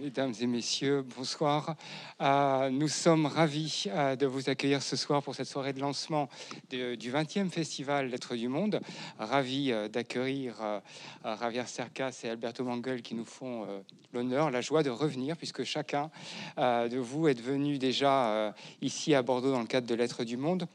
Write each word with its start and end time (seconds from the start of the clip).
Mesdames 0.00 0.32
et 0.40 0.46
messieurs, 0.46 1.04
bonsoir. 1.14 1.76
Euh, 2.22 2.70
nous 2.70 2.88
sommes 2.88 3.26
ravis 3.26 3.84
euh, 3.88 4.16
de 4.16 4.24
vous 4.24 4.48
accueillir 4.48 4.82
ce 4.82 4.96
soir 4.96 5.22
pour 5.22 5.34
cette 5.34 5.46
soirée 5.46 5.74
de 5.74 5.80
lancement 5.80 6.30
du 6.70 7.12
20e 7.12 7.50
Festival 7.50 8.08
Lettres 8.08 8.34
du 8.34 8.48
Monde. 8.48 8.80
Ravis 9.18 9.72
euh, 9.72 9.88
d'accueillir 9.88 10.54
Javier 11.22 11.66
Cercas 11.66 12.18
et 12.24 12.30
Alberto 12.30 12.64
Mangel 12.64 13.02
qui 13.02 13.14
nous 13.14 13.26
font 13.26 13.66
l'honneur, 14.14 14.50
la 14.50 14.62
joie 14.62 14.82
de 14.82 14.88
revenir, 14.88 15.36
puisque 15.36 15.64
chacun 15.64 16.10
de 16.56 16.98
vous 16.98 17.28
est 17.28 17.38
venu 17.38 17.76
déjà 17.76 18.54
ici 18.80 19.14
à 19.14 19.22
Bordeaux 19.22 19.52
dans 19.52 19.60
le 19.60 19.66
cadre 19.66 19.86
de 19.86 19.94
Lettres 19.94 20.24
du 20.24 20.38
Monde. 20.38 20.66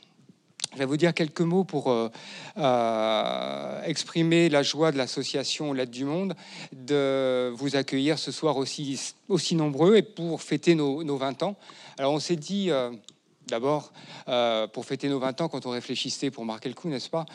Je 0.75 0.79
vais 0.79 0.85
vous 0.85 0.97
dire 0.97 1.13
quelques 1.13 1.39
mots 1.39 1.63
pour 1.63 1.89
euh, 1.89 2.09
euh, 2.57 3.81
exprimer 3.83 4.49
la 4.49 4.61
joie 4.61 4.91
de 4.91 4.97
l'association 4.97 5.71
L'aide 5.71 5.89
du 5.89 6.03
Monde 6.03 6.35
de 6.73 7.49
vous 7.55 7.77
accueillir 7.77 8.19
ce 8.19 8.33
soir 8.33 8.57
aussi, 8.57 9.13
aussi 9.29 9.55
nombreux 9.55 9.95
et 9.95 10.01
pour 10.01 10.41
fêter 10.41 10.75
nos, 10.75 11.17
20 11.17 11.43
ans. 11.43 11.55
Alors 11.97 12.11
on 12.11 12.19
s'est 12.19 12.35
dit... 12.35 12.71
Euh, 12.71 12.91
d'abord, 13.47 13.93
pour 14.73 14.87
fêter 14.87 15.07
nos 15.07 15.19
20 15.19 15.41
ans, 15.41 15.49
quand 15.49 15.67
on 15.67 15.69
réfléchissait 15.69 16.31
pour 16.31 16.45
marquer 16.45 16.67
le 16.67 16.73
coup, 16.73 16.89
n'est-ce 16.89 17.11
pas, 17.11 17.27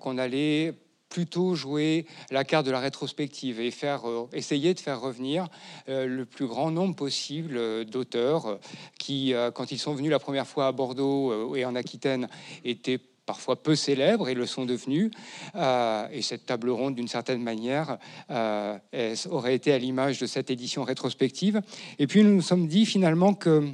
qu'on 0.00 0.18
allait 0.18 0.74
plutôt 1.10 1.54
jouer 1.54 2.06
la 2.30 2.44
carte 2.44 2.64
de 2.64 2.70
la 2.70 2.80
rétrospective 2.80 3.60
et 3.60 3.70
faire, 3.70 4.08
euh, 4.08 4.28
essayer 4.32 4.72
de 4.72 4.80
faire 4.80 5.00
revenir 5.00 5.48
euh, 5.88 6.06
le 6.06 6.24
plus 6.24 6.46
grand 6.46 6.70
nombre 6.70 6.94
possible 6.94 7.56
euh, 7.56 7.84
d'auteurs 7.84 8.58
qui, 8.98 9.34
quand 9.54 9.72
ils 9.72 9.78
sont 9.78 9.94
venus 9.94 10.10
la 10.10 10.20
première 10.20 10.46
fois 10.46 10.68
à 10.68 10.72
Bordeaux 10.72 11.56
et 11.56 11.64
en 11.64 11.74
Aquitaine, 11.74 12.28
étaient 12.64 13.00
parfois 13.26 13.60
peu 13.60 13.74
célèbres 13.74 14.28
et 14.28 14.34
le 14.34 14.46
sont 14.46 14.66
devenus. 14.66 15.10
et 15.56 16.22
cette 16.22 16.46
table 16.46 16.70
ronde, 16.70 16.94
d'une 16.94 17.08
certaine 17.08 17.42
manière, 17.42 17.98
aurait 18.28 19.54
été 19.54 19.72
à 19.72 19.78
l'image 19.78 20.20
de 20.20 20.26
cette 20.26 20.50
édition 20.50 20.84
rétrospective. 20.84 21.60
Et 21.98 22.06
puis 22.06 22.22
nous 22.22 22.34
nous 22.34 22.42
sommes 22.42 22.68
dit 22.68 22.86
finalement 22.86 23.34
que 23.34 23.68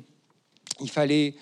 il 0.81 0.91
fallait 0.91 1.35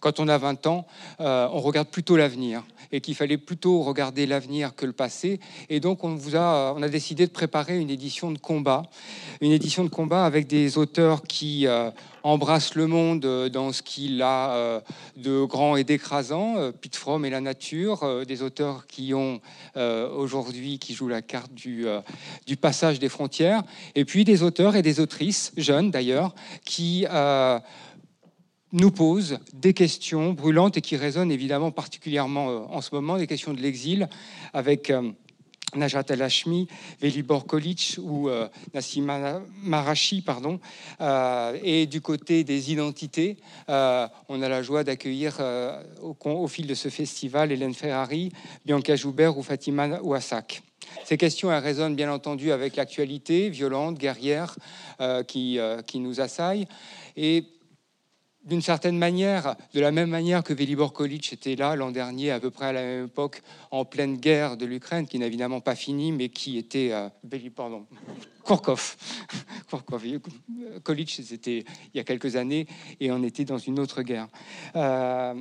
quand 0.00 0.20
on 0.20 0.28
a 0.28 0.38
20 0.38 0.66
ans, 0.66 0.86
on 1.18 1.60
regarde 1.60 1.88
plutôt 1.88 2.16
l'avenir 2.16 2.62
et 2.92 3.00
qu'il 3.00 3.14
fallait 3.14 3.38
plutôt 3.38 3.82
regarder 3.82 4.26
l'avenir 4.26 4.74
que 4.74 4.86
le 4.86 4.92
passé. 4.92 5.40
Et 5.68 5.80
donc, 5.80 6.00
a, 6.04 6.74
on 6.76 6.82
a 6.82 6.88
décidé 6.88 7.26
de 7.26 7.32
préparer 7.32 7.78
une 7.78 7.90
édition 7.90 8.30
de 8.30 8.38
combat, 8.38 8.82
une 9.40 9.52
édition 9.52 9.84
de 9.84 9.88
combat 9.88 10.24
avec 10.24 10.46
des 10.46 10.78
auteurs 10.78 11.22
qui 11.22 11.66
euh, 11.66 11.90
embrassent 12.22 12.74
le 12.74 12.86
monde 12.86 13.24
euh, 13.24 13.48
dans 13.48 13.72
ce 13.72 13.82
qu'il 13.82 14.20
a 14.22 14.52
euh, 14.54 14.80
de 15.16 15.44
grand 15.44 15.76
et 15.76 15.84
d'écrasant, 15.84 16.56
Pete 16.80 16.96
Fromm 16.96 17.24
et 17.24 17.30
la 17.30 17.40
nature, 17.40 18.24
des 18.26 18.42
auteurs 18.42 18.86
qui 18.86 19.14
ont 19.14 19.40
aujourd'hui, 19.76 20.78
qui 20.78 20.94
jouent 20.94 21.08
la 21.08 21.22
carte 21.22 21.52
du, 21.54 21.86
du 22.46 22.56
passage 22.56 22.98
des 22.98 23.08
frontières, 23.08 23.62
et 23.94 24.04
puis 24.04 24.24
des 24.24 24.42
auteurs 24.42 24.76
et 24.76 24.82
des 24.82 25.00
autrices, 25.00 25.52
jeunes 25.56 25.90
d'ailleurs, 25.90 26.34
qui 26.64 27.06
nous 28.72 28.90
pose 28.90 29.38
des 29.52 29.74
questions 29.74 30.32
brûlantes 30.32 30.76
et 30.76 30.80
qui 30.80 30.96
résonnent 30.96 31.32
évidemment 31.32 31.70
particulièrement 31.70 32.50
euh, 32.50 32.58
en 32.68 32.80
ce 32.80 32.94
moment, 32.94 33.18
des 33.18 33.26
questions 33.26 33.52
de 33.52 33.60
l'exil 33.60 34.08
avec 34.52 34.90
euh, 34.90 35.10
Najat 35.74 36.04
El-Hashmi, 36.08 36.66
Velibor 37.00 37.46
Kolic 37.46 37.96
ou 38.02 38.28
euh, 38.28 38.48
Nassima 38.74 39.40
Marashi, 39.62 40.20
pardon. 40.20 40.58
et 41.62 41.86
du 41.86 42.00
côté 42.00 42.42
des 42.42 42.72
identités, 42.72 43.36
on 43.68 44.42
a 44.42 44.48
la 44.48 44.62
joie 44.64 44.82
d'accueillir 44.82 45.38
au, 46.02 46.48
fil 46.48 46.66
de 46.66 46.74
ce 46.74 46.88
festival 46.88 47.52
Hélène 47.52 47.74
Ferrari, 47.74 48.32
Bianca 48.66 48.96
Joubert 48.96 49.38
ou 49.38 49.44
Fatima 49.44 50.00
Ouassak. 50.02 50.62
Ces 51.04 51.16
questions 51.16 51.52
elles 51.52 51.62
résonnent 51.62 51.94
bien 51.94 52.12
entendu 52.12 52.50
avec 52.50 52.74
l'actualité 52.74 53.48
violente, 53.48 53.96
guerrière 53.96 54.56
qui, 55.28 55.60
qui 55.86 56.00
nous 56.00 56.20
assaille. 56.20 56.66
Et 57.16 57.44
d'une 58.50 58.60
certaine 58.62 58.98
manière, 58.98 59.54
de 59.74 59.80
la 59.80 59.92
même 59.92 60.10
manière 60.10 60.42
que 60.42 60.52
Velibor 60.52 60.92
Kolic 60.92 61.32
était 61.32 61.54
là 61.54 61.76
l'an 61.76 61.92
dernier, 61.92 62.32
à 62.32 62.40
peu 62.40 62.50
près 62.50 62.66
à 62.66 62.72
la 62.72 62.82
même 62.82 63.04
époque, 63.06 63.42
en 63.70 63.84
pleine 63.84 64.16
guerre 64.16 64.56
de 64.56 64.66
l'Ukraine, 64.66 65.06
qui 65.06 65.20
n'a 65.20 65.26
évidemment 65.26 65.60
pas 65.60 65.76
fini, 65.76 66.10
mais 66.10 66.30
qui 66.30 66.58
était. 66.58 66.90
Euh, 66.90 67.08
pardon, 67.54 67.86
Korkov. 68.44 68.96
Kolic, 70.82 71.10
c'était 71.24 71.64
il 71.94 71.96
y 71.96 72.00
a 72.00 72.04
quelques 72.04 72.34
années, 72.34 72.66
et 72.98 73.12
on 73.12 73.22
était 73.22 73.44
dans 73.44 73.58
une 73.58 73.78
autre 73.78 74.02
guerre. 74.02 74.26
Euh, 74.74 75.34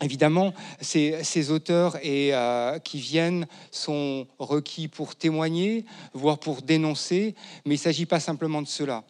Évidemment, 0.00 0.52
ces, 0.80 1.50
auteurs 1.50 1.96
et, 2.04 2.34
euh, 2.34 2.78
qui 2.80 2.98
viennent 2.98 3.46
sont 3.70 4.26
requis 4.38 4.88
pour 4.88 5.14
témoigner, 5.14 5.84
voire 6.12 6.38
pour 6.38 6.62
dénoncer, 6.62 7.36
mais 7.64 7.74
il 7.74 7.78
ne 7.78 7.82
s'agit 7.82 8.06
pas 8.06 8.18
simplement 8.18 8.62
de 8.62 8.66
cela. 8.66 9.04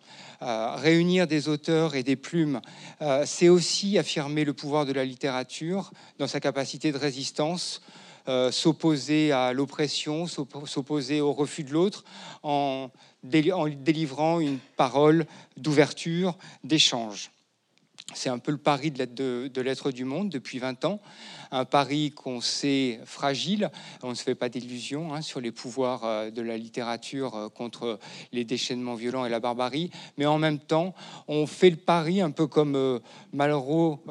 Réunir 0.77 1.27
des 1.27 1.49
auteurs 1.49 1.95
et 1.95 2.03
des 2.03 2.17
plumes, 2.17 2.61
euh, 3.01 3.25
c'est 3.27 3.49
aussi 3.49 3.99
affirmer 3.99 4.45
le 4.45 4.53
pouvoir 4.53 4.87
de 4.87 4.93
la 4.93 5.05
littérature 5.05 5.93
dans 6.19 6.27
sa 6.27 6.41
capacité 6.41 6.93
de 6.93 6.99
résistance, 6.99 7.83
euh, 8.29 8.53
s'opposer 8.53 9.33
à 9.33 9.53
l'oppression, 9.53 10.27
s'opposer 10.29 11.21
au 11.21 11.33
refus 11.33 11.65
de 11.65 11.73
l'autre, 11.73 12.05
en, 12.45 12.91
délivrant 13.25 14.39
une 14.39 14.59
parole 14.77 15.27
d'ouverture, 15.57 16.37
d'échange. 16.63 17.32
C'est 18.15 18.29
un 18.29 18.39
peu 18.39 18.53
le 18.53 18.59
pari 18.59 18.91
de, 18.91 19.61
l'être 19.61 19.91
du 19.91 20.05
monde 20.05 20.29
depuis 20.29 20.59
20 20.59 20.85
ans, 20.85 21.01
un 21.51 21.65
pari 21.65 22.11
qu'on 22.13 22.41
sait 22.41 23.01
fragile, 23.05 23.71
on 24.03 24.11
ne 24.11 24.15
se 24.15 24.23
fait 24.23 24.35
pas 24.35 24.49
d'illusions 24.49 25.15
hein, 25.15 25.23
sur 25.23 25.41
les 25.41 25.53
pouvoirs 25.53 26.05
euh, 26.05 26.31
de 26.31 26.43
la 26.43 26.57
littérature 26.57 27.37
euh, 27.37 27.49
contre 27.49 27.99
les 28.33 28.45
déchaînements 28.45 28.95
violents 28.95 29.25
et 29.25 29.29
la 29.29 29.41
barbarie, 29.41 29.91
mais 30.19 30.27
en 30.27 30.39
même 30.39 30.59
temps, 30.59 30.95
on 31.29 31.47
fait 31.47 31.71
le 31.71 31.77
pari 31.77 32.21
un 32.21 32.31
peu 32.31 32.47
comme 32.47 32.77
euh, 32.77 32.99
Malraux, 33.33 34.05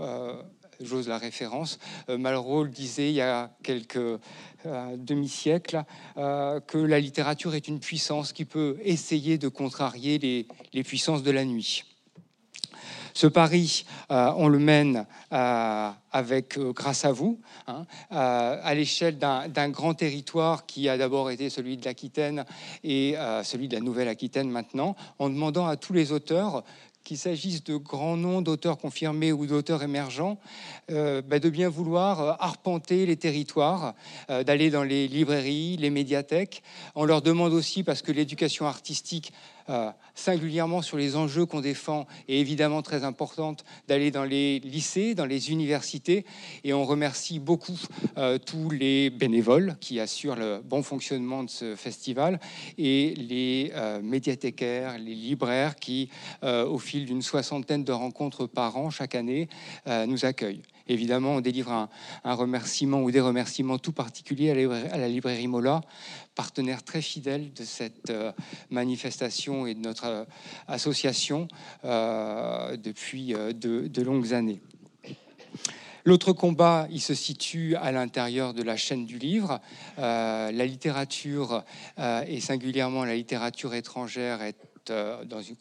j'ose 0.80 1.08
la 1.08 1.20
référence, 1.20 1.78
Malraux 2.08 2.64
le 2.64 2.70
disait 2.70 3.10
il 3.10 3.16
y 3.16 3.22
a 3.22 3.52
quelques 3.62 4.20
demi-siècles, 4.96 5.84
que 6.16 6.78
la 6.78 7.00
littérature 7.00 7.54
est 7.54 7.68
une 7.68 7.80
puissance 7.80 8.34
qui 8.34 8.46
peut 8.46 8.78
essayer 8.84 9.38
de 9.38 9.48
contrarier 9.48 10.18
les 10.74 10.84
puissances 10.84 11.22
de 11.22 11.32
la 11.32 11.46
nuit. 11.46 11.84
Ce 13.14 13.28
pari, 13.28 13.86
euh, 14.12 14.32
on 14.38 14.48
le 14.48 14.60
mène 14.60 15.06
euh, 15.32 15.90
avec, 16.12 16.58
euh, 16.58 16.72
grâce 16.72 17.06
à 17.06 17.12
vous, 17.12 17.40
hein, 17.68 17.86
à 18.10 18.74
l'échelle 18.74 19.18
d'un 19.18 19.70
grand 19.70 19.94
territoire 19.94 20.66
qui 20.66 20.90
a 20.90 20.98
d'abord 20.98 21.30
été 21.32 21.50
celui 21.50 21.78
de 21.78 21.86
l'Aquitaine 21.86 22.46
et 22.84 23.16
celui 23.44 23.68
de 23.68 23.76
la 23.76 23.82
Nouvelle-Aquitaine 23.82 24.50
maintenant, 24.50 24.96
en 25.20 25.30
demandant 25.30 25.68
à 25.68 25.78
tous 25.78 25.94
les 25.94 26.12
auteurs 26.12 26.64
qu'il 27.04 27.18
s'agisse 27.18 27.64
de 27.64 27.78
grands 27.78 28.18
noms 28.18 28.42
d'auteurs 28.42 28.78
confirmés 28.78 29.32
ou 29.32 29.48
d'auteurs 29.48 29.82
émergents, 29.84 30.38
bah, 30.90 31.40
de 31.40 31.50
bien 31.50 31.70
vouloir 31.70 32.42
arpenter 32.42 33.06
les 33.06 33.18
territoires, 33.18 33.96
d'aller 34.30 34.70
dans 34.70 34.84
les 34.84 35.08
librairies, 35.08 35.78
les 35.78 35.90
médiathèques. 35.90 36.62
On 36.96 37.06
leur 37.06 37.22
demande 37.22 37.54
aussi, 37.54 37.84
parce 37.84 38.02
que 38.02 38.12
l'éducation 38.12 38.68
artistique 38.68 39.34
euh, 39.72 39.92
singulièrement 40.14 40.82
sur 40.82 40.98
les 40.98 41.16
enjeux 41.16 41.46
qu'on 41.46 41.62
défend, 41.62 42.06
est 42.28 42.38
évidemment 42.38 42.82
très 42.82 43.04
importante, 43.06 43.64
d'aller 43.88 44.12
dans 44.12 44.26
les 44.26 44.60
lycées, 44.60 45.16
dans 45.16 45.26
les 45.26 45.52
universités. 45.52 46.26
Et 46.64 46.74
on 46.74 46.84
remercie 46.84 47.40
beaucoup 47.40 47.80
euh, 48.18 48.38
tous 48.38 48.70
les 48.70 49.10
bénévoles 49.10 49.78
qui 49.80 50.00
assurent 50.00 50.36
le 50.36 50.62
bon 50.64 50.84
fonctionnement 50.84 51.44
de 51.44 51.50
ce 51.50 51.76
festival 51.76 52.40
et 52.78 53.14
les 53.16 53.72
euh, 53.74 54.02
médiathécaires, 54.02 54.98
les 54.98 55.16
libraires 55.16 55.76
qui, 55.76 56.10
au 56.44 56.78
fil 56.78 57.06
d'une 57.06 57.22
soixantaine 57.22 57.84
de 57.84 57.92
rencontres 57.92 58.48
par 58.48 58.78
an 58.78 58.90
chaque 58.90 59.16
année, 59.16 59.48
nous 60.08 60.26
accueillent. 60.26 60.64
Évidemment, 60.88 61.36
on 61.36 61.42
délivre 61.42 61.72
un, 61.72 62.34
remerciement 62.34 63.02
ou 63.02 63.12
des 63.12 63.22
remerciements 63.22 63.78
tout 63.78 63.94
particuliers 63.94 64.52
à 64.92 64.98
la 64.98 65.08
librairie 65.08 65.48
Mola, 65.48 65.82
partenaire 66.36 66.84
très 66.84 67.02
fidèle 67.02 67.54
de 67.54 67.64
cette 67.64 68.10
euh, 68.10 68.32
manifestation 68.70 69.68
et 69.68 69.74
de 69.74 69.80
notre 69.80 70.06
euh, 70.06 70.26
association 70.68 71.48
euh, 71.84 72.78
depuis 72.78 73.34
de, 73.34 74.02
longues 74.02 74.34
années. 74.34 74.62
L'autre 76.04 76.34
combat, 76.34 76.88
il 76.90 77.02
se 77.02 77.14
situe 77.14 77.76
à 77.76 77.92
l'intérieur 77.92 78.54
de 78.54 78.64
la 78.64 78.76
chaîne 78.76 79.06
du 79.06 79.20
livre. 79.20 79.60
la 79.98 80.66
littérature, 80.66 81.64
et 82.28 82.40
singulièrement 82.40 83.06
la 83.06 83.16
littérature 83.16 83.76
étrangère, 83.76 84.42
est, 84.42 84.56
dans 84.88 85.42
une, 85.42 85.56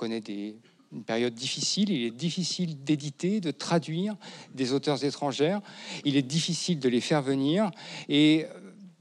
une 0.93 1.05
période 1.05 1.35
difficile. 1.35 1.91
Il 1.91 2.05
est 2.05 2.11
difficile 2.11 2.83
d'éditer, 2.83 3.41
de 3.41 3.51
traduire 3.51 4.17
des 4.55 4.73
auteurs 4.73 5.05
étrangères. 5.05 5.61
Il 6.07 6.17
est 6.17 6.23
difficile 6.23 6.79
de 6.79 6.89
les 6.89 7.03
faire 7.03 7.21
venir. 7.21 7.71
Et 8.09 8.47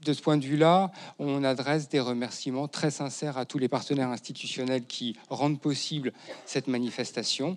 de 0.04 0.12
ce 0.12 0.22
point 0.22 0.36
de 0.36 0.44
vue-là, 0.44 0.90
on 1.18 1.44
adresse 1.44 1.88
des 1.88 2.00
remerciements 2.00 2.68
très 2.68 2.90
sincères 2.90 3.36
à 3.38 3.44
tous 3.44 3.58
les 3.58 3.68
partenaires 3.68 4.08
institutionnels 4.08 4.84
qui 4.86 5.16
rendent 5.28 5.60
possible 5.60 6.12
cette 6.46 6.68
manifestation. 6.68 7.56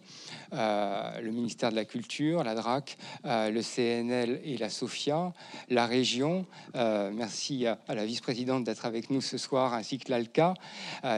Euh, 0.53 1.21
le 1.21 1.31
ministère 1.31 1.71
de 1.71 1.75
la 1.75 1.85
Culture, 1.85 2.43
la 2.43 2.55
DRAC, 2.55 2.97
euh, 3.25 3.49
le 3.49 3.61
CNL 3.61 4.41
et 4.43 4.57
la 4.57 4.69
SOFIA, 4.69 5.33
la 5.69 5.85
région. 5.85 6.45
Euh, 6.75 7.11
merci 7.13 7.65
à, 7.65 7.77
la 7.87 8.05
vice-présidente 8.05 8.63
d'être 8.63 8.85
avec 8.85 9.09
nous 9.09 9.21
ce 9.21 9.37
soir, 9.37 9.73
ainsi 9.73 9.97
que 9.97 10.11
l'ALCA, 10.11 10.53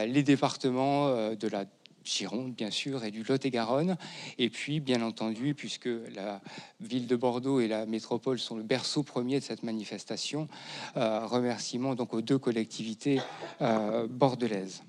les 0.06 0.22
départements 0.22 1.34
de 1.34 1.48
la 1.48 1.64
Gironde, 2.06 2.54
bien 2.54 2.70
sûr, 2.70 3.04
et 3.04 3.10
du 3.10 3.22
Lot-et-Garonne. 3.22 3.96
Et 4.38 4.48
puis, 4.48 4.80
bien 4.80 5.02
entendu, 5.02 5.54
puisque 5.54 5.88
la 6.14 6.40
ville 6.80 7.06
de 7.06 7.16
Bordeaux 7.16 7.60
et 7.60 7.68
la 7.68 7.86
métropole 7.86 8.38
sont 8.38 8.56
le 8.56 8.62
berceau 8.62 9.02
premier 9.02 9.40
de 9.40 9.44
cette 9.44 9.62
manifestation, 9.62 10.48
euh, 10.96 11.26
remerciements 11.26 11.94
donc 11.94 12.14
aux 12.14 12.22
deux 12.22 12.38
collectivités 12.38 13.20
euh, 13.60 14.06
bordelaises. 14.08 14.82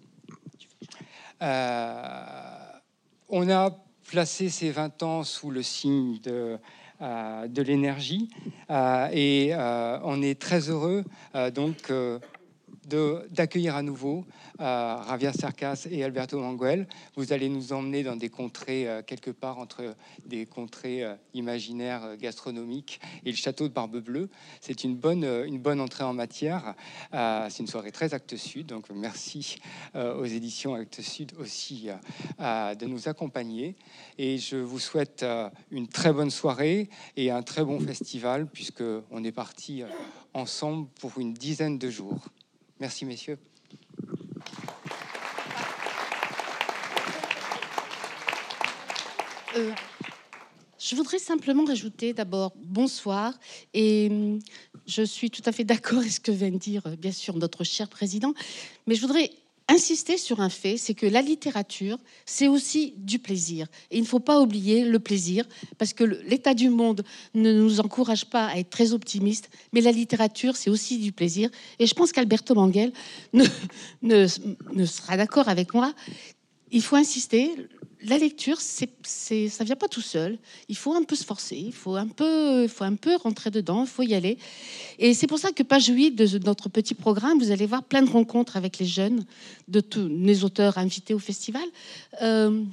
on 3.29 3.49
a 3.49 3.71
placé 4.09 4.49
ces 4.49 4.71
20 4.71 5.03
ans 5.03 5.23
sous 5.23 5.51
le 5.51 5.63
signe 5.63 6.19
de 6.21 6.57
de 6.99 7.61
l'énergie 7.61 8.27
et 8.71 9.51
on 9.55 10.21
est 10.23 10.41
très 10.41 10.69
heureux 10.69 11.03
donc 11.53 11.91
d'accueillir 12.87 13.75
à 13.75 13.81
nouveau 13.81 14.25
euh, 14.61 14.95
Ravia 14.95 15.31
et 15.91 16.03
Alberto 16.03 16.39
Manguel. 16.39 16.87
Vous 17.15 17.33
allez 17.33 17.49
nous 17.49 17.73
emmener 17.73 18.03
dans 18.03 18.15
des 18.15 18.29
contrées 18.29 18.87
euh, 18.87 19.01
quelque 19.01 19.31
part 19.31 19.59
entre 19.59 19.95
des 20.25 20.45
contrées 20.45 21.03
euh, 21.03 21.15
imaginaires 21.33 22.15
gastronomiques 22.17 22.99
et 23.25 23.31
le 23.31 23.35
château 23.35 23.67
de 23.67 23.73
Barbe 23.73 23.97
Bleue. 23.99 24.29
C'est 24.61 24.83
une 24.83 24.95
bonne, 24.95 25.23
une 25.23 25.59
bonne 25.59 25.81
entrée 25.81 26.03
en 26.03 26.13
matière. 26.13 26.75
C'est 27.11 27.59
une 27.59 27.67
soirée 27.67 27.91
très 27.91 28.13
Actes 28.13 28.37
Sud, 28.37 28.67
donc 28.67 28.89
merci 28.89 29.57
aux 29.95 30.25
éditions 30.25 30.73
Actes 30.73 31.01
Sud 31.01 31.33
aussi 31.39 31.89
de 32.39 32.85
nous 32.85 33.07
accompagner. 33.07 33.75
Et 34.17 34.37
je 34.37 34.57
vous 34.57 34.79
souhaite 34.79 35.25
une 35.71 35.87
très 35.87 36.13
bonne 36.13 36.31
soirée 36.31 36.89
et 37.15 37.31
un 37.31 37.43
très 37.43 37.63
bon 37.63 37.79
festival 37.79 38.47
puisque 38.47 38.83
on 39.11 39.23
est 39.23 39.31
parti 39.31 39.83
ensemble 40.33 40.87
pour 40.99 41.19
une 41.19 41.33
dizaine 41.33 41.77
de 41.77 41.89
jours. 41.89 42.29
Merci, 42.79 43.05
messieurs. 43.05 43.37
Euh, 49.55 49.71
je 50.77 50.95
voudrais 50.95 51.17
simplement 51.17 51.65
rajouter 51.65 52.13
d'abord 52.13 52.53
bonsoir 52.57 53.33
et 53.73 54.07
hum, 54.11 54.39
je 54.85 55.01
suis 55.01 55.31
tout 55.31 55.41
à 55.45 55.51
fait 55.51 55.63
d'accord 55.63 55.99
avec 55.99 56.11
ce 56.11 56.19
que 56.19 56.31
vient 56.31 56.51
de 56.51 56.57
dire 56.57 56.85
euh, 56.85 56.95
bien 56.95 57.11
sûr 57.11 57.35
notre 57.35 57.63
cher 57.63 57.89
président, 57.89 58.33
mais 58.85 58.93
je 58.93 59.01
voudrais 59.01 59.31
insister 59.69 60.17
sur 60.17 60.39
un 60.39 60.49
fait, 60.49 60.77
c'est 60.77 60.93
que 60.93 61.05
la 61.05 61.21
littérature, 61.21 61.97
c'est 62.25 62.47
aussi 62.47 62.93
du 62.97 63.19
plaisir. 63.19 63.67
Et 63.91 63.97
il 63.97 64.01
ne 64.01 64.07
faut 64.07 64.19
pas 64.19 64.39
oublier 64.41 64.85
le 64.85 64.99
plaisir, 64.99 65.45
parce 65.77 65.93
que 65.93 66.03
l'état 66.03 66.53
du 66.53 66.69
monde 66.69 67.03
ne 67.33 67.51
nous 67.51 67.79
encourage 67.79 68.25
pas 68.25 68.47
à 68.47 68.57
être 68.57 68.69
très 68.69 68.93
optimistes, 68.93 69.49
mais 69.73 69.81
la 69.81 69.91
littérature, 69.91 70.55
c'est 70.55 70.69
aussi 70.69 70.99
du 70.99 71.11
plaisir. 71.11 71.49
Et 71.79 71.85
je 71.85 71.93
pense 71.93 72.11
qu'Alberto 72.11 72.55
Manguel 72.55 72.93
ne, 73.33 73.45
ne 74.01 74.85
sera 74.85 75.17
d'accord 75.17 75.49
avec 75.49 75.73
moi. 75.73 75.93
Il 76.71 76.81
faut 76.81 76.95
insister, 76.95 77.51
la 78.09 78.17
lecture, 78.17 78.61
c'est, 78.61 78.89
c'est, 79.03 79.49
ça 79.49 79.63
vient 79.63 79.75
pas 79.75 79.87
tout 79.87 80.01
seul. 80.01 80.37
Il 80.69 80.77
faut 80.77 80.93
un 80.93 81.03
peu 81.03 81.15
se 81.15 81.23
forcer, 81.23 81.57
il 81.57 81.73
faut 81.73 81.95
un 81.95 82.07
peu, 82.07 82.67
faut 82.67 82.83
un 82.83 82.95
peu 82.95 83.15
rentrer 83.15 83.51
dedans, 83.51 83.81
il 83.81 83.89
faut 83.89 84.03
y 84.03 84.13
aller. 84.13 84.37
Et 84.99 85.13
c'est 85.13 85.27
pour 85.27 85.39
ça 85.39 85.51
que 85.51 85.63
page 85.63 85.87
8 85.87 86.11
de 86.11 86.37
notre 86.45 86.69
petit 86.69 86.93
programme, 86.93 87.39
vous 87.39 87.51
allez 87.51 87.65
voir 87.65 87.83
plein 87.83 88.01
de 88.01 88.09
rencontres 88.09 88.55
avec 88.55 88.79
les 88.79 88.85
jeunes, 88.85 89.25
de 89.67 89.79
tous 89.79 90.07
les 90.07 90.43
auteurs 90.43 90.77
invités 90.77 91.13
au 91.13 91.19
festival, 91.19 91.65
euh, 92.21 92.63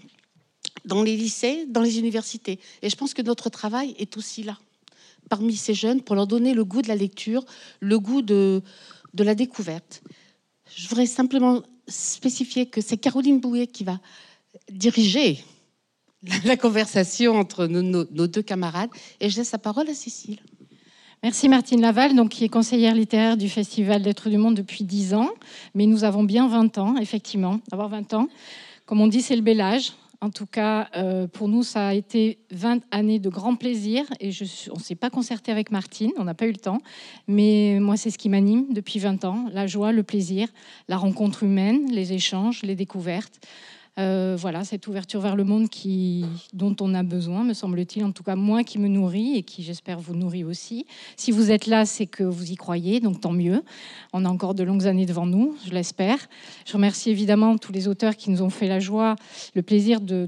dans 0.84 1.02
les 1.02 1.16
lycées, 1.16 1.66
dans 1.68 1.82
les 1.82 1.98
universités. 1.98 2.60
Et 2.82 2.90
je 2.90 2.96
pense 2.96 3.14
que 3.14 3.22
notre 3.22 3.50
travail 3.50 3.94
est 3.98 4.16
aussi 4.16 4.42
là, 4.42 4.58
parmi 5.28 5.56
ces 5.56 5.74
jeunes, 5.74 6.02
pour 6.02 6.16
leur 6.16 6.26
donner 6.26 6.54
le 6.54 6.64
goût 6.64 6.82
de 6.82 6.88
la 6.88 6.96
lecture, 6.96 7.44
le 7.80 7.98
goût 7.98 8.22
de, 8.22 8.62
de 9.14 9.24
la 9.24 9.34
découverte. 9.34 10.02
Je 10.76 10.88
voudrais 10.88 11.06
simplement 11.06 11.62
spécifier 11.88 12.66
que 12.66 12.80
c'est 12.80 12.96
Caroline 12.96 13.40
Bouet 13.40 13.66
qui 13.66 13.84
va 13.84 14.00
diriger 14.70 15.44
la 16.44 16.56
conversation 16.56 17.36
entre 17.36 17.66
nos, 17.66 18.04
deux 18.04 18.42
camarades. 18.42 18.90
Et 19.20 19.28
je 19.28 19.36
laisse 19.36 19.52
la 19.52 19.58
parole 19.58 19.88
à 19.88 19.94
Cécile. 19.94 20.40
Merci 21.22 21.48
Martine 21.48 21.80
Laval, 21.80 22.14
donc, 22.14 22.30
qui 22.30 22.44
est 22.44 22.48
conseillère 22.48 22.94
littéraire 22.94 23.36
du 23.36 23.48
Festival 23.48 24.02
d'être 24.02 24.28
du 24.28 24.36
monde 24.36 24.54
depuis 24.54 24.84
10 24.84 25.14
ans. 25.14 25.30
Mais 25.74 25.86
nous 25.86 26.04
avons 26.04 26.22
bien 26.22 26.48
20 26.48 26.76
ans, 26.78 26.96
effectivement. 26.98 27.60
Avoir 27.72 27.88
20 27.88 28.12
ans, 28.14 28.28
comme 28.84 29.00
on 29.00 29.06
dit, 29.06 29.22
c'est 29.22 29.36
le 29.36 29.42
bel 29.42 29.60
âge. 29.60 29.94
En 30.20 30.30
tout 30.30 30.46
cas, 30.46 30.88
euh, 30.96 31.26
pour 31.26 31.48
nous, 31.48 31.62
ça 31.62 31.88
a 31.88 31.94
été 31.94 32.38
20 32.50 32.82
années 32.90 33.18
de 33.18 33.28
grand 33.28 33.56
plaisir. 33.56 34.04
Et 34.20 34.30
on 34.70 34.78
ne 34.78 34.82
s'est 34.82 34.94
pas 34.94 35.10
concerté 35.10 35.50
avec 35.52 35.70
Martine, 35.70 36.12
on 36.16 36.24
n'a 36.24 36.34
pas 36.34 36.46
eu 36.46 36.52
le 36.52 36.58
temps. 36.58 36.78
Mais 37.26 37.78
moi, 37.80 37.96
c'est 37.96 38.10
ce 38.10 38.18
qui 38.18 38.28
m'anime 38.28 38.72
depuis 38.72 38.98
20 38.98 39.24
ans. 39.24 39.46
La 39.52 39.66
joie, 39.66 39.92
le 39.92 40.02
plaisir, 40.02 40.48
la 40.88 40.96
rencontre 40.96 41.42
humaine, 41.42 41.90
les 41.90 42.12
échanges, 42.12 42.62
les 42.62 42.74
découvertes. 42.74 43.38
Euh, 44.00 44.34
voilà, 44.36 44.64
cette 44.64 44.88
ouverture 44.88 45.20
vers 45.20 45.36
le 45.36 45.44
monde 45.44 45.68
dont 46.52 46.74
on 46.80 46.94
a 46.94 47.04
besoin, 47.04 47.44
me 47.44 47.54
semble-t-il, 47.54 48.04
en 48.04 48.10
tout 48.10 48.24
cas 48.24 48.34
moi 48.34 48.64
qui 48.64 48.80
me 48.80 48.88
nourrit 48.88 49.36
et 49.36 49.42
qui 49.44 49.62
j'espère 49.62 50.00
vous 50.00 50.14
nourrit 50.16 50.42
aussi. 50.42 50.84
Si 51.16 51.30
vous 51.30 51.52
êtes 51.52 51.66
là, 51.66 51.86
c'est 51.86 52.06
que 52.06 52.24
vous 52.24 52.50
y 52.50 52.56
croyez, 52.56 52.98
donc 52.98 53.20
tant 53.20 53.32
mieux. 53.32 53.62
On 54.12 54.24
a 54.24 54.28
encore 54.28 54.54
de 54.54 54.64
longues 54.64 54.86
années 54.86 55.06
devant 55.06 55.26
nous, 55.26 55.56
je 55.64 55.70
l'espère. 55.70 56.18
Je 56.66 56.72
remercie 56.72 57.10
évidemment 57.10 57.56
tous 57.56 57.70
les 57.70 57.86
auteurs 57.86 58.16
qui 58.16 58.30
nous 58.30 58.42
ont 58.42 58.50
fait 58.50 58.66
la 58.66 58.80
joie, 58.80 59.14
le 59.54 59.62
plaisir 59.62 60.00
de 60.00 60.26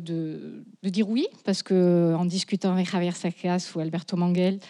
dire 0.84 1.08
oui, 1.08 1.26
parce 1.44 1.64
que 1.64 2.14
en 2.16 2.24
discutant 2.24 2.72
avec 2.72 2.88
Javier 2.88 3.10
Sacas 3.10 3.72
ou 3.74 3.80
Alberto 3.80 4.16
Manguel, 4.16 4.60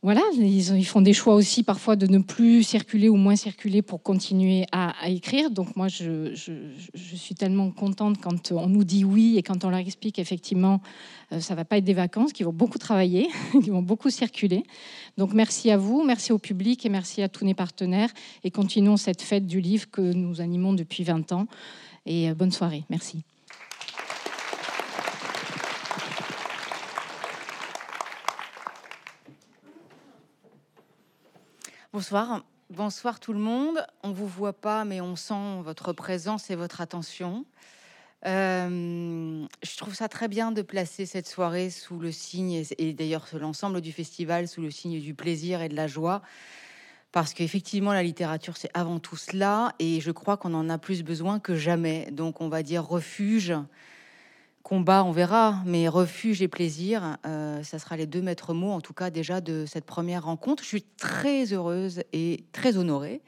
voilà, 0.00 0.22
ils, 0.36 0.86
font 0.86 1.00
des 1.00 1.12
choix 1.12 1.34
aussi 1.34 1.64
parfois 1.64 1.96
de 1.96 2.06
ne 2.06 2.18
plus 2.18 2.62
circuler 2.62 3.08
ou 3.08 3.16
moins 3.16 3.34
circuler 3.34 3.82
pour 3.82 4.00
continuer 4.00 4.64
à, 4.70 4.94
écrire. 5.08 5.50
Donc 5.50 5.74
moi, 5.74 5.88
je, 5.88 6.34
suis 6.94 7.34
tellement 7.34 7.72
contente 7.72 8.20
quand 8.20 8.52
on 8.52 8.68
nous 8.68 8.84
dit 8.84 9.04
oui 9.04 9.36
et 9.38 9.42
quand 9.42 9.64
on 9.64 9.70
leur 9.70 9.80
explique 9.80 10.18
effectivement 10.18 10.80
euh, 11.32 11.40
ça 11.40 11.54
va 11.54 11.64
pas 11.64 11.78
être 11.78 11.84
des 11.84 11.94
vacances, 11.94 12.32
qu'ils 12.32 12.46
vont 12.46 12.52
beaucoup 12.52 12.78
travailler, 12.78 13.28
qu'ils 13.52 13.72
vont 13.72 13.82
beaucoup 13.82 14.08
circuler. 14.08 14.62
Donc 15.16 15.34
merci 15.34 15.70
à 15.70 15.76
vous, 15.76 16.04
merci 16.04 16.32
au 16.32 16.38
public 16.38 16.86
et 16.86 16.88
merci 16.88 17.20
à 17.22 17.28
tous 17.28 17.44
mes 17.44 17.54
partenaires 17.54 18.10
et 18.44 18.50
continuons 18.50 18.96
cette 18.96 19.22
fête 19.22 19.46
du 19.46 19.60
livre 19.60 19.90
que 19.90 20.00
nous 20.00 20.40
animons 20.40 20.72
depuis 20.72 21.02
20 21.02 21.32
ans. 21.32 21.46
Et 22.06 22.30
euh, 22.30 22.34
bonne 22.34 22.52
soirée, 22.52 22.84
merci. 22.88 23.24
Bonsoir. 31.94 32.44
Bonsoir 32.68 33.18
tout 33.18 33.32
le 33.32 33.38
monde. 33.38 33.82
On 34.02 34.12
vous 34.12 34.26
voit 34.26 34.52
pas, 34.52 34.84
mais 34.84 35.00
on 35.00 35.16
sent 35.16 35.62
votre 35.62 35.94
présence 35.94 36.50
et 36.50 36.54
votre 36.54 36.82
attention. 36.82 37.46
Euh, 38.26 39.46
je 39.62 39.76
trouve 39.78 39.94
ça 39.94 40.06
très 40.06 40.28
bien 40.28 40.52
de 40.52 40.60
placer 40.60 41.06
cette 41.06 41.26
soirée 41.26 41.70
sous 41.70 41.98
le 41.98 42.12
signe, 42.12 42.62
et 42.76 42.92
d'ailleurs 42.92 43.26
l'ensemble 43.32 43.80
du 43.80 43.90
festival, 43.92 44.48
sous 44.48 44.60
le 44.60 44.70
signe 44.70 45.00
du 45.00 45.14
plaisir 45.14 45.62
et 45.62 45.70
de 45.70 45.76
la 45.76 45.86
joie. 45.86 46.20
Parce 47.10 47.32
qu'effectivement, 47.32 47.94
la 47.94 48.02
littérature, 48.02 48.58
c'est 48.58 48.70
avant 48.74 48.98
tout 48.98 49.16
cela, 49.16 49.72
et 49.78 50.02
je 50.02 50.10
crois 50.10 50.36
qu'on 50.36 50.52
en 50.52 50.68
a 50.68 50.76
plus 50.76 51.02
besoin 51.02 51.40
que 51.40 51.56
jamais. 51.56 52.10
Donc, 52.10 52.42
on 52.42 52.50
va 52.50 52.62
dire 52.62 52.86
refuge, 52.86 53.54
combat, 54.62 55.04
on 55.04 55.12
verra, 55.12 55.62
mais 55.64 55.88
refuge 55.88 56.42
et 56.42 56.48
plaisir, 56.48 57.16
euh, 57.26 57.62
ça 57.62 57.78
sera 57.78 57.96
les 57.96 58.06
deux 58.06 58.22
maîtres 58.22 58.54
mots, 58.54 58.72
en 58.72 58.80
tout 58.80 58.92
cas 58.92 59.10
déjà 59.10 59.40
de 59.40 59.64
cette 59.66 59.84
première 59.84 60.24
rencontre. 60.24 60.62
Je 60.62 60.68
suis 60.68 60.84
très 60.98 61.52
heureuse 61.52 62.02
et 62.12 62.44
très 62.52 62.76
honorée 62.76 63.22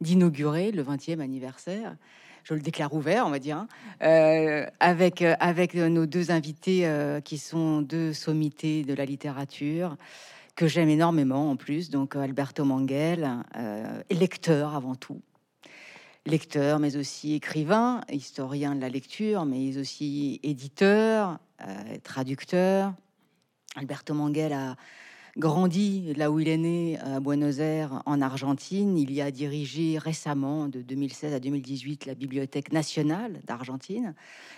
d'inaugurer 0.00 0.70
le 0.70 0.82
20e 0.82 1.20
anniversaire. 1.20 1.96
Je 2.44 2.54
le 2.54 2.60
déclare 2.60 2.92
ouvert, 2.92 3.26
on 3.26 3.30
va 3.30 3.38
dire, 3.38 3.56
hein, 3.56 3.68
euh, 4.02 4.66
avec, 4.78 5.22
euh, 5.22 5.34
avec 5.40 5.74
nos 5.74 6.06
deux 6.06 6.30
invités 6.30 6.88
qui 7.24 7.38
sont 7.38 7.80
deux 7.80 8.12
sommités 8.12 8.84
de 8.84 8.94
la 8.94 9.04
littérature 9.04 9.96
que 10.54 10.68
j'aime 10.68 10.88
énormément 10.88 11.50
en 11.50 11.56
plus. 11.56 11.90
Donc 11.90 12.14
Alberto 12.16 12.64
Manguel, 12.64 13.28
lecteur 14.10 14.74
avant 14.74 14.94
tout, 14.94 15.20
lecteur, 16.26 16.78
mais 16.78 16.96
aussi 16.96 17.34
écrivain, 17.34 18.00
historien 18.10 18.74
de 18.74 18.80
la 18.80 18.88
lecture, 18.88 19.44
mais 19.44 19.76
aussi 19.78 20.40
éditeur, 20.42 21.38
euh, 21.60 21.98
traducteur. 22.02 22.94
Alberto 23.76 24.14
Manguel 24.14 24.52
a 24.52 24.76
grandi 25.36 26.14
là 26.14 26.30
où 26.30 26.38
il 26.38 26.48
est 26.48 26.56
né, 26.56 26.98
à 27.00 27.20
Buenos 27.20 27.58
Aires, 27.58 28.02
en 28.06 28.20
Argentine. 28.20 28.96
Il 28.96 29.12
y 29.12 29.20
a 29.20 29.30
dirigé 29.30 29.98
récemment, 29.98 30.68
de 30.68 30.80
2016 30.80 31.34
à 31.34 31.40
2018, 31.40 32.06
la 32.06 32.14
Bibliothèque 32.14 32.72
nationale 32.72 33.40
d'Argentine. 33.46 34.14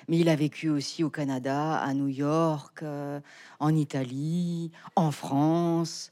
Mais 0.08 0.18
il 0.18 0.28
a 0.28 0.36
vécu 0.36 0.68
aussi 0.68 1.02
au 1.02 1.10
Canada, 1.10 1.78
à 1.78 1.94
New 1.94 2.08
York, 2.08 2.82
euh, 2.82 3.20
en 3.58 3.74
Italie, 3.74 4.70
en 4.94 5.10
France, 5.10 6.10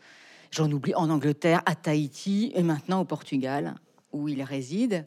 j'en 0.51 0.71
oublie, 0.71 0.95
en 0.95 1.11
Angleterre, 1.11 1.63
à 1.67 1.75
Tahiti 1.75 2.53
et 2.55 2.63
maintenant 2.63 3.01
au 3.01 3.05
Portugal, 3.05 3.75
où 4.13 4.29
il 4.29 4.43
réside. 4.43 5.07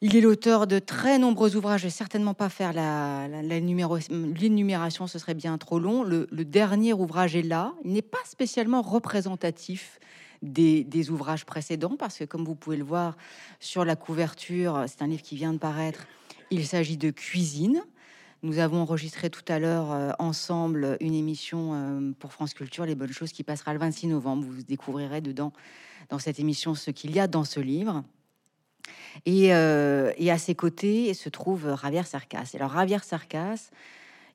Il 0.00 0.14
est 0.14 0.20
l'auteur 0.20 0.68
de 0.68 0.78
très 0.78 1.18
nombreux 1.18 1.56
ouvrages. 1.56 1.80
Je 1.80 1.86
vais 1.86 1.90
certainement 1.90 2.34
pas 2.34 2.48
faire 2.48 2.72
l'énumération, 3.28 5.08
ce 5.08 5.18
serait 5.18 5.34
bien 5.34 5.58
trop 5.58 5.80
long. 5.80 6.04
Le, 6.04 6.26
dernier 6.44 6.92
ouvrage 6.92 7.34
est 7.34 7.42
là. 7.42 7.74
Il 7.84 7.92
n'est 7.94 8.02
pas 8.02 8.18
spécialement 8.24 8.80
représentatif 8.80 9.98
des, 10.40 11.10
ouvrages 11.10 11.44
précédents 11.44 11.96
parce 11.98 12.18
que, 12.18 12.24
comme 12.24 12.44
vous 12.44 12.54
pouvez 12.54 12.76
le 12.76 12.84
voir 12.84 13.16
sur 13.58 13.84
la 13.84 13.96
couverture, 13.96 14.84
c'est 14.86 15.02
un 15.02 15.08
livre 15.08 15.22
qui 15.22 15.34
vient 15.34 15.52
de 15.52 15.58
paraître. 15.58 16.06
Il 16.52 16.64
s'agit 16.64 16.96
de 16.96 17.10
cuisine. 17.10 17.82
Nous 18.44 18.60
avons 18.60 18.82
enregistré 18.82 19.30
tout 19.30 19.42
à 19.48 19.58
l'heure 19.58 19.90
euh, 19.90 20.12
ensemble 20.20 20.96
une 21.00 21.14
émission 21.14 21.72
euh, 21.74 22.12
pour 22.20 22.32
France 22.32 22.54
Culture, 22.54 22.86
Les 22.86 22.94
Bonnes 22.94 23.12
Choses, 23.12 23.32
qui 23.32 23.42
passera 23.42 23.72
le 23.72 23.80
26 23.80 24.06
novembre. 24.06 24.46
Vous 24.48 24.62
découvrirez 24.62 25.20
dedans, 25.20 25.52
dans 26.08 26.20
cette 26.20 26.38
émission, 26.38 26.76
ce 26.76 26.92
qu'il 26.92 27.10
y 27.10 27.18
a 27.18 27.26
dans 27.26 27.42
ce 27.42 27.58
livre. 27.58 28.04
Et, 29.26 29.54
euh, 29.54 30.12
et, 30.16 30.30
à 30.30 30.38
ses 30.38 30.54
côtés 30.54 31.12
se 31.14 31.28
trouve 31.28 31.76
Javier 31.82 32.04
Sarcas. 32.04 32.50
Alors 32.54 32.72
Javier 32.72 32.98
Sarcas, 33.02 33.70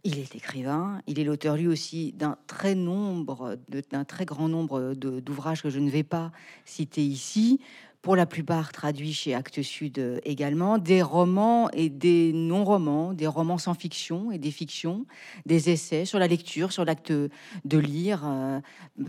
il 0.04 0.20
est 0.20 0.36
écrivain, 0.36 1.02
il 1.08 1.20
est 1.20 1.24
l'auteur 1.24 1.56
lui 1.56 1.68
aussi 1.68 2.12
d'un 2.14 2.38
très 2.48 2.76
nombre, 2.76 3.58
d'un 3.92 4.04
très 4.04 4.26
grand 4.26 4.50
nombre 4.50 4.94
d'ouvrages 4.94 5.62
que 5.62 5.70
je 5.70 5.80
ne 5.80 5.90
vais 5.90 6.04
pas 6.04 6.32
citer 6.66 7.04
ici, 7.04 7.62
pour 8.04 8.18
la 8.18 8.26
plupart 8.26 8.74
traduits 8.74 9.14
chez 9.14 9.34
Actes 9.34 9.62
Sud 9.62 9.98
euh, 9.98 10.20
également, 10.26 10.78
des 10.78 11.02
romans 11.02 11.70
et 11.72 11.90
des 11.90 12.34
non-romans, 12.34 13.14
des 13.14 13.28
romans 13.28 13.58
sans 13.58 13.74
fiction 13.74 14.30
et 14.30 14.38
des 14.38 14.52
fictions, 14.52 15.06
des 15.46 15.70
essais 15.70 16.04
sur 16.04 16.20
la 16.20 16.28
lecture, 16.28 16.74
sur 16.74 16.84
l'acte 16.84 17.14
de 17.14 17.78
lire, 17.78 18.24
euh, 18.26 18.60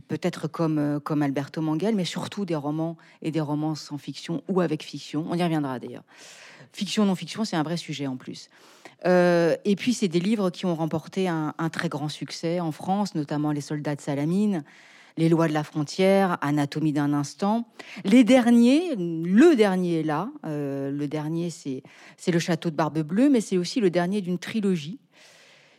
peut-être 0.06 0.46
comme, 0.46 0.78
euh, 0.78 1.00
comme 1.00 1.22
Alberto 1.22 1.60
Manguel, 1.60 1.96
mais 1.96 2.04
surtout 2.04 2.44
des 2.44 2.54
romans 2.54 2.96
et 3.20 3.32
des 3.32 3.40
romans 3.40 3.74
sans 3.74 3.98
fiction 3.98 4.44
ou 4.48 4.60
avec 4.60 4.84
fiction. 4.84 5.26
On 5.28 5.34
y 5.34 5.42
reviendra 5.42 5.80
d'ailleurs. 5.80 6.04
Fiction, 6.72 7.04
non-fiction, 7.04 7.44
c'est 7.44 7.56
un 7.56 7.64
vrai 7.64 7.76
sujet 7.76 8.06
en 8.06 8.16
plus. 8.16 8.48
et 9.04 9.76
puis, 9.76 9.92
c'est 9.92 10.08
des 10.08 10.20
livres 10.20 10.50
qui 10.50 10.66
ont 10.66 10.74
remporté 10.74 11.28
un, 11.28 11.52
un, 11.58 11.68
très 11.68 11.88
grand 11.88 12.08
succès 12.08 12.58
en 12.60 12.72
France, 12.72 13.14
notamment 13.14 13.52
Les 13.52 13.60
Soldats 13.60 13.96
de 13.96 14.00
Salamine, 14.00 14.64
les 15.16 15.28
lois 15.28 15.48
de 15.48 15.52
la 15.52 15.64
frontière, 15.64 16.38
Anatomie 16.40 16.92
d'un 16.92 17.12
instant. 17.12 17.68
Les 18.04 18.24
derniers, 18.24 18.96
le 18.96 19.54
dernier 19.54 20.02
là, 20.02 20.30
euh, 20.44 20.90
le 20.90 21.08
dernier 21.08 21.50
c'est 21.50 21.82
le 22.32 22.38
château 22.38 22.70
de 22.70 22.76
Barbe 22.76 23.00
Bleue, 23.00 23.30
mais 23.30 23.40
c'est 23.40 23.56
aussi 23.56 23.80
le 23.80 23.90
dernier 23.90 24.20
d'une 24.20 24.38
trilogie, 24.38 24.98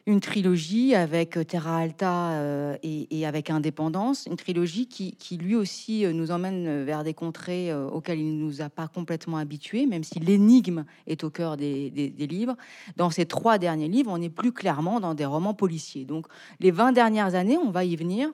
une 0.08 0.22
trilogie 0.22 0.94
avec 0.96 1.38
Terra 1.48 1.80
Alta 1.80 2.30
euh, 2.34 2.77
et, 2.84 3.25
avec 3.25 3.50
Indépendance, 3.50 4.27
une 4.30 4.38
trilogie 4.38 4.88
qui, 4.88 5.38
lui 5.38 5.56
aussi 5.56 6.06
euh, 6.06 6.13
nous 6.13 6.32
emmène 6.32 6.84
vers 6.86 7.04
des 7.04 7.13
contrées 7.13 7.74
auxquelles 7.74 8.20
il 8.20 8.38
ne 8.38 8.44
nous 8.44 8.62
a 8.62 8.70
pas 8.70 8.88
complètement 8.88 9.38
habitués, 9.38 9.86
même 9.86 10.04
si 10.04 10.20
l'énigme 10.20 10.86
est 11.08 11.25
au 11.25 11.30
cœur 11.30 11.58
des, 11.58 11.89
livres. 11.89 12.56
Dans 12.96 13.10
ces 13.10 13.25
trois 13.25 13.58
derniers 13.58 13.89
livres, 13.89 14.12
on 14.13 14.22
est 14.22 14.30
plus 14.30 14.54
clairement 14.54 15.01
dans 15.01 15.13
des 15.13 15.25
romans 15.25 15.56
policiers. 15.56 16.06
Donc 16.06 16.27
les 16.62 16.72
20 16.72 16.94
dernières 16.94 17.36
années, 17.36 17.58
on 17.58 17.72
va 17.72 17.84
y 17.84 17.98
venir 17.98 18.32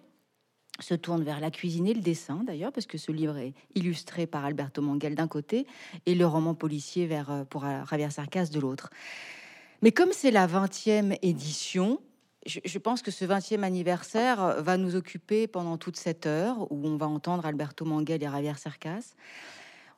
se 0.83 0.93
tourne 0.93 1.23
vers 1.23 1.39
la 1.39 1.51
cuisine 1.51 1.87
et 1.87 1.93
le 1.93 2.01
dessin 2.01 2.43
d'ailleurs, 2.45 2.71
parce 2.71 2.85
que 2.85 2.97
ce 2.97 3.11
livre 3.11 3.37
est 3.37 3.53
illustré 3.75 4.25
par 4.25 4.45
Alberto 4.45 4.81
Manguel 4.81 5.15
d'un 5.15 5.27
côté 5.27 5.67
et 6.05 6.15
le 6.15 6.25
roman 6.25 6.53
policier 6.53 7.05
vers, 7.07 7.31
euh, 7.31 7.43
pour 7.43 7.65
euh, 7.65 7.83
Javier 7.89 8.09
Sarcas 8.09 8.47
de 8.51 8.59
l'autre. 8.59 8.89
Mais 9.81 9.91
comme 9.91 10.11
c'est 10.11 10.31
la 10.31 10.47
20e 10.47 11.17
édition, 11.21 11.99
je, 12.45 12.77
pense 12.79 13.01
que 13.01 13.11
ce 13.11 13.25
20e 13.25 13.63
anniversaire 13.63 14.41
euh, 14.43 14.61
va 14.61 14.77
nous 14.77 14.95
occuper 14.95 15.47
pendant 15.47 15.77
toute 15.77 15.97
cette 15.97 16.25
heure 16.25 16.71
où 16.71 16.87
on 16.87 16.97
va 16.97 17.07
entendre 17.07 17.45
Alberto 17.45 17.85
Manguel 17.85 18.23
et 18.23 18.25
Javier 18.25 18.53
Sarcas. 18.57 19.15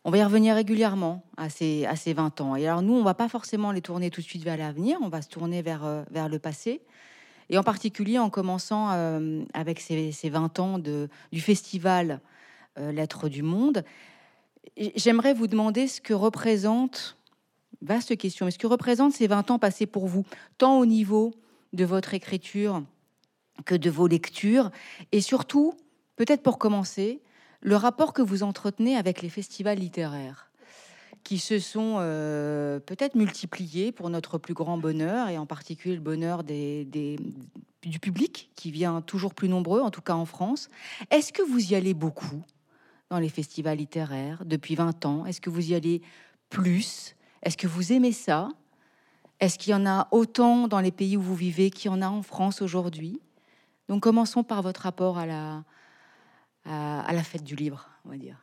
On 0.05 0.11
va 0.11 0.17
y 0.17 0.23
revenir 0.23 0.55
régulièrement 0.55 1.23
à 1.37 1.49
ces, 1.49 1.85
à 1.85 1.95
ces 1.95 2.13
20 2.13 2.41
ans. 2.41 2.55
Et 2.57 2.67
alors 2.67 2.81
nous, 2.81 2.93
on 2.93 3.03
va 3.03 3.13
pas 3.13 3.29
forcément 3.29 3.71
les 3.71 3.81
tourner 3.81 4.09
tout 4.09 4.19
de 4.19 4.25
suite 4.25 4.43
vers 4.43 4.57
l'avenir, 4.57 4.97
on 5.01 5.07
va 5.07 5.21
se 5.21 5.29
tourner 5.29 5.61
vers, 5.61 6.03
vers 6.11 6.27
le 6.27 6.39
passé 6.39 6.81
et 7.49 7.57
en 7.57 7.63
particulier 7.63 8.19
en 8.19 8.29
commençant 8.29 8.91
euh, 8.91 9.43
avec 9.53 9.79
ces, 9.79 10.11
20 10.23 10.59
ans 10.59 10.79
du 10.79 11.41
festival 11.41 12.19
euh, 12.79 12.91
Lettres 12.91 13.29
du 13.29 13.43
Monde. 13.43 13.83
J'aimerais 14.95 15.33
vous 15.33 15.47
demander 15.47 15.87
ce 15.87 16.01
que 16.01 16.13
représente, 16.13 17.17
vaste 17.81 18.17
question, 18.17 18.45
mais 18.45 18.51
ce 18.51 18.59
que 18.59 18.67
représente 18.67 19.13
ces 19.13 19.27
20 19.27 19.51
ans 19.51 19.59
passés 19.59 19.85
pour 19.85 20.07
vous, 20.07 20.25
tant 20.57 20.79
au 20.79 20.85
niveau 20.85 21.33
de 21.73 21.85
votre 21.85 22.13
écriture 22.13 22.83
que 23.65 23.75
de 23.75 23.89
vos 23.89 24.07
lectures, 24.07 24.71
et 25.11 25.21
surtout, 25.21 25.75
peut-être 26.15 26.41
pour 26.41 26.57
commencer, 26.57 27.21
le 27.61 27.75
rapport 27.75 28.13
que 28.13 28.21
vous 28.21 28.43
entretenez 28.43 28.97
avec 28.97 29.21
les 29.21 29.29
festivals 29.29 29.77
littéraires 29.77 30.49
qui 31.23 31.39
se 31.39 31.59
sont 31.59 31.95
euh, 31.99 32.79
peut-être 32.79 33.15
multipliés 33.15 33.91
pour 33.91 34.09
notre 34.09 34.37
plus 34.37 34.53
grand 34.53 34.77
bonheur, 34.77 35.29
et 35.29 35.37
en 35.37 35.45
particulier 35.45 35.95
le 35.95 36.01
bonheur 36.01 36.43
du 36.43 37.99
public, 37.99 38.51
qui 38.55 38.71
vient 38.71 39.01
toujours 39.01 39.33
plus 39.33 39.49
nombreux, 39.49 39.81
en 39.81 39.91
tout 39.91 40.01
cas 40.01 40.13
en 40.13 40.25
France. 40.25 40.69
Est-ce 41.11 41.31
que 41.31 41.41
vous 41.41 41.71
y 41.71 41.75
allez 41.75 41.93
beaucoup 41.93 42.43
dans 43.09 43.19
les 43.19 43.29
festivals 43.29 43.77
littéraires 43.77 44.43
depuis 44.45 44.75
20 44.75 45.05
ans? 45.05 45.25
Est-ce 45.25 45.41
que 45.41 45.49
vous 45.49 45.71
y 45.71 45.75
allez 45.75 46.01
plus? 46.49 47.15
Est-ce 47.41 47.57
que 47.57 47.67
vous 47.67 47.93
aimez 47.93 48.11
ça? 48.11 48.49
Est-ce 49.39 49.57
qu'il 49.57 49.71
y 49.71 49.75
en 49.75 49.85
a 49.85 50.07
autant 50.11 50.67
dans 50.67 50.79
les 50.79 50.91
pays 50.91 51.17
où 51.17 51.21
vous 51.21 51.35
vivez 51.35 51.69
qu'il 51.69 51.91
y 51.91 51.93
en 51.93 52.01
a 52.01 52.07
en 52.07 52.21
France 52.21 52.61
aujourd'hui? 52.61 53.19
Donc 53.89 54.03
commençons 54.03 54.43
par 54.43 54.61
votre 54.61 54.81
rapport 54.81 55.17
à 55.17 55.25
la, 55.25 55.63
à 56.65 57.13
la 57.13 57.23
fête 57.23 57.43
du 57.43 57.55
livre, 57.55 57.89
on 58.05 58.09
va 58.09 58.17
dire. 58.17 58.42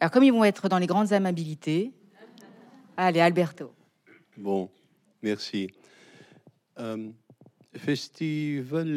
Alors, 0.00 0.10
comme 0.12 0.24
ils 0.24 0.32
vont 0.32 0.44
être 0.44 0.70
dans 0.70 0.78
les 0.78 0.86
grandes 0.86 1.12
amabilités, 1.12 1.92
allez, 2.96 3.20
Alberto. 3.20 3.70
Bon, 4.38 4.70
merci. 5.22 5.68
Euh, 6.78 7.10
festival 7.76 8.88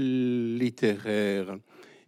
littéraire. 0.58 1.58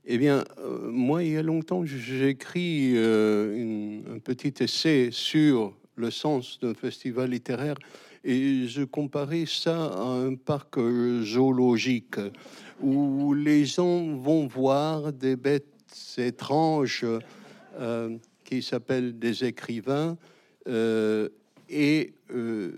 Eh 0.06 0.18
bien, 0.18 0.46
euh, 0.60 0.90
moi, 0.90 1.24
il 1.24 1.34
y 1.34 1.38
a 1.38 1.44
longtemps, 1.44 1.84
j'ai 1.84 2.30
écrit 2.30 2.94
euh, 2.96 4.16
un 4.16 4.20
petit 4.20 4.54
essai 4.64 5.10
sur 5.12 5.76
le 5.96 6.10
sens 6.10 6.58
d'un 6.62 6.74
festival 6.74 7.32
littéraire 7.32 7.76
et 8.24 8.66
je 8.66 8.84
comparais 8.84 9.46
ça 9.46 9.88
à 9.88 10.04
un 10.04 10.36
parc 10.36 10.80
zoologique 11.22 12.16
où 12.82 13.34
les 13.34 13.66
gens 13.66 14.16
vont 14.16 14.48
voir 14.48 15.12
des 15.12 15.36
bêtes 15.36 15.66
étranges 16.18 17.06
qui 18.46 18.62
s'appellent 18.62 19.20
des 19.20 19.44
écrivains 19.44 20.18
euh, 20.68 21.28
et 21.68 22.14
euh, 22.32 22.72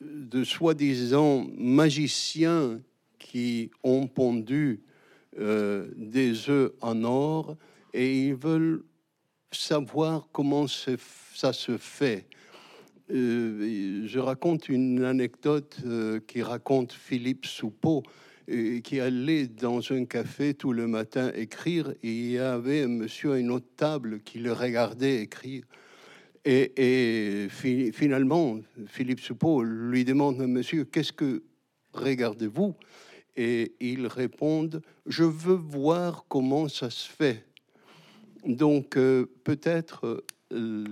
de 0.00 0.44
soi-disant 0.44 1.46
magiciens 1.56 2.80
qui 3.18 3.70
ont 3.82 4.06
pondu 4.06 4.80
euh, 5.38 5.88
des 5.96 6.48
œufs 6.48 6.72
en 6.80 7.02
or 7.02 7.56
et 7.92 8.28
ils 8.28 8.34
veulent 8.34 8.84
savoir 9.50 10.28
comment 10.32 10.66
ça 10.66 11.52
se 11.52 11.78
fait. 11.78 12.26
je 13.08 14.18
raconte 14.18 14.68
une 14.68 15.02
anecdote 15.04 15.78
qui 16.26 16.42
raconte 16.42 16.92
Philippe 16.92 17.46
Soupeau, 17.46 18.02
qui 18.46 19.00
allait 19.00 19.46
dans 19.46 19.80
un 19.92 20.04
café 20.04 20.54
tout 20.54 20.72
le 20.72 20.86
matin 20.86 21.32
écrire 21.34 21.90
et 22.02 22.10
il 22.10 22.30
y 22.32 22.38
avait 22.38 22.82
un 22.82 22.88
monsieur 22.88 23.32
à 23.32 23.38
une 23.38 23.50
autre 23.50 23.66
table 23.76 24.20
qui 24.20 24.38
le 24.38 24.52
regardait 24.52 25.22
écrire. 25.22 25.64
Et, 26.48 27.48
finalement, 27.92 28.60
Philippe 28.86 29.18
Soupeau 29.18 29.64
lui 29.64 30.04
demande 30.04 30.38
Monsieur, 30.46 30.84
qu'est-ce 30.84 31.12
que 31.12 31.42
regardez-vous? 31.92 32.76
Et 33.36 33.74
il 33.80 34.06
répond 34.06 34.70
Je 35.06 35.24
veux 35.24 35.56
voir 35.56 36.24
comment 36.28 36.68
ça 36.68 36.88
se 36.88 37.10
fait. 37.10 37.44
Donc, 38.46 38.96
euh, 38.96 39.26
peut-être 39.42 40.24
euh, 40.52 40.84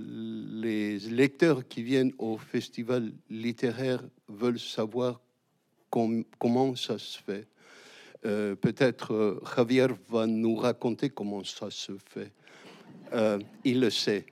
les 0.60 0.98
lecteurs 0.98 1.68
qui 1.68 1.84
viennent 1.84 2.12
au 2.18 2.36
festival 2.36 3.12
littéraire 3.30 4.02
veulent 4.28 4.58
savoir 4.58 5.20
comment 6.38 6.76
ça 6.76 6.98
se 6.98 7.18
fait. 7.18 7.46
Euh, 8.26 8.54
peut-être 8.54 9.12
euh, 9.12 9.40
Javier 9.54 9.86
va 10.08 10.26
nous 10.26 10.56
raconter 10.56 11.10
comment 11.10 11.44
ça 11.44 11.70
se 11.70 11.92
fait. 12.06 12.32
Euh, 13.12 13.38
il 13.64 13.80
le 13.80 13.90
sait. 13.90 14.24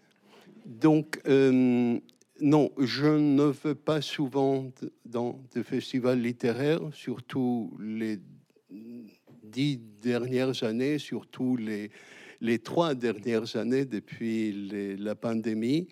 Donc, 0.64 1.20
non, 1.26 2.70
je 2.78 3.06
ne 3.06 3.44
vais 3.50 3.74
pas 3.74 4.00
souvent 4.00 4.70
dans 5.04 5.40
des 5.52 5.62
festivals 5.62 6.20
littéraires, 6.20 6.80
surtout 6.92 7.76
les 7.80 8.18
dix 9.42 9.78
dernières 10.00 10.62
années, 10.62 10.98
surtout 10.98 11.56
les, 11.56 11.90
les 12.40 12.58
trois 12.60 12.94
dernières 12.94 13.56
années 13.56 13.84
depuis 13.84 14.96
la 14.98 15.14
pandémie 15.16 15.88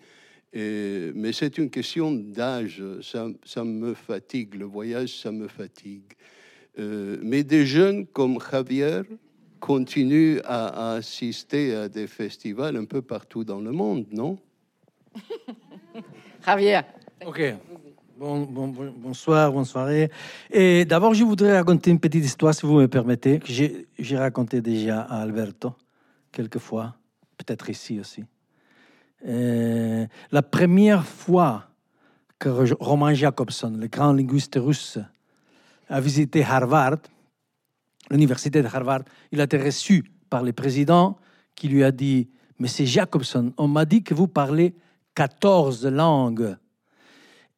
mais 0.53 1.31
c'est 1.33 1.57
une 1.57 1.69
question 1.69 2.11
d'âge. 2.11 2.83
Ça, 3.01 3.27
ça, 3.45 3.63
me 3.63 3.93
fatigue. 3.93 4.55
Le 4.55 4.65
voyage, 4.65 5.17
ça 5.19 5.31
me 5.31 5.47
fatigue. 5.47 6.13
Euh, 6.79 7.17
mais 7.21 7.43
des 7.43 7.65
jeunes 7.65 8.05
comme 8.07 8.39
Javier 8.39 9.01
continuent 9.59 10.39
à, 10.45 10.93
assister 10.93 11.75
à 11.75 11.89
des 11.89 12.07
festivals 12.07 12.75
un 12.77 12.85
peu 12.85 13.01
partout 13.01 13.43
dans 13.43 13.59
le 13.59 13.71
monde, 13.71 14.05
non? 14.11 14.37
Javier. 16.45 16.81
Ok. 17.25 17.55
Bon, 18.17 18.41
bon, 18.41 18.67
bonsoir, 18.67 19.51
bonne 19.51 19.65
soirée. 19.65 20.09
Et 20.51 20.85
d'abord, 20.85 21.13
je 21.13 21.23
voudrais 21.23 21.57
raconter 21.57 21.91
une 21.91 21.99
petite 21.99 22.23
histoire, 22.23 22.53
si 22.53 22.65
vous 22.65 22.79
me 22.79 22.87
permettez, 22.87 23.39
que 23.39 23.51
j'ai 23.51 24.17
raconté 24.17 24.61
déjà 24.61 25.01
à 25.01 25.21
Alberto, 25.21 25.73
quelquefois, 26.31 26.95
peut-être 27.37 27.69
ici 27.69 27.99
aussi. 27.99 28.23
Euh, 29.27 30.05
la 30.31 30.41
première 30.41 31.05
fois 31.05 31.65
que 32.39 32.49
Roman 32.79 33.13
Jacobson, 33.13 33.73
le 33.77 33.87
grand 33.87 34.13
linguiste 34.13 34.57
russe, 34.59 34.97
a 35.89 35.99
visité 35.99 36.43
Harvard, 36.43 36.97
l'université 38.09 38.61
de 38.61 38.67
Harvard. 38.67 39.03
Il 39.31 39.41
a 39.41 39.43
été 39.43 39.57
reçu 39.57 40.03
par 40.29 40.41
le 40.41 40.53
président 40.53 41.17
qui 41.55 41.67
lui 41.67 41.83
a 41.83 41.91
dit 41.91 42.29
Monsieur 42.59 42.85
Jacobson, 42.85 43.53
on 43.57 43.67
m'a 43.67 43.85
dit 43.85 44.03
que 44.03 44.13
vous 44.13 44.27
parlez 44.27 44.73
14 45.15 45.85
langues. 45.87 46.55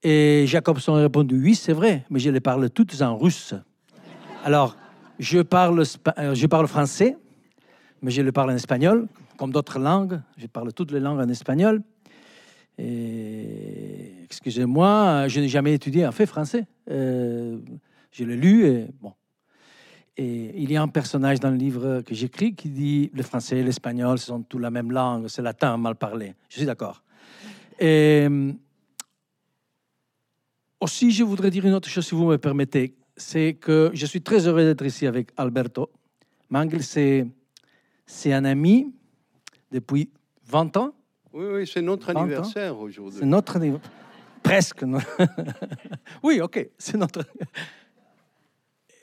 Et 0.01 0.45
Jacobson 0.47 0.95
a 0.95 1.01
répondu 1.01 1.41
Oui, 1.41 1.55
c'est 1.55 1.73
vrai, 1.73 2.05
mais 2.09 2.19
je 2.19 2.29
les 2.29 2.39
parle 2.39 2.69
toutes 2.69 3.01
en 3.01 3.17
russe. 3.17 3.53
Alors, 4.43 4.75
je 5.19 5.39
parle, 5.39 5.83
euh, 6.17 6.35
je 6.35 6.47
parle 6.47 6.67
français, 6.67 7.17
mais 8.01 8.11
je 8.11 8.21
le 8.21 8.31
parle 8.31 8.51
en 8.51 8.55
espagnol, 8.55 9.07
comme 9.43 9.51
d'autres 9.51 9.77
langues. 9.77 10.21
Je 10.37 10.47
parle 10.47 10.71
toutes 10.71 10.91
les 10.93 11.01
langues 11.01 11.19
en 11.19 11.27
espagnol. 11.27 11.83
Excusez-moi, 14.23 15.27
je 15.27 15.41
n'ai 15.41 15.49
jamais 15.49 15.73
étudié 15.73 16.07
en 16.07 16.13
fait 16.13 16.25
français. 16.27 16.65
Euh, 16.89 17.59
je 18.13 18.23
l'ai 18.23 18.37
lu 18.37 18.65
et 18.65 18.87
bon. 19.01 19.11
Et 20.15 20.61
il 20.63 20.71
y 20.71 20.77
a 20.77 20.81
un 20.81 20.87
personnage 20.87 21.41
dans 21.41 21.49
le 21.49 21.57
livre 21.57 22.03
que 22.03 22.15
j'écris 22.15 22.55
qui 22.55 22.69
dit 22.69 23.11
le 23.13 23.21
français 23.21 23.57
et 23.57 23.63
l'espagnol, 23.63 24.17
sont 24.17 24.43
tous 24.43 24.59
la 24.59 24.71
même 24.71 24.93
langue, 24.93 25.27
c'est 25.27 25.41
latin 25.41 25.75
mal 25.75 25.95
parlé. 25.95 26.35
Je 26.47 26.59
suis 26.59 26.65
d'accord. 26.65 27.03
Et 27.81 28.29
aussi, 30.79 31.11
je 31.11 31.25
voudrais 31.25 31.49
dire 31.49 31.65
une 31.65 31.73
autre 31.73 31.89
chose, 31.89 32.07
si 32.07 32.15
vous 32.15 32.27
me 32.27 32.37
permettez. 32.37 32.95
C'est 33.17 33.55
que 33.55 33.91
je 33.93 34.05
suis 34.05 34.21
très 34.21 34.47
heureux 34.47 34.63
d'être 34.63 34.85
ici 34.85 35.05
avec 35.05 35.31
Alberto. 35.35 35.91
Mangel, 36.49 36.81
c'est 36.81 38.31
un 38.31 38.45
ami 38.45 38.93
depuis 39.73 40.09
20 40.45 40.77
ans? 40.77 40.93
Oui, 41.33 41.45
oui, 41.51 41.67
c'est 41.67 41.81
notre 41.81 42.15
anniversaire 42.15 42.77
aujourd'hui. 42.79 43.19
C'est 43.19 43.25
notre 43.25 43.57
anniversaire. 43.57 43.91
Presque. 44.43 44.85
oui, 46.23 46.39
ok, 46.41 46.69
c'est 46.77 46.97
notre. 46.97 47.25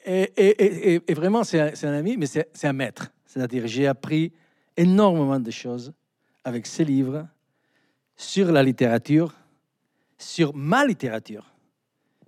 Et, 0.06 0.32
et, 0.36 1.02
et, 1.08 1.14
vraiment, 1.14 1.44
c'est 1.44 1.84
un, 1.84 1.92
ami, 1.92 2.16
mais 2.16 2.26
c'est 2.26 2.64
un 2.64 2.72
maître. 2.72 3.10
C'est-à-dire, 3.26 3.66
j'ai 3.66 3.86
appris 3.86 4.32
énormément 4.76 5.40
de 5.40 5.50
choses 5.50 5.92
avec 6.44 6.66
ses 6.66 6.84
livres 6.84 7.26
sur 8.16 8.52
la 8.52 8.62
littérature, 8.62 9.34
sur 10.18 10.54
ma 10.54 10.86
littérature 10.86 11.52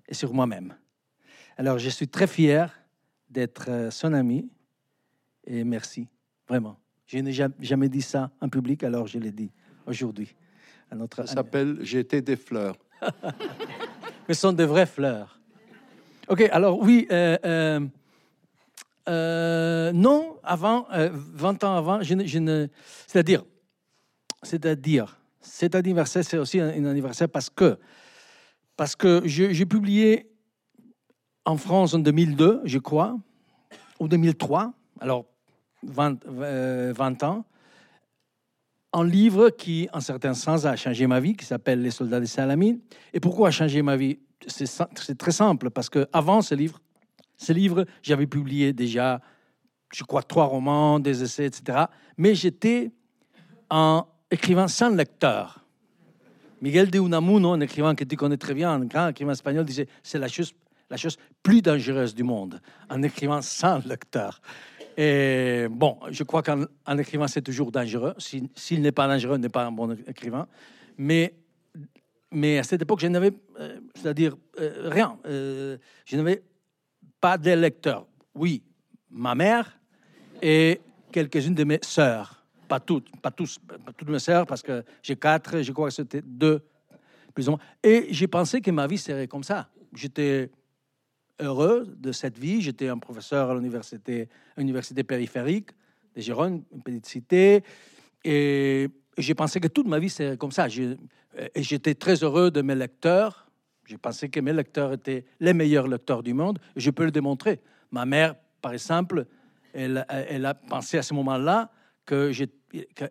et 0.08 0.14
sur 0.14 0.34
moi-même. 0.34 0.74
Alors, 1.56 1.78
je 1.78 1.88
suis 1.90 2.08
très 2.08 2.26
fier 2.26 2.72
d'être 3.30 3.66
euh, 3.68 3.90
son 3.90 4.12
ami 4.12 4.50
et 5.44 5.64
merci, 5.64 6.08
vraiment. 6.48 6.81
Je 7.12 7.18
n'ai 7.18 7.32
jamais 7.60 7.90
dit 7.90 8.00
ça 8.00 8.30
en 8.40 8.48
public, 8.48 8.82
alors 8.84 9.06
je 9.06 9.18
l'ai 9.18 9.32
dit 9.32 9.50
aujourd'hui. 9.86 10.34
À 10.90 10.94
notre 10.94 11.26
ça 11.26 11.34
s'appelle 11.34 11.76
J'étais 11.82 12.22
des 12.22 12.36
fleurs. 12.36 12.78
Mais 14.26 14.34
ce 14.34 14.40
sont 14.40 14.54
de 14.54 14.64
vraies 14.64 14.86
fleurs. 14.86 15.38
OK, 16.28 16.40
alors 16.50 16.80
oui, 16.80 17.06
euh, 17.12 17.36
euh, 17.44 17.80
euh 19.10 19.92
non, 19.92 20.38
avant, 20.42 20.86
20 20.90 21.64
ans 21.64 21.76
avant, 21.76 22.02
je 22.02 22.14
ne, 22.14 22.66
c'est-à-dire, 23.06 23.44
c'est-à-dire, 24.42 25.20
cet 25.42 25.74
anniversaire, 25.74 26.24
c'est 26.24 26.38
aussi 26.38 26.60
un, 26.60 26.86
anniversaire 26.86 27.28
parce 27.28 27.50
que, 27.50 27.78
parce 28.74 28.96
que 28.96 29.20
j'ai 29.26 29.66
publié 29.66 30.32
en 31.44 31.58
France 31.58 31.92
en 31.92 31.98
2002, 31.98 32.62
je 32.64 32.78
crois, 32.78 33.18
ou 34.00 34.08
2003, 34.08 34.72
alors 35.00 35.26
20, 35.82 36.24
20 36.26 37.22
ans, 37.22 37.44
un 38.92 39.04
livre 39.04 39.50
qui, 39.50 39.88
en 39.92 40.00
certain 40.00 40.34
sens, 40.34 40.66
a 40.66 40.76
changé 40.76 41.06
ma 41.06 41.18
vie, 41.18 41.34
qui 41.34 41.46
s'appelle 41.46 41.80
Les 41.80 41.90
soldats 41.90 42.20
de 42.20 42.26
Salamine. 42.26 42.78
Et 43.12 43.20
pourquoi 43.20 43.48
a 43.48 43.50
changé 43.50 43.80
ma 43.82 43.96
vie? 43.96 44.18
C'est 44.46 45.16
très 45.16 45.32
simple, 45.32 45.70
parce 45.70 45.88
que 45.88 46.06
avant 46.12 46.42
ce 46.42 46.54
livre, 46.54 46.80
ce 47.36 47.52
livre, 47.52 47.86
j'avais 48.02 48.26
publié 48.26 48.72
déjà, 48.72 49.20
je 49.94 50.04
crois, 50.04 50.22
trois 50.22 50.44
romans, 50.44 51.00
des 51.00 51.22
essais, 51.22 51.46
etc. 51.46 51.86
Mais 52.16 52.34
j'étais 52.34 52.92
un 53.70 54.04
écrivain 54.30 54.68
sans 54.68 54.90
lecteur. 54.90 55.64
Miguel 56.60 56.90
de 56.90 56.98
Unamuno, 56.98 57.52
un 57.52 57.60
écrivain 57.60 57.94
que 57.94 58.04
tu 58.04 58.16
connais 58.16 58.36
très 58.36 58.54
bien, 58.54 58.70
un 58.70 58.84
grand 58.84 59.08
écrivain 59.08 59.32
espagnol, 59.32 59.64
disait 59.64 59.88
c'est 60.02 60.18
la 60.18 60.28
chose, 60.28 60.52
la 60.90 60.96
chose 60.96 61.16
plus 61.42 61.62
dangereuse 61.62 62.14
du 62.14 62.22
monde, 62.22 62.60
un 62.88 63.02
écrivain 63.02 63.42
sans 63.42 63.84
lecteur. 63.86 64.40
Et 64.96 65.66
bon, 65.70 65.98
je 66.10 66.22
crois 66.22 66.42
qu'un 66.42 66.66
écrivain, 66.98 67.28
c'est 67.28 67.42
toujours 67.42 67.72
dangereux. 67.72 68.14
S'il 68.18 68.82
n'est 68.82 68.92
pas 68.92 69.06
dangereux, 69.08 69.38
n'est 69.38 69.48
pas 69.48 69.64
un 69.64 69.72
bon 69.72 69.96
écrivain. 70.06 70.46
Mais, 70.98 71.34
à 72.58 72.62
cette 72.62 72.82
époque, 72.82 73.00
je 73.00 73.06
n'avais, 73.06 73.32
euh, 73.58 73.78
c'est-à-dire 73.94 74.36
euh, 74.60 74.88
rien. 74.90 75.18
Euh, 75.26 75.78
je 76.04 76.16
n'avais 76.16 76.42
pas 77.20 77.38
de 77.38 77.50
lecteurs. 77.52 78.06
Oui, 78.34 78.62
ma 79.10 79.34
mère 79.34 79.78
et 80.40 80.80
quelques-unes 81.10 81.54
de 81.54 81.64
mes 81.64 81.78
sœurs. 81.82 82.44
Pas 82.68 82.80
toutes, 82.80 83.14
pas 83.20 83.30
pas 83.30 83.92
toutes 83.96 84.08
mes 84.08 84.18
sœurs, 84.18 84.46
parce 84.46 84.62
que 84.62 84.82
j'ai 85.02 85.16
quatre, 85.16 85.60
je 85.60 85.72
crois 85.72 85.88
que 85.88 85.94
c'était 85.94 86.22
deux, 86.24 86.62
plus 87.34 87.48
ou 87.48 87.52
moins. 87.52 87.60
Et 87.82 88.06
j'ai 88.10 88.26
pensé 88.26 88.60
que 88.60 88.70
ma 88.70 88.86
vie 88.86 88.98
serait 88.98 89.28
comme 89.28 89.44
ça. 89.44 89.68
J'étais 89.94 90.50
heureux 91.42 91.86
de 91.98 92.12
cette 92.12 92.38
vie. 92.38 92.62
J'étais 92.62 92.88
un 92.88 92.98
professeur 92.98 93.50
à 93.50 93.54
l'université, 93.54 94.28
université 94.56 95.02
périphérique 95.04 95.70
de 96.14 96.20
Gironde, 96.20 96.62
une 96.72 96.82
petite 96.82 97.06
cité. 97.06 97.62
Et 98.24 98.88
j'ai 99.18 99.34
pensé 99.34 99.60
que 99.60 99.68
toute 99.68 99.86
ma 99.86 99.98
vie, 99.98 100.10
c'est 100.10 100.38
comme 100.38 100.52
ça. 100.52 100.66
Et 100.68 101.62
j'étais 101.62 101.94
très 101.94 102.22
heureux 102.22 102.50
de 102.50 102.62
mes 102.62 102.74
lecteurs. 102.74 103.48
J'ai 103.86 103.98
pensé 103.98 104.28
que 104.28 104.40
mes 104.40 104.52
lecteurs 104.52 104.92
étaient 104.92 105.24
les 105.40 105.54
meilleurs 105.54 105.88
lecteurs 105.88 106.22
du 106.22 106.34
monde. 106.34 106.58
Je 106.76 106.90
peux 106.90 107.04
le 107.04 107.10
démontrer. 107.10 107.60
Ma 107.90 108.06
mère, 108.06 108.34
par 108.60 108.72
exemple, 108.72 109.26
elle, 109.72 110.06
elle 110.08 110.46
a 110.46 110.54
pensé 110.54 110.98
à 110.98 111.02
ce 111.02 111.14
moment-là 111.14 111.70
que, 112.06 112.32
que 112.94 113.04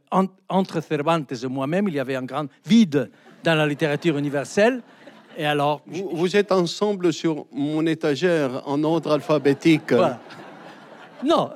entre 0.50 0.82
Cervantes 0.82 1.32
et 1.32 1.48
moi-même, 1.48 1.88
il 1.88 1.96
y 1.96 2.00
avait 2.00 2.15
un 2.15 2.24
grand 2.24 2.48
vide 2.65 3.12
dans 3.44 3.56
la 3.56 3.67
littérature 3.67 4.17
universelle. 4.17 4.82
Et 5.38 5.46
alors, 5.46 5.82
vous, 5.88 6.36
êtes 6.36 6.52
ensemble 6.52 7.13
sur 7.13 7.46
mon 7.52 7.86
étagère 7.86 8.67
en 8.67 8.84
ordre 8.84 9.13
alphabétique. 9.13 9.94
Non, 11.24 11.52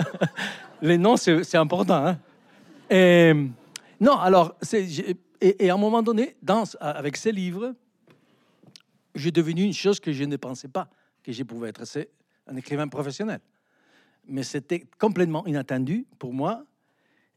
les 0.82 0.98
noms 0.98 1.16
c'est 1.16 1.56
important. 1.56 2.06
Hein. 2.06 2.18
Et, 2.90 3.32
non, 4.00 4.18
alors 4.18 4.56
et, 4.72 5.16
et, 5.40 5.70
à 5.70 5.74
un 5.74 5.78
moment 5.78 6.02
donné, 6.02 6.36
dans, 6.42 6.64
avec 6.80 7.16
ces 7.16 7.32
livres, 7.32 7.74
j'ai 9.14 9.30
devenu 9.30 9.62
une 9.62 9.72
chose 9.72 10.00
que 10.00 10.12
je 10.12 10.24
ne 10.24 10.36
pensais 10.36 10.68
pas 10.68 10.88
que 11.22 11.32
je 11.32 11.42
pouvais 11.42 11.68
être. 11.68 11.86
C'est 11.86 12.10
un 12.46 12.56
écrivain 12.56 12.88
professionnel. 12.88 13.40
Mais 14.26 14.42
c'était 14.42 14.84
complètement 14.98 15.46
inattendu 15.46 16.06
pour 16.18 16.32
moi. 16.32 16.64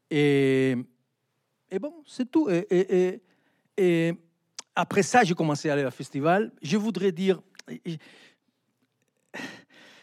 Et, 0.10 0.76
et 1.72 1.80
bon, 1.80 1.94
c'est 2.06 2.30
tout. 2.30 2.50
Et, 2.50 3.22
après 4.76 5.04
ça, 5.04 5.24
j'ai 5.24 5.36
commencé 5.36 5.70
à 5.70 5.74
aller 5.74 5.86
au 5.86 5.92
festival. 5.92 6.52
Je 6.62 6.78
voudrais 6.78 7.12
dire, 7.12 7.42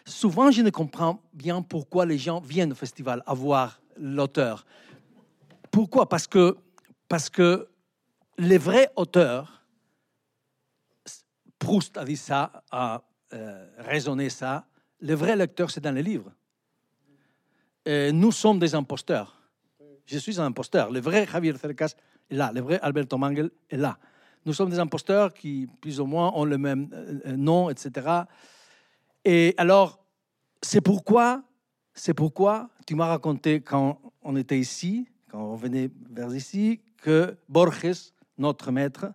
souvent, 0.04 0.50
je 0.50 0.62
ne 0.62 0.70
comprends 0.70 1.20
bien 1.33 1.62
pourquoi 1.62 2.06
les 2.06 2.18
gens 2.18 2.40
viennent 2.40 2.72
au 2.72 2.76
festival 2.76 3.22
à 3.26 3.35
voir 3.35 3.80
l'auteur. 3.96 4.64
Pourquoi? 5.70 6.09
Parce 6.09 6.26
que, 6.26 6.56
parce 7.09 7.28
que 7.28 7.68
les 8.38 8.59
vrais 8.59 8.90
auteurs, 8.96 9.64
Proust 11.59 11.96
a 11.98 12.04
dit 12.04 12.16
ça, 12.16 12.62
a 12.70 13.02
euh, 13.35 13.66
raisonné 13.78 14.30
ça, 14.30 14.66
les 15.00 15.14
vrais 15.14 15.37
lecteurs, 15.37 15.70
c'est 15.70 15.80
dans 15.80 15.94
les 15.94 16.02
livres. 16.02 16.33
Nous 17.87 18.30
sommes 18.30 18.61
des 18.61 18.74
imposteurs. 18.76 19.37
Je 20.06 20.18
suis 20.18 20.40
un 20.40 20.44
imposteur. 20.44 20.90
Le 20.90 21.00
vrai 21.00 21.26
Javier 21.26 21.56
Cercas 21.56 21.94
est 22.30 22.35
là. 22.35 22.52
Le 22.52 22.61
vrai 22.61 22.78
Alberto 22.80 23.18
Mangel 23.18 23.50
est 23.68 23.76
là 23.76 23.98
nous 24.46 24.53
sommes 24.53 24.70
des 24.70 24.79
imposteurs 24.79 25.35
qui, 25.35 25.68
plus 25.81 26.00
ou 26.00 26.07
moins, 26.07 26.33
ont 26.35 26.44
le 26.44 26.59
même 26.59 26.88
euh, 26.92 27.37
nom, 27.37 27.70
etc. 27.70 28.24
Et 29.24 29.55
alors, 29.57 30.05
c'est 30.62 30.81
pourquoi, 30.81 31.42
c'est 31.94 32.14
pourquoi 32.14 32.70
tu 32.87 32.94
m'as 32.94 33.07
raconté 33.07 33.61
quand 33.61 34.00
on 34.22 34.37
était 34.37 34.59
ici, 34.59 35.09
quand 35.31 35.42
on 35.42 35.57
venait 35.57 35.90
vers 36.11 36.35
ici, 36.35 36.81
que 37.03 37.37
Borges, 37.48 38.12
notre 38.38 38.70
maître, 38.70 39.12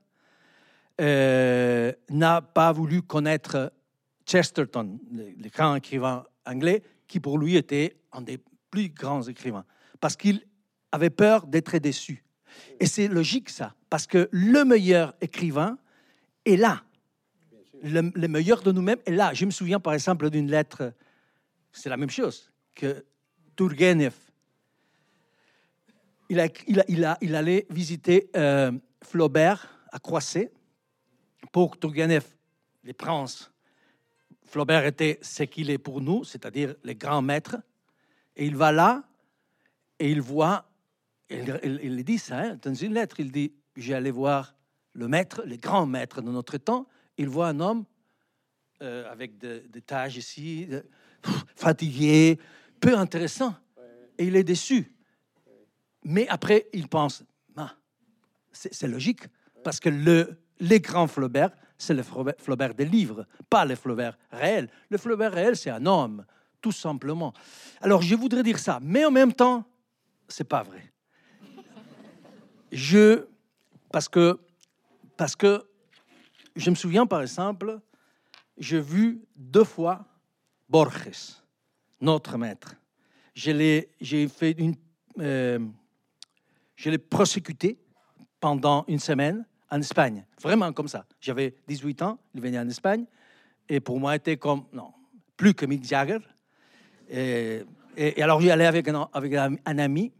euh, 1.01 1.91
n'a 2.09 2.41
pas 2.41 2.71
voulu 2.71 3.01
connaître 3.01 3.71
Chesterton, 4.25 4.99
le, 5.11 5.49
grand 5.49 5.75
écrivain 5.75 6.25
anglais, 6.45 6.83
qui 7.07 7.19
pour 7.19 7.37
lui 7.37 7.55
était 7.55 7.97
un 8.11 8.21
des 8.21 8.39
plus 8.71 8.89
grands 8.89 9.23
écrivains, 9.23 9.65
parce 9.99 10.15
qu'il 10.15 10.41
avait 10.91 11.09
peur 11.09 11.45
d'être 11.47 11.77
déçu. 11.77 12.24
Et 12.79 12.85
c'est 12.85 13.07
logique 13.07 13.49
ça, 13.49 13.75
parce 13.89 14.07
que 14.07 14.29
le 14.31 14.63
meilleur 14.65 15.15
écrivain 15.21 15.77
est 16.45 16.57
là. 16.57 16.83
Le, 17.83 18.01
meilleur 18.27 18.61
de 18.63 18.71
nous-mêmes 18.71 18.99
est 19.05 19.11
là. 19.11 19.33
Je 19.33 19.45
me 19.45 19.51
souviens 19.51 19.79
par 19.79 19.93
exemple 19.93 20.29
d'une 20.29 20.49
lettre, 20.49 20.93
c'est 21.71 21.89
la 21.89 21.97
même 21.97 22.09
chose, 22.09 22.51
que 22.73 23.05
Turgenev, 23.55 24.13
il, 26.29 26.39
a, 26.39 26.47
il, 26.67 26.79
a, 26.79 26.85
il, 26.87 27.05
a, 27.05 27.17
il 27.21 27.35
allait 27.35 27.67
visiter 27.69 28.29
euh, 28.35 28.71
Flaubert 29.03 29.85
à 29.91 29.99
Croisset. 29.99 30.51
pour 31.51 31.77
Turgenev, 31.79 32.25
les 32.83 32.93
princes, 32.93 33.51
Flaubert 34.45 34.85
était 34.85 35.19
ce 35.21 35.43
qu'il 35.43 35.69
est 35.69 35.77
pour 35.77 36.01
nous, 36.01 36.23
c'est-à-dire 36.23 36.75
les 36.83 36.95
grands 36.95 37.21
maîtres. 37.21 37.57
Et 38.35 38.45
il 38.45 38.55
va 38.55 38.71
là 38.71 39.03
et 39.99 40.09
il 40.09 40.21
voit, 40.21 40.69
il, 41.29 41.79
il, 41.83 42.03
dit 42.03 42.19
ça 42.19 42.39
hein, 42.39 42.59
dans 42.61 42.73
une 42.73 42.93
lettre, 42.93 43.19
il 43.19 43.31
dit, 43.31 43.53
j'allais 43.75 44.11
voir 44.11 44.55
le 44.93 45.07
maître, 45.07 45.43
les 45.45 45.57
grands 45.57 45.85
maîtres 45.85 46.21
de 46.21 46.29
notre 46.29 46.57
temps. 46.57 46.87
Il 47.17 47.29
voit 47.29 47.47
un 47.47 47.59
homme 47.59 47.85
euh, 48.81 49.09
avec 49.11 49.37
des 49.37 49.81
taches 49.81 50.17
ici, 50.17 50.67
fatigué, 51.55 52.39
peu 52.79 52.97
intéressant. 52.97 53.55
Et 54.17 54.25
il 54.25 54.35
est 54.35 54.43
déçu. 54.43 54.91
Mais 56.03 56.27
après, 56.27 56.67
il 56.73 56.87
pense, 56.87 57.23
ah, 57.57 57.73
c'est 58.51 58.87
logique, 58.87 59.23
parce 59.63 59.79
que 59.79 59.89
le, 59.89 60.37
les 60.59 60.79
grands 60.79 61.07
Flaubert, 61.07 61.51
c'est 61.77 61.93
le 61.93 62.03
Flaubert 62.03 62.73
des 62.73 62.85
livres, 62.85 63.25
pas 63.49 63.65
le 63.65 63.75
Flaubert 63.75 64.17
réel. 64.31 64.69
Le 64.89 64.97
Flaubert 64.97 65.33
réel, 65.33 65.57
c'est 65.57 65.71
un 65.71 65.85
homme, 65.85 66.25
tout 66.61 66.71
simplement. 66.71 67.33
Alors, 67.81 68.01
je 68.01 68.15
voudrais 68.15 68.43
dire 68.43 68.59
ça, 68.59 68.79
mais 68.81 69.03
en 69.03 69.11
même 69.11 69.33
temps, 69.33 69.65
c'est 70.27 70.47
pas 70.47 70.63
vrai. 70.63 70.93
Je, 72.75 73.25
parce 73.89 74.09
que, 74.09 74.37
parce 75.15 75.33
que 75.33 75.63
je 76.57 76.69
me 76.69 76.75
souviens, 76.75 77.05
par 77.05 77.21
exemple, 77.21 77.79
j'ai 78.57 78.81
vu 78.81 79.21
deux 79.33 79.63
fois 79.63 80.03
Borges, 80.67 81.41
notre 82.01 82.37
maître. 82.37 82.75
Je 83.33 83.51
l'ai, 83.51 83.89
j'ai 84.01 84.27
fait 84.27 84.51
une, 84.57 84.75
euh, 85.19 85.59
je 86.75 86.89
l'ai 86.89 86.97
prosécuté 86.97 87.79
pendant 88.41 88.83
une 88.89 88.99
semaine 88.99 89.45
en 89.71 89.79
Espagne, 89.79 90.25
vraiment 90.41 90.73
comme 90.73 90.89
ça. 90.89 91.05
J'avais 91.21 91.55
18 91.69 92.01
ans, 92.01 92.19
il 92.33 92.41
venait 92.41 92.59
en 92.59 92.67
Espagne, 92.67 93.05
et 93.69 93.79
pour 93.79 94.01
moi, 94.01 94.17
était 94.17 94.35
comme, 94.35 94.65
non, 94.73 94.91
plus 95.37 95.53
que 95.53 95.65
Mick 95.65 95.85
Jagger. 95.85 96.19
Et, 97.07 97.63
alors, 98.21 98.41
j'y 98.41 98.51
allais 98.51 98.65
avec 98.65 98.85
un, 98.89 99.07
avec 99.13 99.33
un, 99.33 99.77
ami, 99.79 100.11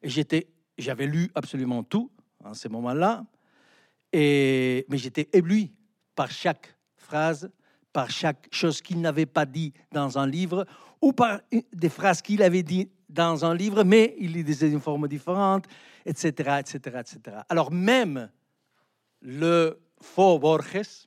et 0.00 0.08
j'étais, 0.08 0.46
j'avais 0.82 1.06
lu 1.06 1.30
absolument 1.34 1.82
tout 1.82 2.10
en 2.44 2.54
ce 2.54 2.68
moment-là, 2.68 3.24
et, 4.12 4.84
mais 4.88 4.98
j'étais 4.98 5.28
ébloui 5.32 5.72
par 6.14 6.30
chaque 6.30 6.76
phrase, 6.96 7.50
par 7.92 8.10
chaque 8.10 8.48
chose 8.50 8.82
qu'il 8.82 9.00
n'avait 9.00 9.26
pas 9.26 9.46
dit 9.46 9.72
dans 9.90 10.18
un 10.18 10.26
livre, 10.26 10.66
ou 11.00 11.12
par 11.12 11.40
des 11.72 11.88
phrases 11.88 12.22
qu'il 12.22 12.42
avait 12.42 12.62
dit 12.62 12.90
dans 13.08 13.44
un 13.44 13.54
livre, 13.54 13.84
mais 13.84 14.14
il 14.18 14.32
les 14.32 14.42
disait 14.42 14.70
d'une 14.70 14.80
forme 14.80 15.08
différente, 15.08 15.66
etc., 16.04 16.60
etc., 16.60 16.76
etc. 17.00 17.36
Alors 17.48 17.70
même 17.70 18.30
le 19.20 19.78
faux 20.00 20.38
Borges, 20.38 21.06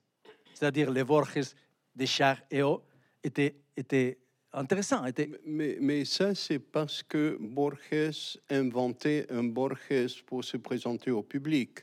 c'est-à-dire 0.53 0.91
les 0.91 1.03
Borges 1.03 1.53
de 1.95 2.05
Char 2.05 2.37
et 2.51 2.61
O, 2.61 2.83
était, 3.23 3.55
était 3.75 4.19
intéressant. 4.55 5.03
Mais, 5.45 6.05
ça, 6.05 6.33
c'est 6.33 6.59
parce 6.59 7.03
que 7.03 7.37
Borges 7.39 8.39
inventait 8.49 9.25
un 9.29 9.43
Borges 9.43 10.23
pour 10.25 10.43
se 10.43 10.57
présenter 10.57 11.11
au 11.11 11.21
public. 11.21 11.79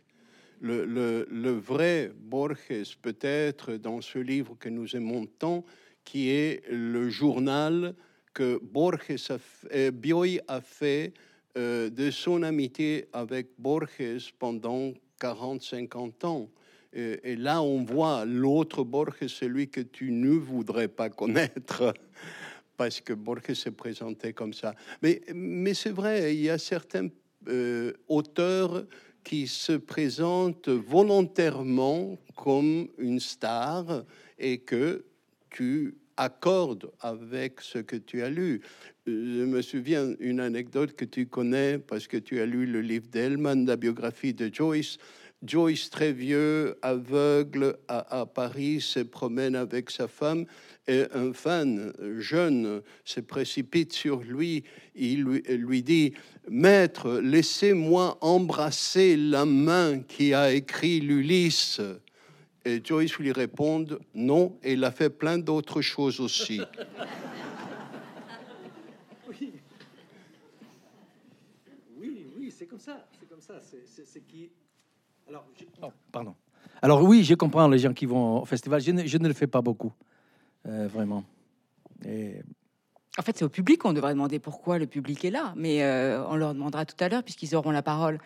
Le, 0.61 1.50
vrai 1.50 2.12
Borges, 2.14 2.96
peut-être 3.00 3.74
dans 3.74 4.00
ce 4.00 4.18
livre 4.18 4.56
que 4.58 4.68
nous 4.68 4.96
aimons 4.96 5.26
tant, 5.26 5.64
qui 6.04 6.30
est 6.30 6.62
le 6.70 7.11
journal 7.11 7.94
que 8.35 8.58
Borges 8.62 9.30
a, 9.30 9.38
euh, 9.74 9.90
Bioy 9.90 10.40
a 10.48 10.61
fait 10.61 11.12
euh, 11.56 11.90
de 11.90 12.11
son 12.11 12.42
amitié 12.42 13.06
avec 13.12 13.48
Borges 13.58 14.32
pendant 14.38 14.92
40-50 15.20 16.26
ans. 16.26 16.48
Et, 16.94 17.37
là, 17.37 17.62
on 17.62 17.82
voit 17.85 18.26
l'autre 18.26 18.85
Borges, 18.85 19.26
celui 19.26 19.68
que 19.68 19.80
tu 19.80 20.11
ne 20.11 20.30
voudrais 20.30 20.88
pas 20.88 21.08
connaître, 21.08 21.94
parce 22.76 23.00
que 23.00 23.12
Borges 23.12 23.54
s'est 23.54 23.70
présenté 23.70 24.32
comme 24.32 24.52
ça. 24.52 24.74
Mais, 25.02 25.22
mais 25.35 25.74
c'est 25.74 25.90
vrai, 25.90 26.35
il 26.35 26.42
y 26.42 26.50
a 26.50 26.58
certains 26.58 27.08
euh, 27.48 27.92
auteurs 28.08 28.85
qui 29.24 29.46
se 29.46 29.72
présentent 29.72 30.68
volontairement 30.68 32.18
comme 32.37 32.88
une 32.98 33.20
star 33.20 34.04
et 34.38 34.58
que 34.58 35.04
tu 35.50 35.94
accordes 36.16 36.90
avec 37.00 37.61
ce 37.61 37.78
que 37.78 37.96
tu 37.96 38.22
as 38.22 38.30
lu. 38.30 38.61
Je 39.06 39.44
me 39.44 39.62
souviens 39.62 40.14
une 40.20 40.40
anecdote 40.40 40.94
que 40.94 41.04
tu 41.04 41.26
connais 41.26 41.78
parce 41.78 42.06
que 42.06 42.16
tu 42.16 42.40
as 42.40 42.46
lu 42.46 42.66
le 42.66 42.80
livre 42.80 43.08
d'Elman, 43.08 43.66
la 43.66 43.76
biographie 43.76 44.35
de 44.35 44.52
Joyce. 44.52 44.98
Joyce, 45.42 45.90
très 45.90 46.12
vieux, 46.12 46.78
aveugle, 46.82 47.76
à, 47.88 48.26
Paris, 48.26 48.80
se 48.80 49.00
promène 49.00 49.56
avec 49.56 49.90
sa 49.90 50.06
femme 50.06 50.44
et 50.88 51.05
un 51.14 51.33
fan 51.33 51.92
jeune 52.18 52.83
se 53.05 53.21
précipite 53.21 53.92
sur 53.92 54.21
lui. 54.21 54.64
Il 54.95 55.25
lui, 55.25 55.42
lui 55.49 55.83
dit 55.83 56.14
Maître, 56.49 57.21
laissez-moi 57.21 58.18
embrasser 58.21 59.16
la 59.16 59.45
main 59.45 60.01
qui 60.01 60.35
a 60.35 60.53
écrit 60.53 61.01
l'Ulysse. 61.01 61.81
Et 62.64 62.81
Joyce 62.85 63.18
lui 63.18 63.33
répond 63.33 63.85
Non, 64.14 64.59
et 64.62 64.75
il 64.75 64.85
a 64.85 64.90
fait 64.90 65.11
plein 65.11 65.38
d'autres 65.38 65.81
choses 65.81 66.21
aussi. 66.21 66.61
Oui, 71.99 72.27
oui, 72.37 72.53
c'est 72.57 72.66
comme 72.66 72.81
ça. 72.81 73.07
C'est 73.18 73.29
comme 73.29 73.40
ça. 73.40 73.55
C'est 73.61 74.27
qui 74.27 74.51
alors, 75.29 75.47
oh, 75.83 75.92
pardon. 76.11 76.35
Alors 76.81 77.03
oui, 77.03 77.25
je 77.25 77.35
comprends 77.35 77.68
les 77.68 77.79
gens 77.79 77.92
qui 77.92 78.07
vont 78.07 78.42
au 78.42 78.45
festival. 78.45 78.81
Je 78.81 78.90
ne, 78.90 79.29
le 79.29 79.35
fais 79.35 79.47
pas 79.47 79.62
beaucoup, 79.62 79.92
euh, 80.66 80.88
vraiment. 80.88 81.25
Et... 82.07 82.37
En 83.18 83.22
fait, 83.22 83.37
c'est 83.37 83.44
au 83.44 83.51
public 83.51 83.79
qu'on 83.79 83.92
devrait 83.92 84.14
demander 84.14 84.38
pourquoi 84.38 84.79
le 84.79 84.87
public 84.87 85.25
est 85.25 85.31
là, 85.31 85.53
mais 85.57 85.83
euh, 85.83 86.25
on 86.29 86.37
leur 86.37 86.55
demandera 86.55 86.87
tout 86.87 86.96
à 87.05 87.09
l'heure 87.09 87.22
puisqu'ils 87.22 87.55
auront 87.55 87.70
la 87.70 87.83
parole. 87.83 88.18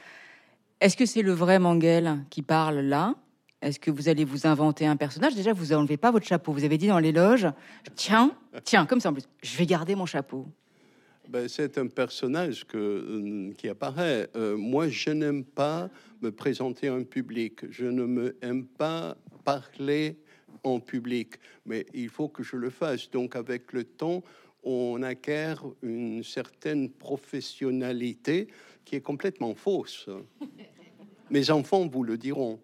Est-ce 0.81 0.97
que 0.97 1.07
c'est 1.07 1.23
le 1.23 1.33
vrai 1.33 1.59
Mangel 1.59 2.19
qui 2.31 2.43
parle 2.43 2.77
là? 2.77 3.15
Est-ce 3.63 3.81
que 3.81 3.91
vous 3.91 4.09
allez 4.09 4.25
vous 4.25 4.47
inventer 4.47 4.87
un 4.87 4.97
personnage? 4.97 5.35
Déjà, 5.35 5.53
vous 5.53 5.67
n'enlevez 5.67 5.97
pas 5.97 6.11
votre 6.13 6.27
chapeau. 6.27 6.53
Vous 6.53 6.65
avez 6.65 6.79
dit 6.79 6.87
dans 6.87 6.99
les 6.99 7.11
loges, 7.11 7.49
tiens, 7.97 8.37
tiens, 8.63 8.87
comme 8.87 9.01
ça 9.01 9.09
en 9.09 9.13
plus, 9.13 9.27
je 9.43 9.57
vais 9.57 9.67
garder 9.67 9.95
mon 9.95 10.07
chapeau. 10.07 10.47
Ben, 11.29 11.49
c'est 11.49 11.77
un 11.79 11.89
personnage 11.89 12.65
que, 12.65 12.77
euh, 12.79 13.53
qui 13.55 13.69
apparaît. 13.69 14.29
Euh, 14.37 14.57
moi, 14.57 14.89
je 14.89 15.11
n'aime 15.11 15.45
pas 15.45 15.91
me 16.23 16.31
présenter 16.31 16.89
en 16.89 17.03
public. 17.03 17.69
Je 17.71 17.87
ne 17.87 18.05
me 18.05 18.37
aime 18.43 18.65
pas 18.65 19.17
parler 19.45 20.19
en 20.65 20.81
public, 20.81 21.35
mais 21.65 21.87
il 21.95 22.09
faut 22.09 22.29
que 22.29 22.43
je 22.43 22.57
le 22.57 22.71
fasse. 22.71 23.11
Donc, 23.11 23.37
avec 23.37 23.73
le 23.73 23.85
temps, 23.85 24.23
on 24.63 25.03
acquiert 25.03 25.63
une 25.83 26.23
certaine 26.23 26.91
professionnalité 26.91 28.49
qui 28.85 28.97
est 28.97 29.01
complètement 29.01 29.55
fausse. 29.55 30.09
Mes 31.31 31.51
enfants 31.51 31.87
vous 31.87 32.03
le 32.03 32.17
diront. 32.17 32.61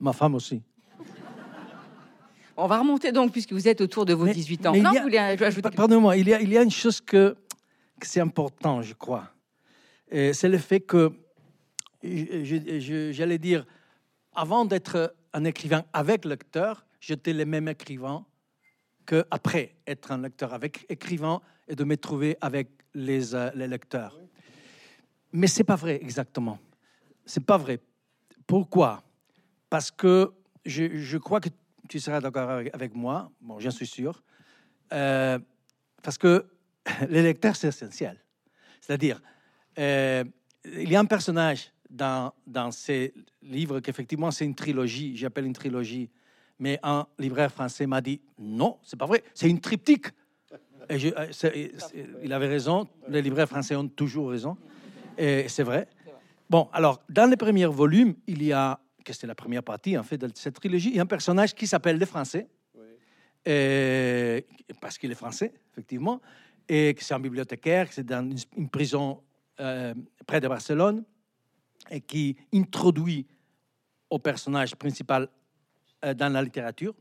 Ma 0.00 0.12
femme 0.12 0.34
aussi. 0.34 0.60
On 2.56 2.66
va 2.66 2.78
remonter 2.78 3.10
donc, 3.10 3.32
puisque 3.32 3.52
vous 3.52 3.66
êtes 3.66 3.80
autour 3.80 4.06
de 4.06 4.14
vos 4.14 4.28
18 4.28 4.66
ans. 4.66 4.76
non, 4.76 4.92
vous 4.92 5.02
voulez 5.02 5.18
ajouter 5.18 5.70
Pardonnez-moi, 5.70 6.16
il 6.16 6.28
y, 6.28 6.34
a, 6.34 6.40
il 6.40 6.50
y 6.50 6.58
a 6.58 6.62
une 6.62 6.70
chose 6.70 7.00
que, 7.00 7.36
que 7.98 8.06
c'est 8.06 8.20
important, 8.20 8.80
je 8.80 8.94
crois. 8.94 9.30
C'est 10.10 10.48
le 10.48 10.58
fait 10.58 10.80
que, 10.80 11.12
j'allais 12.02 13.38
dire, 13.38 13.66
avant 14.34 14.64
d'être 14.64 15.14
un 15.34 15.44
écrivain 15.44 15.84
avec 15.92 16.24
lecteur, 16.24 16.86
j'étais 17.00 17.34
le 17.34 17.44
même 17.44 17.68
écrivain 17.68 18.24
qu'après 19.04 19.74
être 19.86 20.12
un 20.12 20.22
lecteur 20.22 20.54
avec 20.54 20.86
écrivain 20.88 21.42
et 21.68 21.74
de 21.74 21.84
me 21.84 21.96
trouver 21.96 22.38
avec 22.40 22.68
les, 22.94 23.34
euh, 23.34 23.50
les 23.54 23.68
lecteurs. 23.68 24.18
Mais 25.32 25.48
c'est 25.48 25.64
pas 25.64 25.76
vrai 25.76 25.96
exactement. 26.00 26.58
C'est 27.26 27.44
pas 27.44 27.58
vrai. 27.58 27.80
Pourquoi? 28.46 29.02
Parce 29.68 29.90
que 29.90 30.32
je, 30.64 30.96
je 30.96 31.18
crois 31.18 31.40
que 31.40 31.48
tu 31.88 32.00
seras 32.00 32.20
d'accord 32.20 32.48
avec, 32.48 32.94
moi, 32.94 33.30
bon, 33.40 33.58
j'en 33.58 33.70
suis 33.70 33.86
sûr, 33.86 34.22
euh, 34.92 35.38
parce 36.02 36.16
que 36.16 36.46
les 37.08 37.22
lecteurs, 37.22 37.56
c'est 37.56 37.68
essentiel. 37.68 38.18
C'est-à-dire, 38.80 39.20
euh, 39.78 40.24
il 40.64 40.90
y 40.90 40.96
a 40.96 41.00
un 41.00 41.04
personnage 41.04 41.73
dans, 41.94 42.32
ces 42.70 43.14
livres 43.42 43.80
qu'effectivement, 43.80 44.30
c'est 44.30 44.44
une 44.44 44.54
trilogie, 44.54 45.16
j'appelle 45.16 45.46
une 45.46 45.52
trilogie, 45.52 46.10
mais 46.58 46.78
un 46.82 47.06
libraire 47.18 47.50
français 47.50 47.86
m'a 47.86 48.00
dit 48.00 48.20
non, 48.38 48.78
c'est 48.82 48.98
pas 48.98 49.06
vrai, 49.06 49.22
c'est 49.32 49.48
une 49.48 49.60
triptyque. 49.60 50.08
Et 50.90 51.14
euh, 51.16 51.68
il 52.22 52.32
avait 52.32 52.48
raison, 52.48 52.86
les 53.08 53.22
libraires 53.22 53.48
français 53.48 53.74
ont 53.74 53.88
toujours 53.88 54.30
raison, 54.30 54.56
et 55.16 55.48
c'est 55.48 55.62
vrai. 55.62 55.88
Bon, 56.50 56.68
alors, 56.72 57.02
dans 57.08 57.30
les 57.30 57.36
premiers 57.36 57.66
volumes, 57.66 58.14
il 58.26 58.42
y 58.42 58.52
a 58.52 58.78
que 59.02 59.12
c'est 59.12 59.26
la 59.26 59.34
première 59.34 59.62
partie 59.62 59.96
en 59.96 60.02
fait 60.02 60.18
de 60.18 60.30
cette 60.34 60.54
trilogie, 60.54 60.90
il 60.90 60.96
y 60.96 60.98
a 60.98 61.02
un 61.02 61.06
personnage 61.06 61.54
qui 61.54 61.66
s'appelle 61.66 61.98
le 61.98 62.06
Français, 62.06 62.48
parce 64.80 64.98
qu'il 64.98 65.10
est 65.10 65.16
français, 65.16 65.52
effectivement, 65.72 66.20
et 66.68 66.94
que 66.94 67.04
c'est 67.04 67.14
un 67.14 67.20
bibliothécaire, 67.20 67.88
c'est 67.90 68.04
dans 68.04 68.28
une, 68.56 68.68
prison 68.68 69.22
euh, 69.60 69.94
près 70.26 70.40
de 70.40 70.48
Barcelone, 70.48 71.04
et 71.90 72.00
qui 72.00 72.36
introduit 72.52 73.26
au 74.10 74.18
personnage 74.18 74.74
principal 74.76 75.28
euh, 76.04 76.14
dans 76.14 76.32
la 76.32 76.42
littérature, 76.42 76.94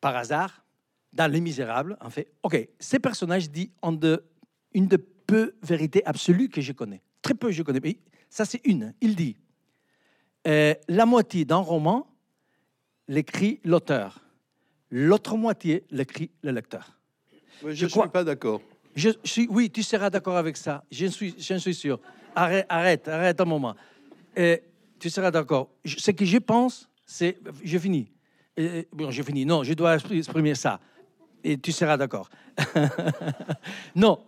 par 0.00 0.16
hasard, 0.16 0.64
dans 1.12 1.30
Les 1.30 1.40
Misérables, 1.40 1.96
en 2.00 2.10
fait. 2.10 2.32
Ok, 2.42 2.68
ces 2.78 2.98
personnages 2.98 3.50
disent 3.50 3.70
en 3.82 3.92
de, 3.92 4.24
une 4.72 4.86
de 4.86 4.96
peu 4.96 5.54
vérités 5.62 6.04
absolues 6.06 6.48
que 6.48 6.60
je 6.60 6.72
connais. 6.72 7.02
Très 7.22 7.34
peu 7.34 7.50
je 7.50 7.62
connais, 7.62 7.80
mais 7.82 7.98
ça 8.28 8.44
c'est 8.44 8.60
une. 8.64 8.94
Il 9.00 9.14
dit 9.14 9.36
euh, 10.46 10.74
la 10.88 11.06
moitié 11.06 11.44
d'un 11.44 11.56
roman 11.58 12.06
l'écrit 13.08 13.60
l'auteur, 13.64 14.20
l'autre 14.90 15.36
moitié 15.36 15.84
l'écrit 15.90 16.30
le 16.42 16.52
lecteur. 16.52 16.98
je 17.62 17.84
ne 17.84 17.88
suis 17.88 18.08
pas 18.12 18.24
d'accord. 18.24 18.62
Je 18.96 19.10
suis, 19.22 19.46
oui, 19.48 19.70
tu 19.70 19.82
seras 19.82 20.10
d'accord 20.10 20.36
avec 20.36 20.56
ça. 20.56 20.84
Je 20.90 21.06
suis, 21.06 21.34
je 21.38 21.54
suis 21.54 21.74
sûr. 21.74 22.00
Arrête, 22.34 23.08
arrête, 23.08 23.40
un 23.40 23.44
moment. 23.44 23.74
Et 24.36 24.62
tu 24.98 25.10
seras 25.10 25.30
d'accord. 25.30 25.70
Ce 25.84 26.10
que 26.10 26.24
je 26.24 26.38
pense, 26.38 26.88
c'est, 27.04 27.38
je 27.64 27.78
finis. 27.78 28.10
bon, 28.92 29.10
je 29.10 29.22
finis. 29.22 29.44
Non, 29.44 29.64
je 29.64 29.74
dois 29.74 29.96
exprimer 29.96 30.54
ça. 30.54 30.80
Et 31.42 31.58
tu 31.58 31.72
seras 31.72 31.96
d'accord. 31.96 32.28
non, 33.94 34.26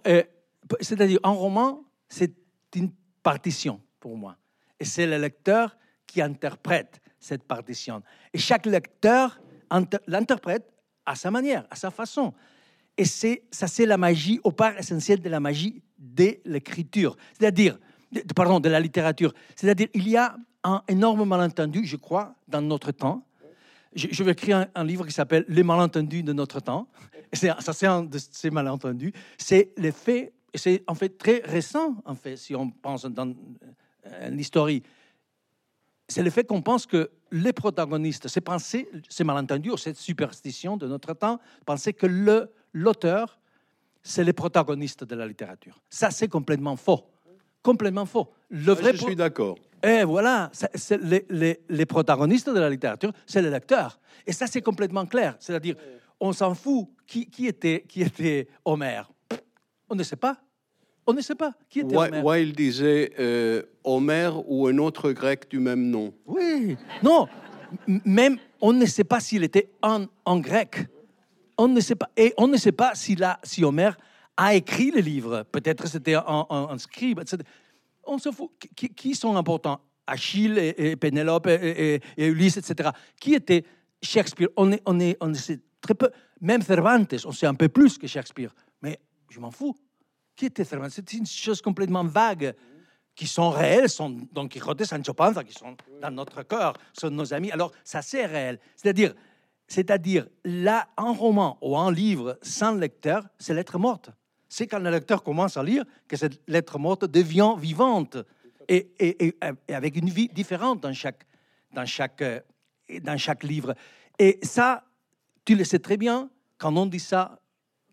c'est-à-dire, 0.81 1.21
un 1.23 1.31
roman, 1.31 1.85
c'est 2.09 2.33
une 2.75 2.91
partition 3.23 3.81
pour 4.01 4.17
moi. 4.17 4.37
Et 4.81 4.85
c'est 4.85 5.07
le 5.07 5.19
lecteur 5.19 5.77
qui 6.07 6.21
interprète 6.21 7.01
cette 7.21 7.45
partition. 7.45 8.03
Et 8.33 8.39
chaque 8.39 8.67
lecteur 8.67 9.41
l'interprète 10.07 10.71
à 11.07 11.15
sa 11.15 11.31
manière, 11.31 11.67
à 11.71 11.77
sa 11.77 11.91
façon. 11.91 12.35
Et 12.97 13.05
ça, 13.05 13.67
c'est 13.67 13.87
la 13.87 13.97
magie, 13.97 14.41
au 14.45 14.53
part 14.53 14.79
essentiel 14.79 15.21
de 15.21 15.29
la 15.29 15.41
magie 15.41 15.83
de 15.99 16.39
l'écriture, 16.45 17.17
c'est-à-dire, 17.39 17.79
pardon, 18.35 18.61
de 18.61 18.69
la 18.69 18.81
littérature. 18.81 19.33
C'est-à-dire, 19.57 19.89
il 19.95 20.09
y 20.09 20.17
a 20.17 20.37
un 20.65 20.83
énorme 20.89 21.25
malentendu, 21.25 21.85
je 21.85 21.97
crois, 21.97 22.35
dans 22.49 22.63
notre 22.63 22.93
temps. 22.93 23.25
Je, 23.95 24.23
vais 24.25 24.33
écrire 24.33 24.67
un, 24.75 24.85
livre 24.85 25.07
qui 25.07 25.13
s'appelle 25.13 25.45
Les 25.49 25.63
malentendus 25.63 26.23
de 26.23 26.33
notre 26.33 26.61
temps. 26.61 26.89
Ça, 27.33 27.73
c'est 27.73 27.87
un 27.87 28.03
de 28.03 28.19
ces 28.19 28.51
malentendus. 28.51 29.13
C'est 29.37 29.73
le 29.77 29.91
fait, 29.91 30.33
et 30.53 30.59
c'est 30.59 30.83
en 30.87 30.95
fait 30.95 31.19
très 31.19 31.43
récent, 31.45 31.97
en 32.05 32.15
fait, 32.15 32.37
si 32.37 32.55
on 32.55 32.71
pense 32.71 33.05
dans 33.05 33.35
euh, 34.07 34.29
l'histoire 34.29 34.69
c'est 36.09 36.23
le 36.23 36.31
fait 36.31 36.45
qu'on 36.45 36.61
pense 36.61 36.85
que 36.85 37.11
les 37.31 37.55
protagonistes, 37.55 38.29
c'est 38.29 38.43
penser, 38.43 38.89
c'est 39.09 39.25
malentendu, 39.25 39.71
cette 39.79 39.97
superstition 39.97 40.77
de 40.77 40.87
notre 40.87 41.15
temps, 41.15 41.41
penser 41.65 41.95
que 41.95 42.07
l'auteur, 42.75 43.41
c'est 44.03 44.25
le 44.25 44.35
protagoniste 44.35 45.05
de 45.05 45.15
la 45.15 45.27
littérature. 45.27 45.81
Ça, 45.89 46.11
c'est 46.11 46.29
complètement 46.29 46.77
faux. 46.77 47.12
Complètement 47.63 48.07
faux. 48.07 48.29
Le 48.51 48.73
vrai 48.73 48.93
je 48.95 49.03
suis 49.03 49.17
d'accord. 49.17 49.57
Et 49.83 50.05
voilà, 50.05 50.51
c'est 50.53 51.03
les, 51.03 51.27
les, 51.29 51.61
les, 51.69 51.87
protagonistes 51.87 52.49
de 52.49 52.59
la 52.59 52.71
littérature, 52.71 53.13
c'est 53.27 53.43
le 53.43 53.51
lecteur. 53.51 53.99
Et 54.25 54.33
ça, 54.33 54.47
c'est 54.47 54.63
complètement 54.63 55.07
clair. 55.07 55.35
C'est-à-dire, 55.41 55.75
on 56.21 56.33
s'en 56.33 56.55
fout. 56.55 56.89
Qui, 57.07 57.29
qui, 57.29 57.47
était, 57.47 57.85
qui 57.87 58.01
était 58.01 58.49
Homère? 58.65 59.11
On 59.91 59.95
ne 59.95 60.03
sait 60.03 60.17
pas. 60.17 60.39
On 61.07 61.13
ne 61.13 61.21
sait 61.21 61.35
pas 61.35 61.53
qui 61.69 61.81
était 61.81 61.97
Homère. 61.97 62.25
Wilde 62.25 62.57
disait 62.57 63.13
euh, 63.19 63.63
Homère 63.85 64.49
ou 64.49 64.69
un 64.69 64.79
autre 64.79 65.11
grec 65.13 65.51
du 65.51 65.59
même 65.59 65.91
nom. 65.91 66.15
Oui, 66.27 66.77
non, 67.03 67.27
même 68.07 68.39
on 68.61 68.73
ne 68.73 68.87
sait 68.87 69.05
pas 69.05 69.21
s'il 69.21 69.43
était 69.43 69.69
en, 69.83 70.07
en, 70.25 70.39
grec. 70.39 70.87
On 71.59 71.69
ne 71.69 71.81
sait 71.81 71.97
pas. 71.97 72.09
Et 72.17 72.33
on 72.39 72.47
ne 72.47 72.57
sait 72.57 72.73
pas 72.73 72.95
si, 72.95 73.17
la, 73.17 73.41
si 73.43 73.65
Homère 73.65 73.99
a 74.37 74.55
écrit 74.55 74.91
le 74.91 75.01
livre. 75.01 75.45
Peut-être 75.53 75.87
c'était 75.87 76.15
un, 76.15 76.79
scribe. 76.79 77.21
On 78.05 78.19
se 78.19 78.31
fout. 78.31 78.51
Qui, 78.75 79.15
sont 79.15 79.37
importants? 79.37 79.81
Achille 80.07 80.59
et, 80.59 80.97
Pénélope 80.97 81.47
et, 81.47 82.01
Ulysse, 82.17 82.57
etc. 82.57 82.91
Qui 83.21 83.35
était 83.35 83.65
Shakespeare? 84.03 84.49
On, 84.57 84.73
est, 84.73 84.83
on, 84.87 84.99
est, 85.01 85.17
on 85.21 85.33
sait 85.35 85.61
très 85.81 85.95
peu. 85.95 86.11
Même 86.41 86.63
Cervantes, 86.63 87.15
on 87.25 87.33
sait 87.33 87.47
un 87.47 87.55
peu 87.55 87.69
plus 87.69 87.99
que 87.99 88.07
Shakespeare. 88.07 88.55
Mais 88.81 88.99
je 89.31 89.39
m'en 89.39 89.51
fous. 89.51 89.77
Qui 90.35 90.47
était 90.47 90.65
Cervantes? 90.65 90.91
C'est 90.91 91.13
une 91.13 91.27
chose 91.27 91.63
complètement 91.63 92.05
vague 92.05 92.55
qui 93.15 93.27
sont 93.27 93.51
réels, 93.51 93.89
sont 93.89 94.17
Don 94.33 94.49
Quijote 94.49 94.85
Sancho 94.85 95.13
Panza, 95.13 95.45
qui 95.45 95.53
sont 95.53 95.77
dans 96.01 96.11
notre 96.11 96.43
cœur, 96.45 96.73
sont 96.93 97.11
nos 97.11 97.33
amis. 97.35 97.51
Alors, 97.51 97.73
ça, 97.85 98.01
c'est 98.03 98.27
réel. 98.27 98.59
C'est-à-dire, 98.75 99.15
c'est-à-dire, 99.69 100.27
là, 100.45 100.89
un 100.97 101.13
roman 101.13 101.59
ou 101.61 101.77
un 101.77 101.93
livre 101.93 102.39
sans 102.43 102.75
lecteur, 102.75 103.25
c'est 103.39 103.55
lettre 103.55 103.79
morte. 103.79 104.11
C'est 104.53 104.67
quand 104.67 104.81
le 104.81 104.91
lecteur 104.91 105.23
commence 105.23 105.57
à 105.57 105.63
lire 105.63 105.83
que 106.07 106.15
cette 106.15 106.43
lettre 106.47 106.79
morte 106.79 107.07
devient 107.07 107.55
vivante 107.57 108.19
et, 108.69 109.35
avec 109.67 109.97
une 109.97 110.11
vie 110.11 110.29
différente 110.29 110.83
dans 110.83 110.93
chaque, 110.93 111.27
dans, 111.73 111.87
chaque, 111.87 112.23
dans 113.01 113.17
chaque 113.17 113.45
livre. 113.45 113.75
Et 114.19 114.39
ça, 114.43 114.85
tu 115.47 115.55
le 115.55 115.65
sais 115.65 115.79
très 115.79 115.97
bien, 115.97 116.29
quand 116.59 116.77
on 116.77 116.85
dit 116.85 117.01
ça, 117.01 117.41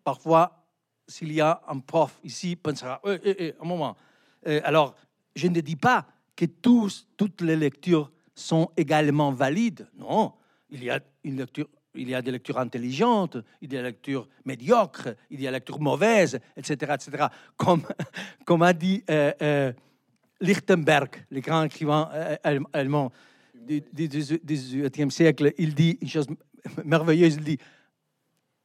parfois 0.04 0.66
s'il 1.08 1.32
y 1.32 1.40
a 1.40 1.62
un 1.66 1.80
prof 1.80 2.20
ici, 2.26 2.58
pensera, 2.58 3.00
eh, 3.06 3.20
eh, 3.24 3.54
un 3.58 3.66
moment. 3.66 3.96
alors, 4.66 4.98
je 5.38 5.48
ne 5.48 5.62
dis 5.62 5.78
pas 5.78 6.08
que 6.36 6.44
toutes 6.44 7.40
les 7.40 7.56
lectures 7.56 8.12
sont 8.36 8.70
également 8.76 9.32
valides. 9.32 9.88
Non, 9.96 10.34
il 10.70 10.84
y 10.84 10.90
a 10.90 11.00
une 11.24 11.38
lecture, 11.38 11.70
il 12.00 12.10
y 12.10 12.16
a 12.16 12.22
des 12.22 12.32
lectures 12.32 12.58
intelligentes, 12.58 13.38
il 13.62 13.72
y 13.72 13.78
a 13.78 13.82
des 13.82 13.88
lectures 13.88 14.28
médiocres, 14.46 15.10
il 15.30 15.42
y 15.42 15.48
a 15.48 15.52
des 15.52 15.58
lectures 15.58 15.80
mauvaises, 15.80 16.40
etc., 16.56 16.96
etc. 16.96 17.26
Comme, 17.58 17.84
comme 18.46 18.62
a 18.62 18.74
dit 18.74 19.04
euh, 19.10 19.32
euh, 19.42 19.74
Lichtenberg, 20.40 21.26
le 21.30 21.42
grand 21.42 21.64
écrivain 21.64 22.10
euh, 22.14 22.60
allemand 22.74 23.12
du 23.54 23.84
XVIIIe 23.94 25.12
siècle, 25.12 25.54
il 25.58 25.76
dit 25.76 25.98
une 26.02 26.08
chose 26.08 26.28
merveilleuse, 26.86 27.36
il 27.36 27.44
dit, 27.44 27.58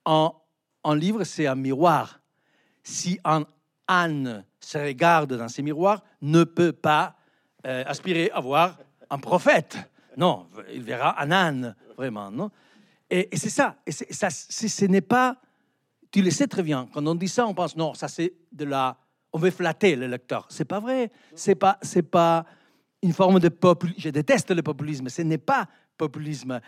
un, 0.07 0.33
livre, 0.95 1.25
c'est 1.25 1.47
un 1.47 1.55
miroir 1.55 2.21
si 2.83 3.19
un 3.25 3.45
âne 3.89 4.45
se 4.61 4.79
regarde 4.79 5.37
dans 5.37 5.49
ses 5.49 5.63
miroirs, 5.63 6.03
ne 6.21 6.45
peut 6.45 6.73
pas 6.73 7.17
aspirer 7.63 8.31
à 8.35 8.41
voir 8.41 8.79
un 9.09 9.19
prophète. 9.19 9.79
Non, 10.19 10.47
il 10.71 10.83
verra 10.83 11.21
un 11.23 11.31
âne, 11.31 11.75
vraiment. 11.97 12.31
Non? 12.31 12.51
Et, 13.11 13.29
c'est 13.35 13.51
ça. 13.51 13.77
Ça 13.89 14.31
ce 14.31 14.85
n'est 14.87 15.01
pas. 15.01 15.37
Tu 16.11 16.23
le 16.23 16.31
sais 16.31 16.47
très 16.47 16.63
bien. 16.63 16.89
Quand 16.93 17.07
on 17.07 17.15
dit 17.15 17.29
ça, 17.29 17.47
on 17.47 17.55
pense 17.55 17.77
non, 17.77 17.95
ça 17.95 18.09
c'est 18.09 18.35
de 18.53 18.65
la. 18.65 18.97
On 19.33 19.39
veut 19.39 19.51
flatter 19.51 19.97
le 19.97 20.07
lecteur. 20.07 20.47
C'est 20.49 20.65
pas 20.65 20.81
vrai. 20.81 21.11
C'est 21.35 21.55
pas. 21.55 21.79
C'est 21.83 22.03
pas 22.03 22.47
une 23.03 23.13
forme 23.13 23.41
de 23.41 23.49
populisme. 23.49 24.01
Je 24.01 24.11
déteste 24.11 24.51
le 24.51 24.63
populisme. 24.63 25.09
Ce 25.09 25.23
n'est 25.23 25.39
pas 25.39 25.69
populisme. 25.97 26.61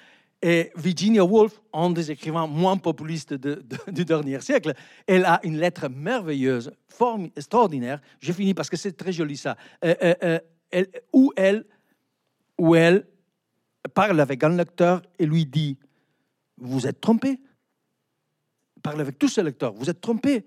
Et 0.42 0.70
Virginia 0.76 1.24
Woolf, 1.24 1.62
un 1.72 1.90
des 1.90 2.10
écrivains 2.10 2.46
moins 2.46 2.76
populistes 2.76 3.34
du 3.34 4.04
dernier 4.04 4.40
siècle, 4.40 4.74
elle 5.06 5.24
a 5.24 5.40
une 5.42 5.56
lettre 5.56 5.88
merveilleuse, 5.88 6.70
forme, 6.88 7.30
extraordinaire. 7.34 8.00
Je 8.20 8.32
finis 8.32 8.52
parce 8.52 8.68
que 8.68 8.76
c'est 8.76 8.92
très 8.92 9.12
joli 9.12 9.36
ça. 9.36 9.56
Euh, 9.84 9.94
euh, 10.02 10.38
euh, 10.74 10.84
où, 11.12 11.32
elle, 11.36 11.64
où 12.58 12.74
elle 12.74 13.06
parle 13.94 14.20
avec 14.20 14.44
un 14.44 14.50
lecteur 14.50 15.02
et 15.18 15.24
lui 15.24 15.46
dit 15.46 15.78
Vous 16.58 16.86
êtes 16.86 17.00
trompé. 17.00 17.40
Parle 18.82 19.00
avec 19.00 19.18
tous 19.18 19.28
ces 19.28 19.42
lecteurs. 19.42 19.72
Vous 19.72 19.90
êtes 19.90 20.00
trompé 20.00 20.46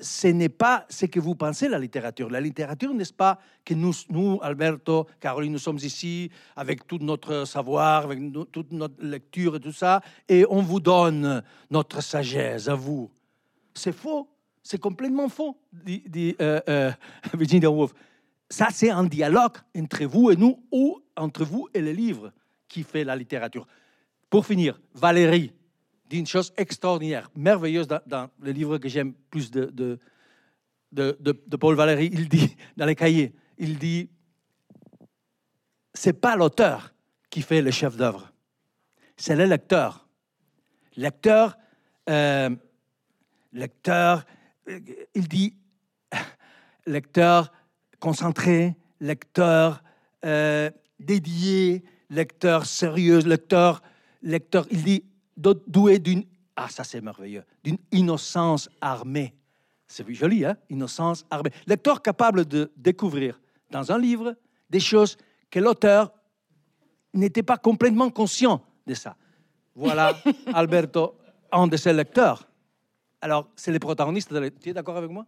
ce 0.00 0.28
n'est 0.28 0.48
pas 0.48 0.86
ce 0.88 1.06
que 1.06 1.20
vous 1.20 1.34
pensez 1.34 1.68
la 1.68 1.78
littérature. 1.78 2.30
La 2.30 2.40
littérature, 2.40 2.94
n'est-ce 2.94 3.12
pas 3.12 3.38
que 3.64 3.74
nous, 3.74 3.92
nous, 4.10 4.38
Alberto, 4.42 5.06
Caroline, 5.20 5.52
nous 5.52 5.58
sommes 5.58 5.78
ici 5.78 6.30
avec 6.56 6.86
tout 6.86 6.98
notre 7.00 7.44
savoir, 7.44 8.04
avec 8.04 8.20
toute 8.52 8.72
notre 8.72 9.02
lecture 9.04 9.56
et 9.56 9.60
tout 9.60 9.72
ça, 9.72 10.00
et 10.28 10.44
on 10.48 10.62
vous 10.62 10.80
donne 10.80 11.42
notre 11.70 12.02
sagesse 12.02 12.68
à 12.68 12.74
vous. 12.74 13.10
C'est 13.74 13.92
faux. 13.92 14.28
C'est 14.62 14.78
complètement 14.78 15.28
faux, 15.28 15.56
dit, 15.72 16.36
euh, 16.40 16.60
euh, 16.68 16.92
Virginia 17.34 17.70
Woolf. 17.70 17.94
Ça, 18.50 18.68
c'est 18.70 18.90
un 18.90 19.04
dialogue 19.04 19.56
entre 19.76 20.04
vous 20.04 20.30
et 20.30 20.36
nous, 20.36 20.62
ou 20.70 21.00
entre 21.16 21.44
vous 21.44 21.68
et 21.72 21.80
le 21.80 21.92
livre 21.92 22.32
qui 22.68 22.82
fait 22.82 23.04
la 23.04 23.16
littérature. 23.16 23.66
Pour 24.30 24.46
finir, 24.46 24.80
Valérie, 24.94 25.52
d'une 26.08 26.26
chose 26.26 26.52
extraordinaire, 26.56 27.30
merveilleuse 27.34 27.86
dans, 27.86 28.30
le 28.40 28.52
livre 28.52 28.78
que 28.78 28.88
j'aime 28.88 29.14
plus 29.30 29.50
de, 29.50 29.98
Paul 31.58 31.74
Valéry. 31.74 32.10
Il 32.12 32.28
dit, 32.28 32.56
dans 32.76 32.86
les 32.86 32.94
cahiers, 32.94 33.34
il 33.58 33.78
dit, 33.78 34.10
c'est 35.94 36.12
pas 36.12 36.36
l'auteur 36.36 36.94
qui 37.30 37.42
fait 37.42 37.62
le 37.62 37.70
chef 37.70 37.96
d'œuvre, 37.96 38.32
c'est 39.16 39.36
le 39.36 39.44
lecteur. 39.44 40.06
Lecteur, 40.96 41.56
euh, 42.08 42.50
lecteur, 43.52 44.24
il 45.14 45.28
dit, 45.28 45.54
lecteur 46.86 47.52
concentré, 48.00 48.76
lecteur 49.00 49.82
euh, 50.24 50.70
dédié, 50.98 51.84
lecteur 52.10 52.66
sérieux, 52.66 53.20
lecteur, 53.20 53.82
lecteur, 54.22 54.66
il 54.70 54.82
dit, 54.82 55.04
doué 55.36 55.98
d'une, 55.98 56.24
ah 56.56 56.68
ça 56.68 56.84
c'est 56.84 57.00
merveilleux, 57.00 57.44
d'une 57.62 57.78
innocence 57.92 58.68
armée. 58.80 59.34
C'est 59.86 60.08
joli, 60.12 60.44
hein 60.44 60.56
Innocence 60.68 61.24
armée. 61.30 61.50
Lecteur 61.66 62.02
capable 62.02 62.44
de 62.44 62.70
découvrir 62.76 63.40
dans 63.70 63.90
un 63.90 63.98
livre 63.98 64.36
des 64.68 64.80
choses 64.80 65.16
que 65.50 65.58
l'auteur 65.60 66.12
n'était 67.14 67.42
pas 67.42 67.56
complètement 67.56 68.10
conscient 68.10 68.62
de 68.86 68.94
ça. 68.94 69.16
Voilà 69.74 70.14
Alberto, 70.52 71.16
un 71.50 71.66
de 71.66 71.76
ses 71.76 71.92
lecteurs. 71.92 72.46
Alors, 73.20 73.48
c'est 73.56 73.72
les 73.72 73.78
protagonistes. 73.78 74.32
De. 74.32 74.48
Tu 74.48 74.70
es 74.70 74.74
d'accord 74.74 74.96
avec 74.96 75.10
moi? 75.10 75.26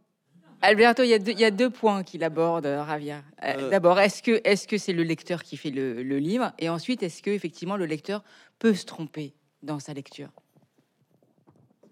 Alberto, 0.63 1.03
il 1.03 1.09
y, 1.09 1.15
a 1.15 1.19
deux, 1.19 1.33
il 1.33 1.41
y 1.41 1.45
a 1.45 1.51
deux 1.51 1.71
points 1.71 2.03
qu'il 2.03 2.23
aborde, 2.23 2.67
euh, 2.67 2.83
Ravia. 2.83 3.23
Euh, 3.43 3.55
Euh. 3.57 3.71
D'abord, 3.71 3.99
est-ce 3.99 4.23
que 4.23 4.41
est-ce 4.45 4.69
que 4.69 4.77
c'est 4.77 4.93
le 4.93 5.03
lecteur 5.03 5.43
qui 5.43 5.57
fait 5.57 5.71
le, 5.71 6.03
le 6.03 6.19
livre? 6.19 6.53
Et 6.59 6.69
ensuite, 6.69 7.03
est-ce 7.03 7.23
que 7.23 7.31
effectivement 7.31 7.77
le 7.77 7.87
lecteur 7.87 8.23
peut 8.59 8.75
se 8.75 8.85
tromper 8.85 9.33
dans 9.63 9.79
sa 9.79 9.95
lecture? 9.95 10.29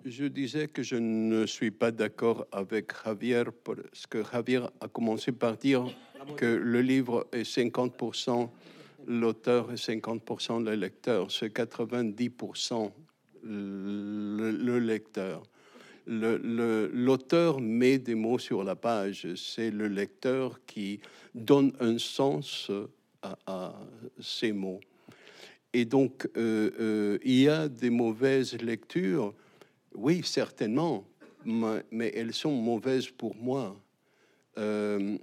Je 0.04 0.26
disais 0.26 0.68
que 0.68 0.82
je 0.82 0.96
ne 0.96 1.46
suis 1.46 1.70
pas 1.70 1.90
d'accord 1.90 2.46
avec 2.52 2.92
Javier 3.04 3.44
parce 3.64 4.06
que 4.06 4.22
Javier 4.22 4.60
a 4.80 4.88
commencé 4.88 5.32
par 5.32 5.56
dire 5.56 5.84
que 6.36 6.46
le 6.46 6.80
livre 6.80 7.26
est 7.32 7.42
50% 7.42 8.48
l'auteur 9.06 9.72
et 9.72 9.76
50% 9.76 10.64
le 10.64 10.74
lecteur. 10.74 11.30
C'est 11.30 11.52
90% 11.54 12.90
le, 13.42 14.50
le 14.50 14.78
lecteur. 14.78 15.42
L'auteur 16.08 17.60
met 17.60 17.98
des 17.98 18.14
mots 18.14 18.38
sur 18.38 18.64
la 18.64 18.74
page. 18.74 19.34
C'est 19.34 19.70
le 19.70 19.88
lecteur 19.88 20.60
qui 20.66 21.00
donne 21.34 21.72
un 21.80 21.98
sens 21.98 22.70
à, 23.22 23.74
ces 24.20 24.52
mots. 24.52 24.80
Et 25.74 25.84
donc, 25.84 26.26
euh, 26.36 26.70
euh, 26.80 27.18
il 27.22 27.40
y 27.40 27.48
a 27.48 27.68
des 27.68 27.90
mauvaises 27.90 28.54
lectures. 28.54 29.34
Oui, 29.94 30.22
certainement, 30.24 31.06
mais, 31.44 31.84
mais 31.90 32.12
elles 32.16 32.32
sont 32.32 32.52
mauvaises 32.52 33.10
pour 33.10 33.36
moi. 33.36 33.78
Euh, 34.56 35.18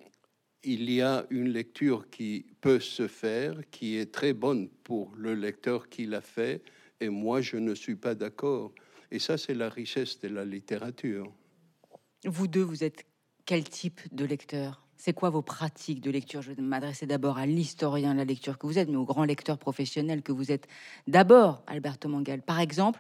il 0.64 0.90
y 0.92 1.02
a 1.02 1.26
une 1.30 1.50
lecture 1.50 2.10
qui 2.10 2.46
peut 2.62 2.80
se 2.80 3.08
faire, 3.08 3.56
qui 3.72 3.98
est 3.98 4.12
très 4.12 4.34
bonne 4.34 4.70
pour 4.84 5.12
le 5.18 5.34
lecteur 5.34 5.90
qui 5.90 6.06
l'a 6.06 6.22
fait, 6.22 6.62
et 7.00 7.10
moi, 7.10 7.42
je 7.42 7.58
ne 7.58 7.76
suis 7.76 7.96
pas 7.96 8.16
d'accord. 8.16 8.72
Et 9.16 9.20
ça, 9.20 9.38
c'est 9.38 9.54
la 9.54 9.70
richesse 9.70 10.20
de 10.20 10.28
la 10.28 10.44
littérature. 10.44 11.32
Vous 12.26 12.48
deux, 12.50 12.64
vous 12.64 12.84
êtes 12.84 13.06
quel 13.46 13.64
type 13.64 14.02
de 14.14 14.26
lecteur? 14.26 14.86
C'est 14.98 15.14
quoi 15.14 15.30
vos 15.30 15.42
pratiques 15.42 16.02
de 16.02 16.12
lecture? 16.12 16.42
Je 16.42 16.52
vais 16.52 16.62
m'adresser 16.62 17.06
d'abord 17.06 17.38
à 17.38 17.46
l'historien 17.46 18.12
de 18.12 18.18
la 18.18 18.26
lecture 18.26 18.58
que 18.58 18.68
vous 18.68 18.78
êtes, 18.78 18.90
mais 18.90 18.98
au 18.98 19.06
grand 19.06 19.24
lecteur 19.24 19.58
professionnel 19.58 20.22
que 20.22 20.34
vous 20.34 20.52
êtes. 20.52 20.68
D'abord, 21.08 21.64
Alberto 21.66 22.10
Mangal. 22.10 22.42
Par 22.42 22.60
exemple, 22.60 23.00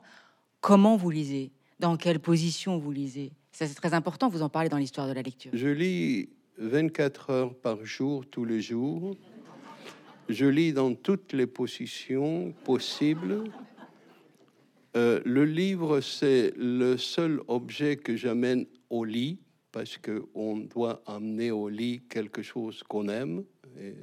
comment 0.61 0.95
vous 0.95 1.09
lisez? 1.09 1.51
Dans 1.81 1.97
quelle 1.97 2.21
position 2.21 2.77
vous 2.77 2.93
lisez? 2.93 3.33
Ça, 3.51 3.67
c'est 3.67 3.75
très 3.75 3.93
important. 3.93 4.29
Vous 4.29 4.41
en 4.41 4.47
parlez 4.47 4.69
dans 4.69 4.77
l'histoire 4.77 5.09
de 5.09 5.13
la 5.13 5.21
lecture. 5.21 5.51
Je 5.53 5.67
lis 5.67 6.29
24 6.59 7.29
heures 7.29 7.55
par 7.55 7.83
jour, 7.83 8.25
tous 8.25 8.45
les 8.45 8.61
jours. 8.61 9.17
Je 10.29 10.45
lis 10.45 10.71
dans 10.71 10.95
toutes 10.95 11.33
les 11.33 11.45
positions 11.45 12.53
possibles. 12.63 13.43
Euh, 14.95 15.19
le 15.25 15.43
livre, 15.43 15.99
c'est 15.99 16.53
le 16.55 16.97
seul 16.97 17.41
objet 17.47 17.97
que 17.97 18.15
j'amène 18.15 18.65
au 18.89 19.03
lit, 19.03 19.39
parce 19.71 19.97
qu'on 19.97 20.57
doit 20.57 21.01
amener 21.05 21.51
au 21.51 21.67
lit 21.67 22.01
quelque 22.07 22.41
chose 22.41 22.81
qu'on 22.83 23.09
aime, 23.09 23.43
et 23.79 23.93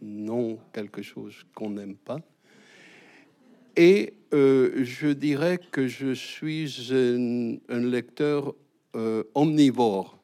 non 0.00 0.58
quelque 0.72 1.02
chose 1.02 1.44
qu'on 1.54 1.70
n'aime 1.70 1.96
pas. 1.96 2.20
Et 3.76 4.14
euh, 4.32 4.84
je 4.84 5.08
dirais 5.08 5.58
que 5.58 5.88
je 5.88 6.14
suis 6.14 6.72
un, 6.90 7.80
lecteur 7.80 8.54
euh, 8.96 9.24
omnivore. 9.34 10.18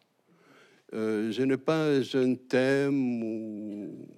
Je 0.93 1.43
n'ai 1.43 1.57
pas 1.57 1.99
un 2.15 2.35
thème 2.35 3.23
ou 3.23 4.09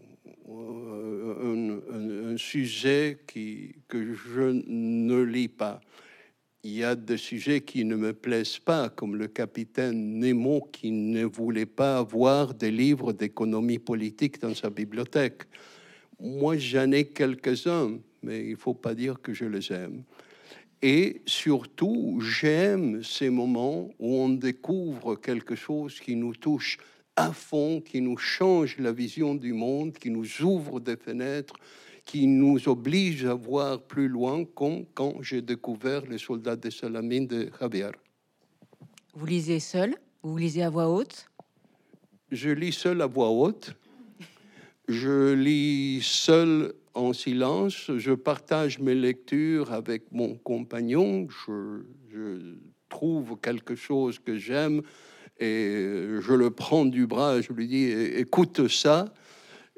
euh, 0.48 1.01
un, 1.40 2.36
sujet 2.36 3.18
qui, 3.26 3.74
que 3.88 4.14
je 4.14 4.62
ne 4.66 5.22
lis 5.22 5.48
pas. 5.48 5.80
Il 6.64 6.72
y 6.72 6.84
a 6.84 6.94
des 6.94 7.16
sujets 7.16 7.60
qui 7.60 7.84
ne 7.84 7.96
me 7.96 8.12
plaisent 8.12 8.58
pas, 8.58 8.88
comme 8.88 9.16
le 9.16 9.26
capitaine 9.26 10.20
Nemo 10.20 10.68
qui 10.72 10.92
ne 10.92 11.24
voulait 11.24 11.66
pas 11.66 11.98
avoir 11.98 12.54
des 12.54 12.70
livres 12.70 13.12
d'économie 13.12 13.80
politique 13.80 14.40
dans 14.40 14.54
sa 14.54 14.70
bibliothèque. 14.70 15.42
Moi, 16.20 16.56
j'en 16.58 16.92
ai 16.92 17.06
quelques-uns, 17.06 17.98
mais 18.22 18.48
il 18.48 18.56
faut 18.56 18.74
pas 18.74 18.94
dire 18.94 19.20
que 19.20 19.32
je 19.32 19.44
les 19.44 19.72
aime. 19.72 20.04
Et 20.82 21.22
surtout, 21.26 22.20
j'aime 22.20 23.02
ces 23.04 23.30
moments 23.30 23.90
où 23.98 24.16
on 24.16 24.28
découvre 24.28 25.16
quelque 25.16 25.54
chose 25.54 26.00
qui 26.00 26.16
nous 26.16 26.34
touche 26.34 26.78
à 27.16 27.32
fond, 27.32 27.80
qui 27.80 28.00
nous 28.00 28.16
change 28.16 28.78
la 28.78 28.92
vision 28.92 29.34
du 29.34 29.52
monde, 29.52 29.92
qui 29.92 30.10
nous 30.10 30.42
ouvre 30.42 30.80
des 30.80 30.96
fenêtres, 30.96 31.54
qui 32.04 32.26
nous 32.26 32.68
oblige 32.68 33.24
à 33.26 33.34
voir 33.34 33.80
plus 33.80 34.08
loin, 34.08 34.44
comme 34.44 34.84
quand 34.94 35.22
j'ai 35.22 35.42
découvert 35.42 36.02
les 36.06 36.18
soldats 36.18 36.56
de 36.56 36.70
Salamine 36.70 37.26
de 37.26 37.50
Javier. 37.60 37.90
Vous 39.14 39.26
lisez 39.26 39.60
seul? 39.60 39.94
Vous 40.22 40.36
lisez 40.36 40.62
à 40.62 40.70
voix 40.70 40.88
haute? 40.88 41.28
Je 42.30 42.50
lis 42.50 42.72
seul 42.72 43.02
à 43.02 43.06
voix 43.06 43.30
haute. 43.30 43.74
Je 44.88 45.34
lis 45.34 46.00
seul 46.02 46.72
en 46.94 47.12
silence. 47.12 47.90
Je 47.96 48.12
partage 48.12 48.78
mes 48.78 48.94
lectures 48.94 49.72
avec 49.72 50.10
mon 50.12 50.34
compagnon. 50.36 51.28
Je, 51.28 51.82
je 52.10 52.56
trouve 52.88 53.38
quelque 53.40 53.74
chose 53.74 54.18
que 54.18 54.38
j'aime 54.38 54.82
et 55.42 56.20
je 56.20 56.32
le 56.32 56.50
prends 56.50 56.84
du 56.86 57.06
bras. 57.06 57.40
Je 57.40 57.52
lui 57.52 57.66
dis 57.66 57.84
"É- 57.84 58.20
écoute 58.20 58.68
ça. 58.68 59.12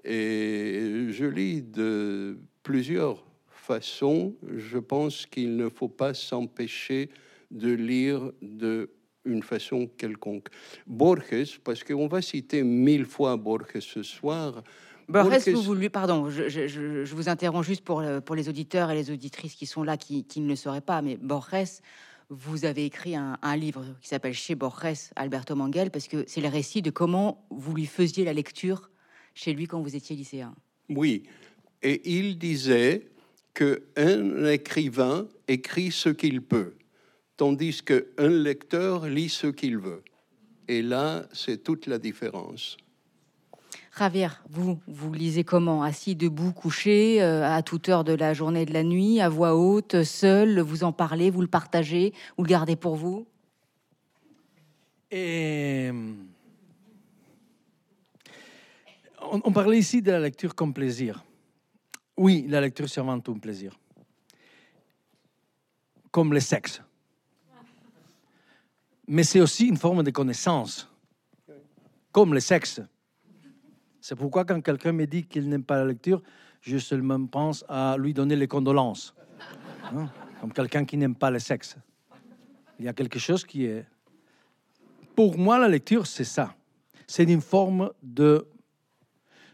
Et 0.05 1.07
je 1.11 1.25
lis 1.25 1.63
de 1.63 2.39
plusieurs 2.63 3.25
façons. 3.49 4.35
Je 4.57 4.79
pense 4.79 5.27
qu'il 5.27 5.57
ne 5.57 5.69
faut 5.69 5.89
pas 5.89 6.13
s'empêcher 6.15 7.09
de 7.51 7.73
lire 7.73 8.31
de 8.43 8.91
une 9.25 9.43
façon 9.43 9.87
quelconque. 9.97 10.49
Borges, 10.87 11.59
parce 11.65 11.83
qu'on 11.83 12.07
va 12.09 12.21
citer 12.21 12.63
mille 12.63 13.07
fois 13.07 13.39
Borges 13.39 13.81
ce 13.81 14.03
soir. 14.03 14.63
Borges, 15.09 15.31
Borges- 15.31 15.49
vous, 15.55 15.63
vous 15.63 15.75
lui- 15.75 15.89
pardon, 15.89 16.29
je, 16.29 16.49
je- 16.51 16.67
je- 16.69 17.05
je 17.07 17.15
vous 17.15 17.31
interromps 17.31 17.67
juste 17.67 17.83
pour, 17.85 18.03
pour 18.27 18.35
les 18.37 18.51
auditeurs 18.51 18.91
et 18.91 18.95
les 18.95 19.11
auditrices 19.11 19.55
qui 19.55 19.65
sont 19.65 19.83
là, 19.83 19.97
qui, 19.97 20.25
qui 20.25 20.41
ne 20.41 20.49
le 20.49 20.57
sauraient 20.57 20.83
pas, 20.83 21.01
mais 21.01 21.17
Borges, 21.17 21.81
vous 22.37 22.65
avez 22.65 22.85
écrit 22.85 23.15
un, 23.17 23.57
livre 23.57 23.85
qui 24.01 24.09
s'appelle 24.09 24.35
Chez 24.35 24.55
Borges, 24.55 25.11
Alberto 25.17 25.55
Manguel, 25.55 25.91
parce 25.91 26.09
que 26.09 26.25
c'est 26.27 26.41
le 26.41 26.49
récit 26.49 26.83
de 26.83 26.91
comment 26.91 27.47
vous 27.51 27.75
lui 27.75 27.87
faisiez 27.87 28.25
la 28.25 28.33
lecture 28.33 28.91
chez 29.35 29.53
lui 29.53 29.67
quand 29.67 29.81
vous 29.81 29.97
étiez 29.97 30.17
lycéen. 30.17 30.55
Oui, 30.89 31.25
et 31.83 32.03
il 32.17 32.39
disait 32.39 33.09
que 33.53 33.85
un 33.97 34.47
écrivain 34.47 35.29
écrit 35.49 35.93
ce 35.93 36.09
qu'il 36.09 36.43
peut, 36.43 36.75
tandis 37.37 37.83
qu'un 37.83 38.29
lecteur 38.29 39.07
lit 39.07 39.29
ce 39.29 39.47
qu'il 39.47 39.79
veut. 39.79 40.03
Et 40.67 40.83
là, 40.83 41.29
c'est 41.33 41.63
toute 41.63 41.87
la 41.87 41.99
différence. 41.99 42.77
Javier, 43.97 44.29
vous, 44.51 44.81
vous 44.89 45.13
lisez 45.13 45.45
comment? 45.45 45.85
Assis, 45.85 46.17
debout, 46.17 46.53
couché, 46.53 47.23
euh, 47.23 47.49
à 47.49 47.63
toute 47.63 47.89
heure 47.89 48.03
de 48.03 48.13
la 48.13 48.35
journée 48.35 48.63
et 48.63 48.67
de 48.67 48.73
la 48.73 48.83
nuit, 48.83 49.21
à 49.21 49.29
voix 49.29 49.55
haute, 49.55 50.03
seul, 50.03 50.59
vous 50.59 50.83
en 50.83 50.93
parlez, 50.93 51.31
vous 51.31 51.43
le 51.43 51.47
partagez, 51.47 52.13
vous 52.37 52.43
le 52.43 52.49
gardez 52.49 52.75
pour 52.75 52.97
vous? 52.97 53.27
On, 59.21 59.53
parlait 59.53 59.79
ici 59.79 60.03
de 60.03 60.11
la 60.11 60.19
lecture 60.19 60.57
comme 60.57 60.75
plaisir. 60.75 61.23
Oui, 62.17 62.47
la 62.49 62.61
lecture 62.61 62.89
c'est 62.89 63.01
tout 63.23 63.33
un 63.33 63.39
plaisir. 63.39 63.79
Comme 66.11 66.33
le 66.33 66.41
sexe. 66.41 66.83
Mais 69.07 69.23
c'est 69.23 69.41
aussi 69.41 69.67
une 69.67 69.77
forme 69.77 70.03
de 70.03 70.11
connaissance. 70.11 70.91
Comme 72.11 72.35
le 72.35 72.41
sexe. 72.41 72.81
C'est 74.07 74.17
pourquoi 74.17 74.45
quand 74.45 74.61
quelqu'un 74.61 74.93
me 74.93 75.07
dit 75.07 75.25
qu'il 75.25 75.49
n'aime 75.49 75.65
pas 75.65 75.79
la 75.79 75.87
lecture, 75.87 76.21
je 76.61 76.77
seulement 76.77 77.25
pense 77.25 77.65
à 77.71 77.97
lui 77.99 78.13
donner 78.13 78.37
les 78.37 78.47
condolences. 78.47 79.15
Hein, 79.95 80.11
Comme 80.43 80.53
quelqu'un 80.53 80.85
qui 80.85 80.99
n'aime 80.99 81.15
pas 81.15 81.31
le 81.31 81.39
sexe. 81.39 81.79
Il 82.79 82.85
y 82.85 82.89
a 82.89 82.93
quelque 82.93 83.19
chose 83.19 83.47
qui 83.47 83.65
est 83.65 83.87
pour 85.17 85.39
moi, 85.39 85.59
la 85.59 85.69
lecture, 85.69 86.07
c'est 86.07 86.25
ça. 86.25 86.55
C'est 87.07 87.25
une 87.25 87.41
forme 87.41 87.93
de, 88.03 88.47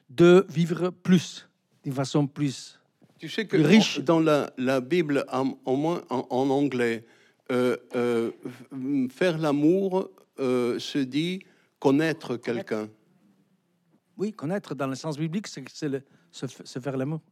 de 0.09 0.44
vivre 0.48 0.90
plus, 0.90 1.48
d'une 1.84 1.92
façon 1.92 2.26
plus. 2.26 2.80
Tu 3.20 3.28
sais 3.28 3.46
que 3.46 3.57
Riche. 3.57 4.01
dans 4.01 4.18
la, 4.18 4.53
la 4.59 4.80
Bible, 4.80 5.26
en, 5.30 5.57
au 5.64 5.76
moins 5.76 6.03
en, 6.11 6.26
en 6.28 6.51
anglais, 6.51 7.05
euh, 7.53 7.76
euh, 7.94 8.32
faire 9.11 9.38
l'amour 9.38 10.11
euh, 10.40 10.76
se 10.80 10.98
dit 10.98 11.44
connaître 11.78 12.36
quelqu'un. 12.36 12.88
Oui, 14.20 14.34
connaître 14.34 14.74
dans 14.74 14.86
le 14.86 14.96
sens 14.96 15.16
biblique, 15.16 15.46
c'est 15.46 15.64
se, 16.30 16.78
faire 16.78 16.98
l'amour. 16.98 17.22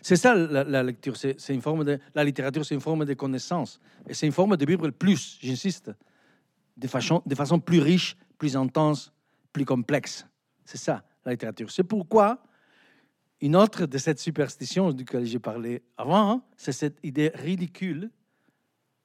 C'est 0.00 0.16
ça 0.16 0.34
la, 0.34 0.82
lecture. 0.82 1.18
C'est 1.18 1.52
une 1.52 1.60
forme 1.60 1.84
de 1.84 2.00
la 2.14 2.24
littérature, 2.24 2.64
c'est 2.64 2.74
une 2.74 2.80
forme 2.80 3.04
de 3.04 3.12
connaissance 3.12 3.78
et 4.08 4.14
c'est 4.14 4.24
une 4.24 4.32
forme 4.32 4.56
de 4.56 4.64
vivre 4.64 4.88
plus. 4.88 5.36
J'insiste, 5.42 5.90
de 6.78 6.88
façon, 6.88 7.22
de 7.26 7.34
façon 7.34 7.60
plus 7.60 7.78
riche, 7.78 8.16
plus 8.38 8.56
intense, 8.56 9.12
plus 9.52 9.66
complexe. 9.66 10.26
C'est 10.64 10.78
ça 10.78 11.04
la 11.26 11.32
littérature. 11.32 11.70
C'est 11.70 11.84
pourquoi 11.84 12.42
Une 13.42 13.54
autre 13.54 13.84
de 13.84 13.98
cette 13.98 14.18
superstition 14.18 14.92
duquel 14.92 15.26
j'ai 15.26 15.38
parlé 15.38 15.82
avant, 15.98 16.30
hein, 16.30 16.42
c'est 16.56 16.72
cette 16.72 17.00
idée 17.02 17.32
ridicule, 17.34 18.10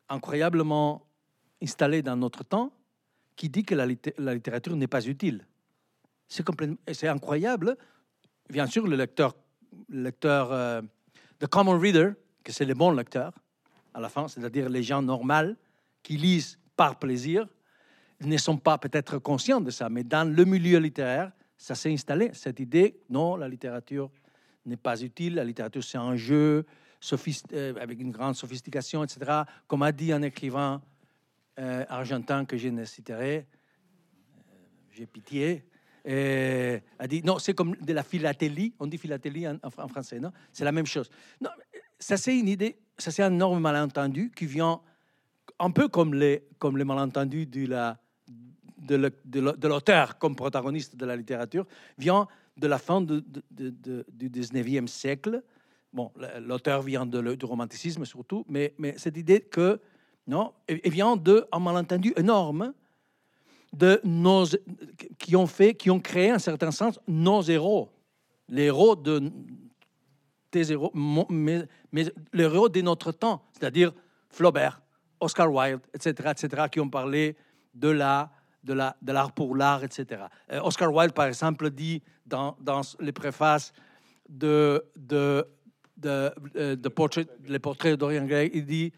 incroyablement 0.07 1.05
installée 1.61 2.01
dans 2.01 2.15
notre 2.15 2.45
temps, 2.45 2.71
qui 3.35 3.49
dit 3.49 3.65
que 3.65 3.75
la 3.75 3.85
littérature 3.85 4.77
n'est 4.77 4.87
pas 4.87 5.05
utile. 5.05 5.48
C'est 6.29 7.07
incroyable. 7.07 7.75
Bien 8.49 8.67
sûr, 8.67 8.87
le 8.87 8.95
lecteur, 8.95 9.35
le 9.89 10.03
lecteur, 10.03 10.51
euh, 10.51 10.81
the 11.39 11.47
common 11.47 11.77
reader, 11.77 12.11
que 12.43 12.51
c'est 12.51 12.65
les 12.65 12.75
bons 12.75 12.91
lecteurs, 12.91 13.33
à 13.93 13.99
la 13.99 14.09
fin, 14.09 14.27
c'est-à-dire 14.27 14.69
les 14.69 14.83
gens 14.83 15.01
normaux 15.01 15.55
qui 16.03 16.17
lisent 16.17 16.57
par 16.75 16.97
plaisir, 16.99 17.47
ne 18.21 18.37
sont 18.37 18.57
pas 18.57 18.77
peut-être 18.77 19.17
conscients 19.17 19.61
de 19.61 19.71
ça, 19.71 19.89
mais 19.89 20.03
dans 20.03 20.29
le 20.29 20.45
milieu 20.45 20.77
littéraire, 20.79 21.31
ça 21.57 21.75
s'est 21.75 21.91
installé, 21.91 22.31
cette 22.33 22.59
idée, 22.59 23.01
non, 23.09 23.35
la 23.35 23.47
littérature 23.47 24.09
n'est 24.65 24.77
pas 24.77 25.01
utile, 25.01 25.35
la 25.35 25.43
littérature 25.43 25.83
c'est 25.83 25.97
un 25.97 26.15
jeu 26.15 26.65
euh, 27.53 27.73
avec 27.79 27.99
une 27.99 28.11
grande 28.11 28.35
sophistication, 28.35 29.03
etc. 29.03 29.43
Comme 29.67 29.83
a 29.83 29.91
dit 29.91 30.11
un 30.11 30.21
écrivain 30.21 30.81
euh, 31.57 31.85
argentin 31.89 32.45
que 32.45 32.57
je 32.57 32.69
ne 32.69 32.83
citerai, 32.85 33.47
j'ai 34.91 35.05
pitié, 35.05 35.65
euh, 36.07 36.79
a 36.97 37.07
dit 37.07 37.21
non, 37.23 37.39
c'est 37.39 37.53
comme 37.53 37.75
de 37.75 37.93
la 37.93 38.03
philatélie. 38.03 38.73
On 38.79 38.87
dit 38.87 38.97
philatélie 38.97 39.47
en, 39.47 39.87
français, 39.87 40.19
non? 40.19 40.31
C'est 40.51 40.63
la 40.63 40.71
même 40.71 40.85
chose. 40.85 41.09
Non, 41.41 41.49
ça 41.99 42.17
c'est 42.17 42.37
une 42.37 42.47
idée, 42.47 42.77
ça 42.97 43.11
c'est 43.11 43.23
un 43.23 43.33
énorme 43.33 43.59
malentendu 43.59 44.31
qui 44.35 44.45
vient 44.45 44.81
un 45.59 45.71
peu 45.71 45.87
comme 45.87 46.13
les, 46.13 46.47
comme 46.57 46.77
les 46.77 46.85
malentendus 46.85 47.45
de 47.45 47.67
la, 47.67 47.99
de 48.77 49.67
l'auteur 49.67 50.17
comme 50.17 50.35
protagoniste 50.35 50.95
de 50.95 51.05
la 51.05 51.15
littérature, 51.15 51.65
vient 51.97 52.27
de 52.57 52.67
la 52.67 52.77
fin 52.77 53.01
du 53.01 53.21
19e 53.51 54.87
siècle. 54.87 55.43
Bon, 55.91 56.11
l'auteur 56.41 56.81
vient 56.81 57.05
du 57.05 57.45
romanticisme 57.45 58.05
surtout, 58.05 58.45
mais, 58.47 58.73
mais 58.77 58.97
cette 58.97 59.17
idée 59.17 59.41
que, 59.41 59.79
non, 60.27 60.53
et 60.67 60.89
vient 60.89 61.17
d'un 61.17 61.43
malentendu 61.59 62.13
énorme 62.15 62.73
de 63.73 63.99
nos, 64.03 64.45
qui 65.17 65.35
ont 65.35 65.47
fait, 65.47 65.73
qui 65.75 65.89
ont 65.91 65.99
créé, 65.99 66.33
en 66.33 66.39
certain 66.39 66.71
sens, 66.71 66.99
nos 67.07 67.41
héros. 67.41 67.89
Les 68.47 68.63
héros 68.63 68.95
de 68.95 69.31
tes 70.49 70.71
héros, 70.71 70.91
les 71.29 72.43
héros 72.43 72.69
de 72.69 72.81
notre 72.81 73.11
temps, 73.11 73.43
c'est-à-dire 73.53 73.93
Flaubert, 74.29 74.81
Oscar 75.19 75.51
Wilde, 75.51 75.81
etc., 75.93 76.31
etc., 76.31 76.63
qui 76.71 76.79
ont 76.79 76.89
parlé 76.89 77.35
de 77.73 77.89
la 77.89 78.31
de 78.63 78.73
l'art 78.73 78.95
la, 79.01 79.29
pour 79.29 79.55
l'art, 79.55 79.83
etc. 79.83 80.23
Euh, 80.51 80.61
Oscar 80.61 80.93
Wilde, 80.93 81.13
par 81.13 81.25
exemple, 81.25 81.69
dit 81.69 82.01
dans, 82.25 82.57
dans 82.59 82.81
les 82.99 83.11
préfaces 83.11 83.71
de, 84.27 84.83
de, 84.95 85.45
de, 85.97 86.31
euh, 86.55 86.75
de 86.75 86.89
portrait, 86.89 87.25
les 87.47 87.59
de 87.59 88.25
Gray, 88.27 88.51
il 88.53 88.65
dit 88.65 88.91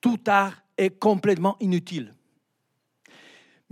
Tout 0.00 0.20
art 0.26 0.62
est 0.76 0.98
complètement 0.98 1.56
inutile. 1.60 2.14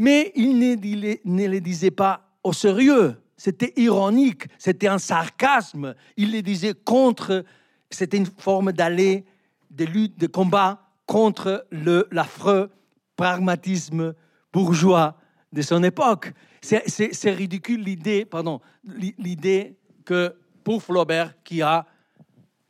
Mais 0.01 0.33
il 0.35 0.59
ne, 0.59 1.17
ne 1.27 1.47
le 1.47 1.61
disait 1.61 1.91
pas 1.91 2.27
au 2.43 2.55
sérieux. 2.55 3.21
C'était 3.37 3.75
ironique, 3.77 4.45
c'était 4.57 4.89
un 4.89 4.99
sarcasme. 4.99 5.95
Il 6.17 6.33
le 6.33 6.41
disait 6.41 6.73
contre, 6.73 7.45
c'était 7.91 8.17
une 8.17 8.25
forme 8.25 8.73
d'aller, 8.73 9.27
de 9.71 9.85
lutte, 9.85 10.19
de 10.19 10.27
combat 10.27 10.89
contre 11.05 11.67
l'affreux 12.11 12.71
pragmatisme 13.15 14.15
bourgeois 14.51 15.19
de 15.53 15.61
son 15.61 15.83
époque. 15.83 16.33
C'est 16.63 17.31
ridicule 17.31 17.83
l'idée, 17.83 18.25
pardon, 18.25 18.63
l'idée 18.85 19.77
que 20.07 20.35
pour 20.65 20.83
Flaubert, 20.83 21.35
qui 21.45 21.61
a, 21.61 21.85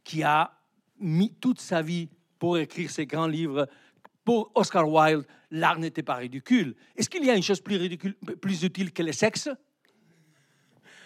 qui 0.03 0.25
a 0.25 0.51
mis 0.99 1.33
toute 1.41 1.61
sa 1.61 1.81
vie 1.81 2.09
pour 2.41 2.59
écrire 2.59 2.91
ses 2.91 3.07
grands 3.07 3.29
livres, 3.29 3.69
pour 4.25 4.51
Oscar 4.55 4.89
Wilde, 4.89 5.27
l'art 5.51 5.79
n'était 5.79 6.03
pas 6.03 6.17
ridicule. 6.17 6.75
Est-ce 6.97 7.09
qu'il 7.09 7.25
y 7.25 7.31
a 7.31 7.37
une 7.37 7.43
chose 7.43 7.61
plus 7.61 7.77
ridicule, 7.77 8.15
plus 8.41 8.63
utile 8.63 8.93
que 8.93 9.03
le 9.03 9.13
sexe? 9.13 9.49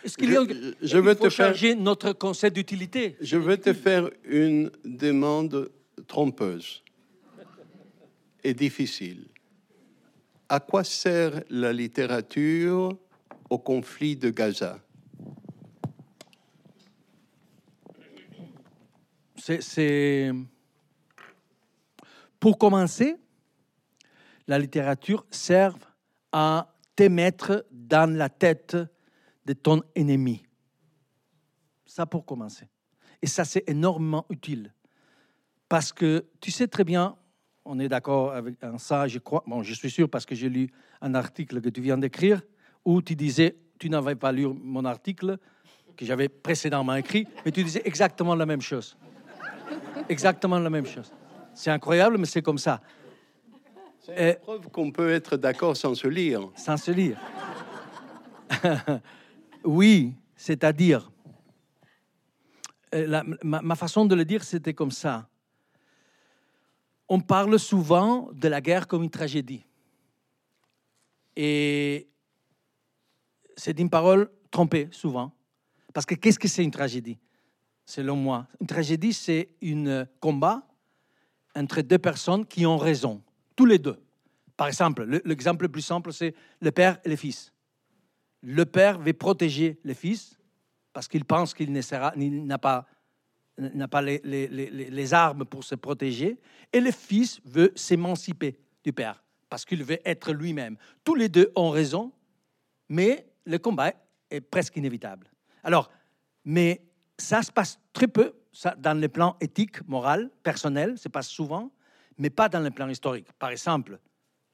Est-ce 0.05 0.19
qu'il 0.19 0.31
y 0.31 0.37
a 0.37 0.45
je, 0.83 0.99
veux 0.99 1.15
te 1.15 1.31
changer 1.31 1.73
faire, 1.73 1.81
notre 1.81 2.13
concept 2.13 2.57
d'utilité. 2.57 3.17
Je 3.21 3.39
veux 3.39 3.57
te 3.57 3.73
faire 3.73 4.11
une 4.25 4.71
demande 4.85 5.71
trompeuse 6.07 6.83
et 8.43 8.53
difficile. 8.53 9.25
À 10.49 10.61
quoi 10.61 10.85
sert 10.85 11.43
la 11.49 11.73
littérature 11.73 12.99
au 13.49 13.59
conflit 13.59 14.15
de 14.17 14.29
Gaza? 14.29 14.79
C'est 19.37 20.33
pour 22.45 22.59
commencer, 22.59 23.17
la 24.47 24.59
littérature 24.59 25.25
sert 25.31 25.75
à 26.31 26.75
te 26.95 27.05
mettre 27.05 27.65
dans 27.71 28.15
la 28.15 28.29
tête 28.29 28.77
de 29.47 29.55
ton 29.55 29.81
ennemi. 29.95 30.43
Ça 31.87 32.05
pour 32.05 32.27
commencer. 32.27 32.69
Et 33.23 33.29
ça, 33.29 33.47
c'est 33.47 33.67
énormément 33.67 34.27
utile. 34.29 34.75
Parce 35.71 35.91
que 35.91 36.27
tu 36.39 36.51
sais 36.51 36.69
très 36.69 36.85
bien, 36.85 37.17
on 37.65 37.79
est 37.79 37.89
d'accord 37.89 38.35
avec 38.35 38.57
ça, 38.77 39.09
je 39.09 39.21
crois. 39.21 39.43
Bon, 39.47 39.63
je 39.63 39.73
suis 39.73 39.91
sûr 39.91 40.11
parce 40.11 40.27
que 40.27 40.35
j'ai 40.35 40.51
lu 40.51 40.69
un 41.01 41.15
article 41.15 41.63
que 41.63 41.71
tu 41.71 41.81
viens 41.81 41.97
d'écrire 41.97 42.43
où 42.85 43.01
tu 43.01 43.17
disais, 43.17 43.57
tu 43.79 43.89
n'avais 43.89 44.17
pas 44.17 44.33
lu 44.33 44.49
mon 44.49 44.85
article 44.85 45.39
que 45.97 46.05
j'avais 46.05 46.29
précédemment 46.29 46.95
écrit, 46.95 47.27
mais 47.47 47.53
tu 47.53 47.65
disais 47.65 47.81
exactement 47.87 48.35
la 48.35 48.45
même 48.45 48.61
chose. 48.61 48.99
Exactement 50.11 50.59
la 50.59 50.69
même 50.69 50.85
chose. 50.85 51.11
C'est 51.55 51.71
incroyable, 51.71 52.19
mais 52.19 52.27
c'est 52.27 52.43
comme 52.43 52.59
ça. 52.59 52.81
C'est 54.01 54.33
une 54.33 54.41
preuve 54.41 54.69
qu'on 54.71 54.91
peut 54.91 55.11
être 55.11 55.37
d'accord 55.37 55.77
sans 55.77 55.95
se 55.95 56.09
lire. 56.09 56.51
Sans 56.57 56.77
se 56.77 56.91
lire. 56.91 57.19
oui, 59.65 60.15
c'est-à-dire, 60.37 61.11
euh, 62.95 63.23
ma 63.43 63.75
façon 63.75 64.05
de 64.05 64.15
le 64.15 64.25
dire, 64.25 64.45
c'était 64.45 64.75
comme 64.75 64.91
ça 64.91 65.29
on 67.09 67.21
parle 67.21 67.59
souvent 67.59 68.31
de 68.33 68.49
la 68.49 68.61
guerre 68.61 68.87
comme 68.87 69.03
une 69.03 69.11
tragédie. 69.11 69.65
Et 71.37 72.09
c'est 73.57 73.79
une 73.79 73.91
parole 73.91 74.31
trompée 74.51 74.89
souvent. 74.91 75.33
Parce 75.93 76.07
que 76.07 76.15
qu'est-ce 76.15 76.39
que 76.39 76.49
c'est 76.49 76.65
une 76.65 76.71
tragédie, 76.71 77.19
selon 77.85 78.17
moi 78.17 78.49
Une 78.61 78.67
tragédie, 78.67 79.13
c'est 79.13 79.51
un 79.63 80.07
combat 80.21 80.67
entre 81.55 81.81
deux 81.83 81.99
personnes 81.99 82.47
qui 82.47 82.67
ont 82.67 82.77
raison, 82.77 83.23
tous 83.57 83.67
les 83.67 83.79
deux. 83.79 84.01
Par 84.57 84.69
exemple, 84.69 85.05
l'exemple 85.25 85.65
le 85.65 85.69
plus 85.69 85.83
simple, 85.83 86.13
c'est 86.13 86.35
le 86.61 86.71
père 86.71 86.99
et 87.05 87.09
le 87.09 87.17
fils. 87.17 87.53
Le 88.43 88.65
père 88.65 88.99
veut 88.99 89.13
protéger 89.13 89.79
le 89.83 89.95
fils 89.95 90.39
parce 90.93 91.09
qu'il 91.09 91.25
pense 91.25 91.55
qu'il 91.55 91.73
n'a 91.73 92.59
pas 92.59 92.87
les, 94.03 94.21
les, 94.25 95.15
armes 95.15 95.45
pour 95.45 95.65
se 95.65 95.75
protéger, 95.75 96.39
et 96.73 96.81
le 96.81 96.93
fils 96.93 97.41
veut 97.45 97.73
s'émanciper 97.75 98.57
du 98.85 98.93
père, 98.93 99.23
parce 99.51 99.65
qu'il 99.65 99.83
veut 99.83 99.99
être 100.05 100.33
lui-même. 100.33 100.77
Tous 101.03 101.17
les 101.17 101.29
deux 101.29 101.51
ont 101.57 101.71
raison, 101.71 102.13
mais 102.89 103.27
le 103.45 103.59
combat 103.59 103.93
est 104.31 104.41
presque 104.41 104.77
inévitable. 104.77 105.27
Alors, 105.65 105.91
mais 106.45 106.81
ça 107.19 107.43
se 107.43 107.51
passe 107.51 107.81
très 107.93 108.09
peu 108.09 108.35
ça, 108.55 108.75
dans 108.79 108.99
le 108.99 109.09
plan 109.09 109.37
éthique, 109.41 109.87
moral, 109.87 110.31
personnel, 110.43 110.97
ça 110.97 111.11
passe 111.11 111.29
souvent, 111.29 111.71
mais 112.17 112.31
pas 112.31 112.49
dans 112.49 112.61
le 112.61 112.71
plan 112.71 112.89
historique. 112.89 113.31
Par 113.39 113.51
exemple, 113.51 113.99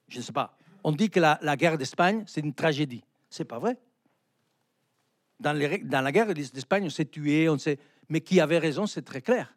je 0.08 0.18
ne 0.18 0.22
sais 0.22 0.32
pas, 0.32 0.56
on 0.82 0.90
dit 0.90 1.10
que 1.10 1.20
la, 1.20 1.38
guerre 1.56 1.78
d'Espagne, 1.78 2.24
c'est 2.26 2.40
une 2.40 2.54
tragédie. 2.54 3.04
C'est 3.28 3.44
pas 3.44 3.58
vrai. 3.58 3.78
Dans, 5.38 5.52
les, 5.52 5.78
la 5.78 6.12
guerre 6.12 6.34
d'Espagne, 6.34 6.84
on 6.86 6.90
s'est 6.90 7.04
tué, 7.04 7.48
on 7.48 7.58
s'est 7.58 7.78
mais 8.10 8.20
qui 8.20 8.40
avait 8.40 8.58
raison, 8.58 8.86
c'est 8.86 9.02
très 9.02 9.22
clair. 9.22 9.56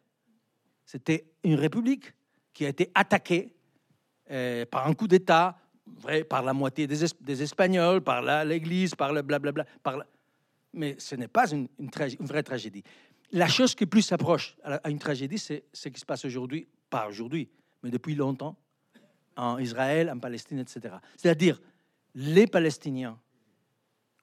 C'était 0.86 1.26
une 1.42 1.56
république 1.56 2.14
qui 2.52 2.64
a 2.64 2.68
été 2.68 2.90
attaquée 2.94 3.52
euh, 4.30 4.64
par 4.64 4.86
un 4.86 4.94
coup 4.94 5.08
d'État, 5.08 5.58
par 6.30 6.42
la 6.42 6.52
moitié 6.52 6.86
des, 6.86 7.42
Espagnols, 7.42 8.00
par 8.00 8.44
l'Église, 8.44 8.94
par 8.94 9.12
le 9.12 9.22
blablabla. 9.22 9.66
Mais 10.72 10.94
ce 10.98 11.16
n'est 11.16 11.28
pas 11.28 11.50
une, 11.50 11.68
vraie 12.20 12.42
tragédie. 12.42 12.84
La 13.34 13.48
chose 13.48 13.74
qui 13.74 13.84
plus 13.84 14.02
s'approche 14.02 14.56
à, 14.62 14.88
une 14.88 15.00
tragédie, 15.00 15.38
c'est 15.38 15.64
ce 15.72 15.88
qui 15.88 15.98
se 15.98 16.06
passe 16.06 16.24
aujourd'hui, 16.24 16.68
pas 16.88 17.08
aujourd'hui, 17.08 17.50
mais 17.82 17.90
depuis 17.90 18.14
longtemps, 18.14 18.56
en 19.34 19.58
Israël, 19.58 20.08
en 20.08 20.20
Palestine, 20.20 20.60
etc. 20.60 20.94
C'est-à-dire, 21.16 21.60
les 22.14 22.46
Palestiniens 22.46 23.18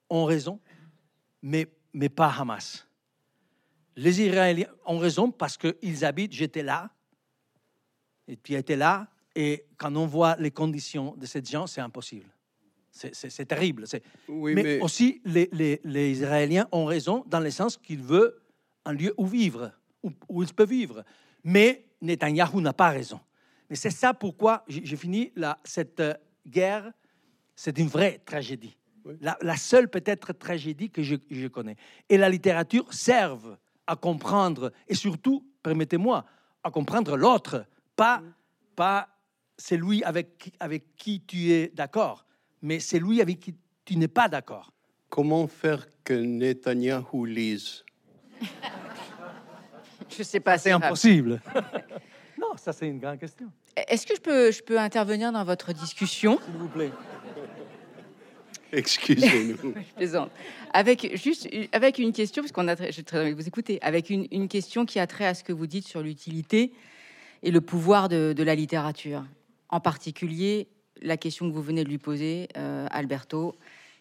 ont 0.09 0.23
raison, 0.23 0.61
mais, 1.41 1.67
mais 1.91 2.07
pas 2.07 2.29
Hamas. 2.29 2.87
Les 3.97 4.21
Israéliens 4.21 4.69
ont 4.85 4.97
raison 4.97 5.29
parce 5.29 5.57
qu'ils 5.57 6.05
habitent, 6.05 6.31
j'étais 6.31 6.63
là, 6.63 6.89
et 8.29 8.37
tu 8.37 8.53
étais 8.53 8.77
là, 8.77 9.09
et 9.35 9.65
quand 9.75 9.93
on 9.97 10.07
voit 10.07 10.37
les 10.37 10.51
conditions 10.51 11.15
de 11.17 11.25
ces 11.25 11.43
gens, 11.43 11.67
c'est 11.67 11.81
impossible. 11.81 12.29
C'est 12.93 13.45
terrible. 13.45 13.83
mais, 14.29 14.79
aussi, 14.79 15.21
les, 15.25 15.49
les, 15.83 16.11
Israéliens 16.11 16.69
ont 16.71 16.85
raison 16.85 17.25
dans 17.27 17.39
le 17.41 17.51
sens 17.51 17.75
qu'ils 17.75 18.01
veulent 18.01 18.40
un 18.85 18.93
lieu 18.93 19.13
où 19.17 19.25
vivre, 19.25 19.71
où, 20.03 20.11
où 20.29 20.43
il 20.43 20.53
peut 20.53 20.65
vivre. 20.65 21.03
Mais 21.43 21.85
Netanyahou 22.01 22.61
n'a 22.61 22.73
pas 22.73 22.89
raison. 22.89 23.19
Mais 23.69 23.75
c'est 23.75 23.89
ça 23.91 24.13
pourquoi 24.13 24.63
j'ai 24.67 24.97
fini 24.97 25.31
là, 25.35 25.57
cette 25.63 25.99
euh, 25.99 26.13
guerre, 26.47 26.91
c'est 27.55 27.77
une 27.77 27.87
vraie 27.87 28.19
tragédie. 28.25 28.75
Oui. 29.05 29.15
La, 29.21 29.37
la 29.41 29.55
seule 29.55 29.89
peut-être 29.89 30.33
tragédie 30.33 30.89
que 30.89 31.01
je, 31.03 31.15
je 31.29 31.47
connais. 31.47 31.75
Et 32.09 32.17
la 32.17 32.29
littérature 32.29 32.93
serve 32.93 33.57
à 33.87 33.95
comprendre, 33.95 34.71
et 34.87 34.95
surtout, 34.95 35.45
permettez-moi, 35.63 36.25
à 36.63 36.69
comprendre 36.69 37.17
l'autre, 37.17 37.65
pas, 37.95 38.21
pas 38.75 39.09
celui 39.57 40.03
avec, 40.03 40.37
qui- 40.37 40.53
avec 40.59 40.95
qui 40.95 41.21
tu 41.21 41.51
es 41.51 41.69
d'accord, 41.69 42.25
mais 42.61 42.79
celui 42.79 43.21
avec 43.21 43.39
qui 43.39 43.55
tu 43.85 43.95
n'es 43.95 44.07
pas 44.07 44.27
d'accord. 44.29 44.71
Comment 45.09 45.47
faire 45.47 45.87
que 46.03 46.13
Netanyahou 46.13 47.25
lise? 47.25 47.83
Je 50.17 50.23
sais 50.23 50.39
pas. 50.39 50.57
C'est 50.57 50.71
impossible. 50.71 51.41
non, 52.39 52.57
ça 52.57 52.73
c'est 52.73 52.87
une 52.87 52.99
grande 52.99 53.19
question. 53.19 53.47
Est-ce 53.87 54.05
que 54.05 54.15
je 54.15 54.21
peux, 54.21 54.51
je 54.51 54.61
peux 54.61 54.77
intervenir 54.79 55.31
dans 55.31 55.43
votre 55.45 55.73
discussion? 55.73 56.37
S'il 56.43 56.53
vous 56.55 56.67
plaît. 56.67 56.91
Excusez-nous. 58.73 59.73
Je 59.89 59.93
plaisante. 59.95 60.31
Avec 60.73 61.17
juste 61.21 61.49
avec 61.73 61.99
une 61.99 62.13
question, 62.13 62.41
parce 62.41 62.53
qu'on 62.53 62.67
a, 62.69 62.75
très- 62.75 62.91
j'ai 62.91 63.03
très 63.03 63.19
envie 63.21 63.31
de 63.31 63.35
vous 63.35 63.47
écouter, 63.47 63.79
avec 63.81 64.09
une, 64.09 64.27
une 64.31 64.47
question 64.47 64.85
qui 64.85 64.97
a 64.99 65.07
trait 65.07 65.25
à 65.25 65.33
ce 65.33 65.43
que 65.43 65.51
vous 65.51 65.67
dites 65.67 65.85
sur 65.85 66.01
l'utilité 66.01 66.71
et 67.43 67.51
le 67.51 67.59
pouvoir 67.59 68.07
de, 68.07 68.33
de 68.33 68.43
la 68.43 68.55
littérature. 68.55 69.25
En 69.69 69.81
particulier, 69.81 70.67
la 71.01 71.17
question 71.17 71.49
que 71.49 71.53
vous 71.53 71.61
venez 71.61 71.83
de 71.83 71.89
lui 71.89 71.97
poser, 71.97 72.47
euh, 72.57 72.87
Alberto, 72.91 73.55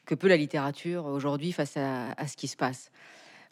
que 0.07 0.15
peut 0.15 0.29
la 0.29 0.37
littérature 0.37 1.05
aujourd'hui 1.07 1.51
face 1.51 1.77
à, 1.77 2.13
à 2.13 2.29
ce 2.29 2.37
qui 2.37 2.47
se 2.47 2.57
passe? 2.57 2.93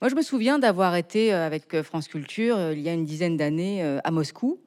Moi, 0.00 0.08
je 0.08 0.14
me 0.14 0.22
souviens 0.22 0.60
d'avoir 0.60 0.94
été 0.94 1.34
euh, 1.34 1.44
avec 1.44 1.74
euh, 1.74 1.82
France 1.82 2.06
Culture 2.06 2.56
euh, 2.56 2.72
il 2.72 2.80
y 2.80 2.88
a 2.88 2.92
une 2.92 3.04
dizaine 3.04 3.36
d'années 3.36 3.82
à 4.04 4.10
Moscou 4.12 4.60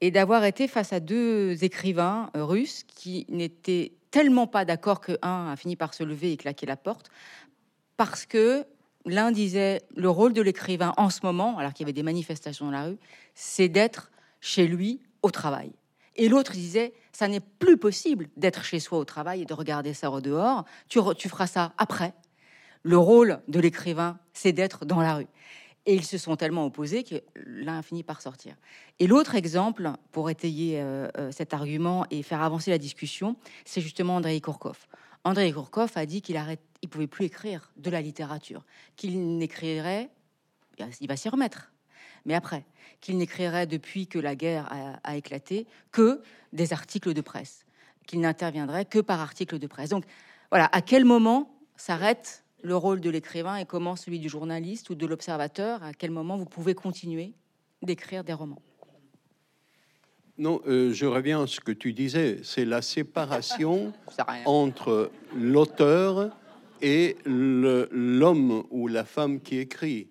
et 0.00 0.12
d'avoir 0.12 0.44
été 0.44 0.68
face 0.68 0.92
à 0.92 1.00
deux 1.00 1.64
écrivains 1.64 2.30
russes 2.34 2.84
qui 2.84 3.26
n'étaient 3.28 3.92
tellement 4.12 4.46
pas 4.46 4.64
d'accord 4.64 5.00
que 5.00 5.18
un 5.22 5.50
a 5.50 5.56
fini 5.56 5.74
par 5.74 5.94
se 5.94 6.04
lever 6.04 6.32
et 6.32 6.36
claquer 6.36 6.66
la 6.66 6.76
porte 6.76 7.10
parce 7.96 8.24
que 8.24 8.64
l'un 9.04 9.32
disait 9.32 9.82
le 9.96 10.08
rôle 10.08 10.32
de 10.32 10.42
l'écrivain 10.42 10.94
en 10.96 11.10
ce 11.10 11.20
moment, 11.24 11.58
alors 11.58 11.72
qu'il 11.72 11.84
y 11.84 11.86
avait 11.86 11.92
des 11.92 12.04
manifestations 12.04 12.66
dans 12.66 12.72
la 12.72 12.84
rue, 12.84 12.98
c'est 13.34 13.68
d'être 13.68 14.12
chez 14.40 14.68
lui 14.68 15.00
au 15.22 15.32
travail. 15.32 15.72
Et 16.14 16.28
l'autre 16.28 16.52
disait 16.52 16.92
ça 17.12 17.26
n'est 17.26 17.40
plus 17.40 17.76
possible 17.76 18.28
d'être 18.36 18.62
chez 18.62 18.78
soi 18.78 18.98
au 18.98 19.04
travail 19.04 19.42
et 19.42 19.44
de 19.44 19.54
regarder 19.54 19.94
ça 19.94 20.12
au 20.12 20.20
dehors. 20.20 20.64
Tu 20.88 21.28
feras 21.28 21.48
ça 21.48 21.72
après. 21.78 22.14
Le 22.82 22.98
rôle 22.98 23.40
de 23.48 23.60
l'écrivain, 23.60 24.18
c'est 24.32 24.52
d'être 24.52 24.84
dans 24.84 25.00
la 25.00 25.16
rue. 25.16 25.26
Et 25.86 25.94
ils 25.94 26.04
se 26.04 26.18
sont 26.18 26.36
tellement 26.36 26.66
opposés 26.66 27.02
que 27.02 27.22
l'un 27.34 27.78
a 27.78 27.82
fini 27.82 28.02
par 28.02 28.20
sortir. 28.20 28.54
Et 28.98 29.06
l'autre 29.06 29.34
exemple, 29.34 29.90
pour 30.12 30.28
étayer 30.28 30.80
euh, 30.80 31.08
euh, 31.16 31.32
cet 31.32 31.54
argument 31.54 32.04
et 32.10 32.22
faire 32.22 32.42
avancer 32.42 32.70
la 32.70 32.78
discussion, 32.78 33.36
c'est 33.64 33.80
justement 33.80 34.16
Andrei 34.16 34.40
Kourkov. 34.40 34.86
Andrei 35.24 35.50
Kourkov 35.52 35.92
a 35.94 36.06
dit 36.06 36.20
qu'il 36.20 36.36
arrête, 36.36 36.60
il 36.82 36.88
pouvait 36.88 37.06
plus 37.06 37.24
écrire 37.24 37.70
de 37.76 37.90
la 37.90 38.00
littérature, 38.00 38.64
qu'il 38.96 39.38
n'écrirait, 39.38 40.10
il 41.00 41.08
va 41.08 41.16
s'y 41.16 41.28
remettre, 41.28 41.72
mais 42.24 42.34
après, 42.34 42.64
qu'il 43.00 43.16
n'écrirait 43.16 43.66
depuis 43.66 44.06
que 44.06 44.18
la 44.18 44.34
guerre 44.34 44.68
a, 45.02 45.16
éclaté 45.16 45.66
que 45.92 46.20
des 46.52 46.72
articles 46.72 47.14
de 47.14 47.20
presse, 47.20 47.64
qu'il 48.06 48.20
n'interviendrait 48.20 48.84
que 48.84 48.98
par 48.98 49.20
article 49.20 49.58
de 49.58 49.66
presse. 49.66 49.90
Donc 49.90 50.04
voilà, 50.50 50.68
à 50.72 50.82
quel 50.82 51.04
moment 51.04 51.54
s'arrête 51.76 52.44
le 52.62 52.76
rôle 52.76 53.00
de 53.00 53.10
l'écrivain 53.10 53.56
et 53.56 53.64
comment 53.64 53.96
celui 53.96 54.18
du 54.18 54.28
journaliste 54.28 54.90
ou 54.90 54.94
de 54.94 55.06
l'observateur, 55.06 55.82
à 55.82 55.92
quel 55.92 56.10
moment 56.10 56.36
vous 56.36 56.44
pouvez 56.44 56.74
continuer 56.74 57.34
d'écrire 57.82 58.24
des 58.24 58.32
romans? 58.32 58.62
Non, 60.38 60.60
euh, 60.68 60.92
je 60.92 61.04
reviens 61.04 61.42
à 61.42 61.46
ce 61.48 61.60
que 61.60 61.72
tu 61.72 61.92
disais. 61.92 62.40
C'est 62.44 62.64
la 62.64 62.80
séparation 62.80 63.92
entre 64.44 65.10
l'auteur 65.36 66.30
et 66.80 67.16
l'homme 67.24 68.64
ou 68.70 68.86
la 68.86 69.04
femme 69.04 69.40
qui 69.40 69.58
écrit. 69.58 70.08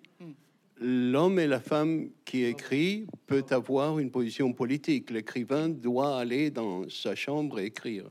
L'homme 0.80 1.40
et 1.40 1.46
la 1.46 1.60
femme 1.60 2.10
qui 2.24 2.44
écrit 2.44 3.06
peut 3.26 3.44
avoir 3.50 3.98
une 3.98 4.10
position 4.10 4.52
politique. 4.52 5.10
L'écrivain 5.10 5.68
doit 5.68 6.18
aller 6.18 6.50
dans 6.50 6.88
sa 6.88 7.16
chambre 7.16 7.58
et 7.58 7.64
écrire. 7.64 8.04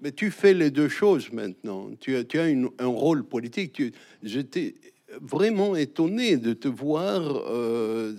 Mais 0.00 0.12
tu 0.12 0.30
fais 0.30 0.54
les 0.54 0.70
deux 0.70 0.88
choses 0.88 1.32
maintenant. 1.32 1.90
Tu 2.00 2.14
as, 2.16 2.24
tu 2.24 2.38
as 2.38 2.48
une- 2.48 2.70
un 2.78 2.86
rôle 2.86 3.24
politique. 3.24 3.72
Tu- 3.72 3.92
J'étais 4.22 4.74
vraiment 5.20 5.74
étonné 5.74 6.36
de 6.36 6.52
te 6.52 6.68
voir 6.68 7.20
euh, 7.48 8.14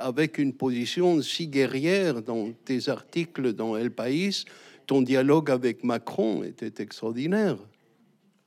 avec 0.00 0.38
une 0.38 0.52
position 0.52 1.22
si 1.22 1.46
guerrière 1.48 2.22
dans 2.22 2.52
tes 2.64 2.88
articles 2.88 3.52
dans 3.52 3.76
El 3.76 3.90
País. 3.90 4.44
Ton 4.86 5.00
dialogue 5.00 5.50
avec 5.50 5.82
Macron 5.84 6.42
était 6.42 6.82
extraordinaire. 6.82 7.56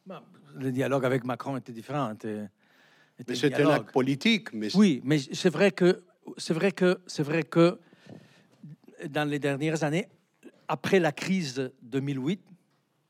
Bah, 0.05 0.23
Le 0.55 0.71
dialogue 0.71 1.05
avec 1.05 1.23
Macron 1.23 1.57
était 1.57 1.71
différent. 1.71 2.13
était- 2.13 2.47
était 3.19 3.31
Mais 3.31 3.35
c'était 3.35 3.63
un 3.63 3.69
acte 3.69 3.91
politique. 3.91 4.53
Mais 4.53 4.67
Oui, 4.75 5.01
mais 5.03 5.17
c'est 5.31 5.49
vrai 5.49 5.71
que 5.71 6.01
c'est 6.37 6.53
vrai 6.53 6.71
que 6.73 6.99
c'est 7.07 7.23
vrai 7.23 7.41
que 7.43 7.79
dans 9.09 9.27
les 9.27 9.39
dernières 9.39 9.83
années, 9.83 10.07
après 10.67 10.99
la 10.99 11.11
crise 11.11 11.71
2008, 11.81 12.41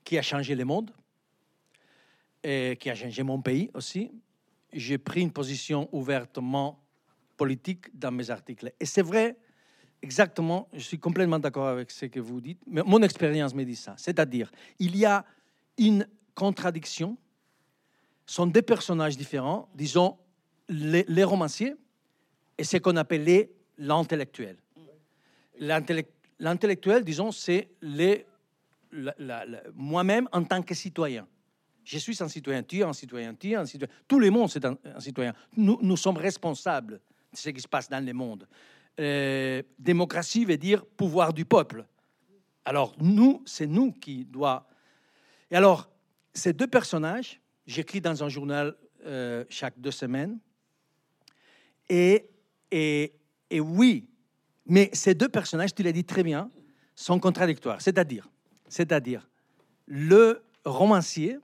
qui 0.08 0.18
a 0.18 0.22
changé 0.22 0.56
le 0.56 0.64
monde 0.64 0.90
et 2.42 2.78
qui 2.80 2.90
a 2.90 2.96
changé 2.96 3.24
mon 3.24 3.42
pays 3.42 3.70
aussi, 3.74 4.10
j'ai 4.72 4.98
pris 4.98 5.22
une 5.22 5.34
position 5.34 5.90
ouvertement 5.92 6.82
politique 7.36 7.88
dans 7.94 8.12
mes 8.12 8.30
articles. 8.30 8.72
Et 8.80 8.86
c'est 8.86 9.02
vrai, 9.02 9.36
exactement, 10.02 10.70
je 10.72 10.80
suis 10.80 10.98
complètement 10.98 11.40
d'accord 11.40 11.68
avec 11.68 11.92
ce 11.92 12.06
que 12.06 12.22
vous 12.22 12.40
dites, 12.40 12.62
mais 12.66 12.84
mon 12.86 13.02
expérience 13.02 13.54
me 13.54 13.66
dit 13.66 13.76
ça. 13.76 13.96
C'est-à-dire, 13.98 14.50
il 14.80 14.96
y 14.96 15.04
a 15.06 15.26
une 15.78 16.08
contradiction 16.34 17.18
sont 18.26 18.46
deux 18.48 18.62
personnages 18.62 19.18
différents, 19.18 19.68
disons 19.76 20.18
les, 20.70 21.04
les 21.10 21.24
romanciers 21.26 21.76
et 22.58 22.64
ce 22.64 22.78
qu'on 22.78 22.96
appelait 22.96 23.52
l'intellectuel. 23.78 24.56
L'intellec- 25.60 26.14
L'intellectuel, 26.40 27.04
disons, 27.04 27.32
c'est 27.34 27.68
les- 27.82 28.26
moi-même 29.74 30.28
en 30.32 30.44
tant 30.44 30.62
que 30.62 30.74
citoyen. 30.74 31.28
Je 31.84 31.98
suis 32.00 32.22
un 32.22 32.28
citoyen, 32.28 32.64
tu 32.64 32.80
es 32.80 32.84
un 32.84 32.94
citoyen, 32.94 33.34
tu 33.34 33.52
es 33.52 33.56
un 33.56 33.66
citoyen. 33.66 33.94
Tout 34.08 34.20
le 34.20 34.30
monde, 34.30 34.50
c'est 34.50 34.66
un, 34.66 34.78
un 34.84 35.00
citoyen. 35.00 35.34
Nous, 35.56 35.80
nous 35.82 35.96
sommes 35.96 36.18
responsables 36.18 37.00
de 37.32 37.38
ce 37.38 37.50
qui 37.50 37.62
se 37.62 37.68
passe 37.68 37.90
dans 37.90 38.06
le 38.06 38.14
monde. 38.14 38.48
Euh, 39.00 39.62
démocratie 39.80 40.44
veut 40.44 40.58
dire 40.58 40.86
pouvoir 40.86 41.32
du 41.34 41.46
peuple. 41.46 41.86
Alors, 42.66 42.96
nous, 43.00 43.42
c'est 43.46 43.68
nous 43.68 43.94
qui 43.94 44.26
doit. 44.26 44.68
Et 45.50 45.56
alors, 45.56 45.90
ces 46.34 46.52
deux 46.52 46.68
personnages, 46.68 47.40
j'écris 47.66 48.02
dans 48.02 48.24
un 48.24 48.28
journal 48.28 48.76
euh, 49.06 49.46
chaque 49.50 49.80
deux 49.80 49.92
semaines. 49.92 50.40
Et, 51.88 52.30
et, 52.70 53.14
et 53.50 53.60
oui, 53.62 54.10
mais 54.66 54.90
ces 54.92 55.16
deux 55.16 55.30
personnages, 55.30 55.74
tu 55.74 55.84
l'as 55.84 55.94
dit 55.94 56.04
très 56.04 56.24
bien, 56.24 56.52
sont 56.96 57.20
contradictoires. 57.20 57.82
C'est-à-dire, 57.82 58.30
c'est-à-dire, 58.68 59.28
le 59.86 60.44
romancier 60.66 61.40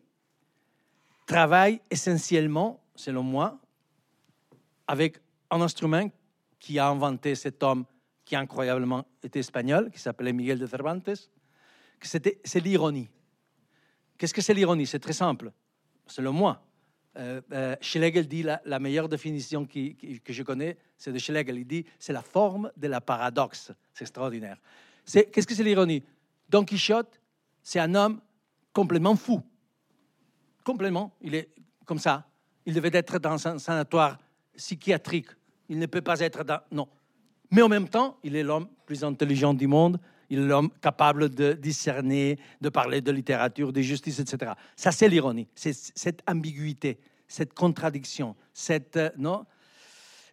travaille 1.26 1.82
essentiellement, 1.90 2.84
selon 2.96 3.24
moi, 3.24 3.60
avec 4.88 5.18
un 5.50 5.62
instrument 5.62 6.12
qui 6.60 6.80
a 6.80 6.88
inventé 6.88 7.36
cet 7.36 7.64
homme 7.64 7.86
qui 8.26 8.36
incroyablement 8.36 9.06
était 9.22 9.40
espagnol, 9.40 9.92
qui 9.92 10.00
s'appelait 10.00 10.34
Miguel 10.34 10.60
de 10.60 10.66
Cervantes, 10.66 11.10
c'est 12.02 12.60
l'ironie. 12.60 13.10
Qu'est-ce 14.18 14.34
que 14.34 14.42
c'est 14.42 14.54
l'ironie? 14.54 14.86
C'est 14.86 15.00
très 15.00 15.14
simple, 15.14 15.52
selon 16.08 16.34
moi. 16.34 16.66
Euh, 17.18 17.42
euh, 17.52 17.76
Schlegel 17.80 18.28
dit 18.28 18.44
la, 18.44 18.80
meilleure 18.80 19.08
définition 19.08 19.66
que 19.66 20.34
je 20.34 20.44
connais, 20.44 20.78
c'est 20.98 21.12
de 21.12 21.20
Schlegel. 21.20 21.58
Il 21.58 21.68
dit 21.68 21.86
c'est 22.00 22.14
la 22.14 22.22
forme 22.22 22.72
de 22.76 22.88
la 22.88 23.02
paradoxe. 23.02 23.72
C'est 23.94 24.04
extraordinaire. 24.04 24.58
Qu'est-ce 25.06 25.46
que 25.46 25.54
c'est 25.54 25.64
l'ironie? 25.64 26.04
Don 26.54 26.66
Quichotte, 26.66 27.20
c'est 27.64 27.80
un 27.80 27.96
homme 27.96 28.22
complètement 28.74 29.16
fou. 29.16 29.42
Complètement. 30.64 31.12
Il 31.20 31.34
est 31.34 31.50
comme 31.84 31.98
ça. 31.98 32.28
Il 32.68 32.76
devait 32.76 32.92
être 32.94 33.18
dans 33.18 33.48
un 33.48 33.58
sanatoire 33.58 34.20
psychiatrique. 34.56 35.30
Il 35.68 35.80
ne 35.80 35.88
peut 35.88 36.04
pas 36.04 36.20
être 36.20 36.44
dans. 36.44 36.60
Non. 36.72 36.88
Mais 37.50 37.64
en 37.64 37.70
même 37.70 37.90
temps, 37.90 38.20
il 38.24 38.36
est 38.36 38.44
l'homme 38.44 38.68
plus 38.86 39.04
intelligent 39.04 39.56
du 39.56 39.66
monde. 39.66 40.00
Il 40.30 40.38
est 40.38 40.46
l'homme 40.46 40.70
capable 40.80 41.30
de 41.30 41.54
discerner, 41.54 42.38
de 42.62 42.70
parler 42.70 43.02
de 43.02 43.12
littérature, 43.12 43.74
de 43.74 43.82
justice, 43.82 44.20
etc. 44.20 44.52
Ça, 44.76 44.92
c'est 44.92 45.10
l'ironie. 45.10 45.48
C'est 45.56 45.74
cette 45.74 46.22
ambiguïté, 46.30 47.00
cette 47.28 47.56
contradiction, 47.56 48.36
cette. 48.54 48.98
euh, 48.98 49.10
non 49.18 49.44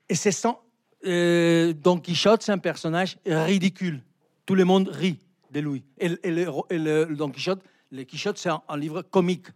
Et 0.06 0.14
c'est 0.14 0.32
sans. 0.32 0.62
euh, 1.06 1.72
Don 1.72 1.98
Quichotte, 1.98 2.42
c'est 2.42 2.52
un 2.52 2.58
personnage 2.58 3.16
ridicule. 3.24 4.02
Tout 4.44 4.54
le 4.54 4.66
monde 4.66 4.88
rit 4.88 5.18
de 5.50 5.60
lui. 5.60 5.84
Et, 5.98 6.08
le- 6.08 6.26
et 6.70 6.78
le, 6.78 7.06
Don 7.16 7.30
Quichotte, 7.30 7.62
le 7.90 8.04
Quichotte, 8.04 8.38
c'est 8.38 8.50
un, 8.50 8.76
livre 8.76 9.02
comique. 9.02 9.46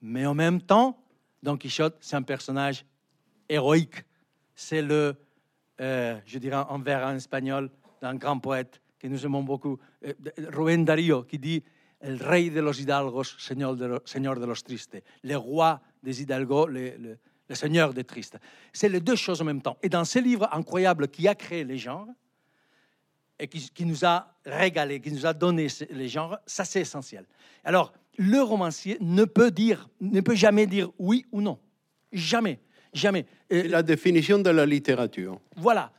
Mais 0.00 0.24
en 0.26 0.34
même 0.34 0.60
temps, 0.62 1.02
Don 1.42 1.56
Quichotte, 1.56 1.96
c'est 2.00 2.16
un 2.16 2.22
personnage 2.22 2.84
héroïque. 3.48 4.04
C'est 4.54 4.82
le, 4.82 5.14
euh, 5.80 6.18
je 6.26 6.38
dirais 6.38 6.56
en 6.68 6.78
vers 6.78 7.06
en 7.06 7.14
espagnol, 7.14 7.70
d'un 8.00 8.14
grand 8.14 8.38
poète 8.38 8.80
que 8.98 9.06
nous 9.08 9.24
aimons 9.24 9.42
beaucoup, 9.42 9.78
euh, 10.06 10.76
Darío, 10.84 11.22
qui 11.24 11.38
dit 11.38 11.62
El 12.00 12.16
rey 12.22 12.48
de 12.48 12.60
los 12.60 12.80
hidalgos, 12.80 13.36
señor 13.38 13.76
de, 13.76 13.84
lo- 13.86 14.02
señor 14.06 14.40
de 14.40 14.46
los 14.46 14.62
tristes. 14.62 15.02
Le 15.22 15.36
roi 15.36 15.80
des 16.02 16.22
hidalgos, 16.22 16.66
le, 16.66 16.96
le- 16.96 17.18
le 17.48 17.54
seigneur 17.54 17.92
des 17.92 18.04
tristes. 18.04 18.38
C'est 18.72 18.88
les 18.88 19.00
deux 19.00 19.16
choses 19.16 19.42
en 19.42 19.44
même 19.44 19.60
temps. 19.60 19.76
Et 19.82 19.88
dans 19.90 20.04
ce 20.04 20.18
livre 20.18 20.48
incroyable 20.52 21.08
qui 21.08 21.28
a 21.28 21.34
créé 21.34 21.64
les 21.64 21.76
genres, 21.76 22.06
et 23.40 23.48
qui, 23.48 23.70
qui 23.70 23.84
nous 23.86 24.04
a 24.04 24.32
régalé, 24.44 25.00
qui 25.00 25.10
nous 25.10 25.24
a 25.26 25.32
donné 25.32 25.66
les 25.90 26.08
genres, 26.08 26.38
ça 26.46 26.64
c'est 26.64 26.80
essentiel. 26.82 27.24
Alors, 27.64 27.92
le 28.18 28.40
romancier 28.42 28.98
ne 29.00 29.24
peut 29.24 29.50
dire, 29.50 29.88
ne 30.00 30.20
peut 30.20 30.34
jamais 30.34 30.66
dire 30.66 30.90
oui 30.98 31.24
ou 31.32 31.40
non. 31.40 31.58
Jamais, 32.12 32.60
jamais. 32.92 33.24
C'est 33.50 33.68
la 33.68 33.82
définition 33.82 34.38
de 34.38 34.50
la 34.50 34.66
littérature. 34.66 35.40
voilà. 35.56 35.90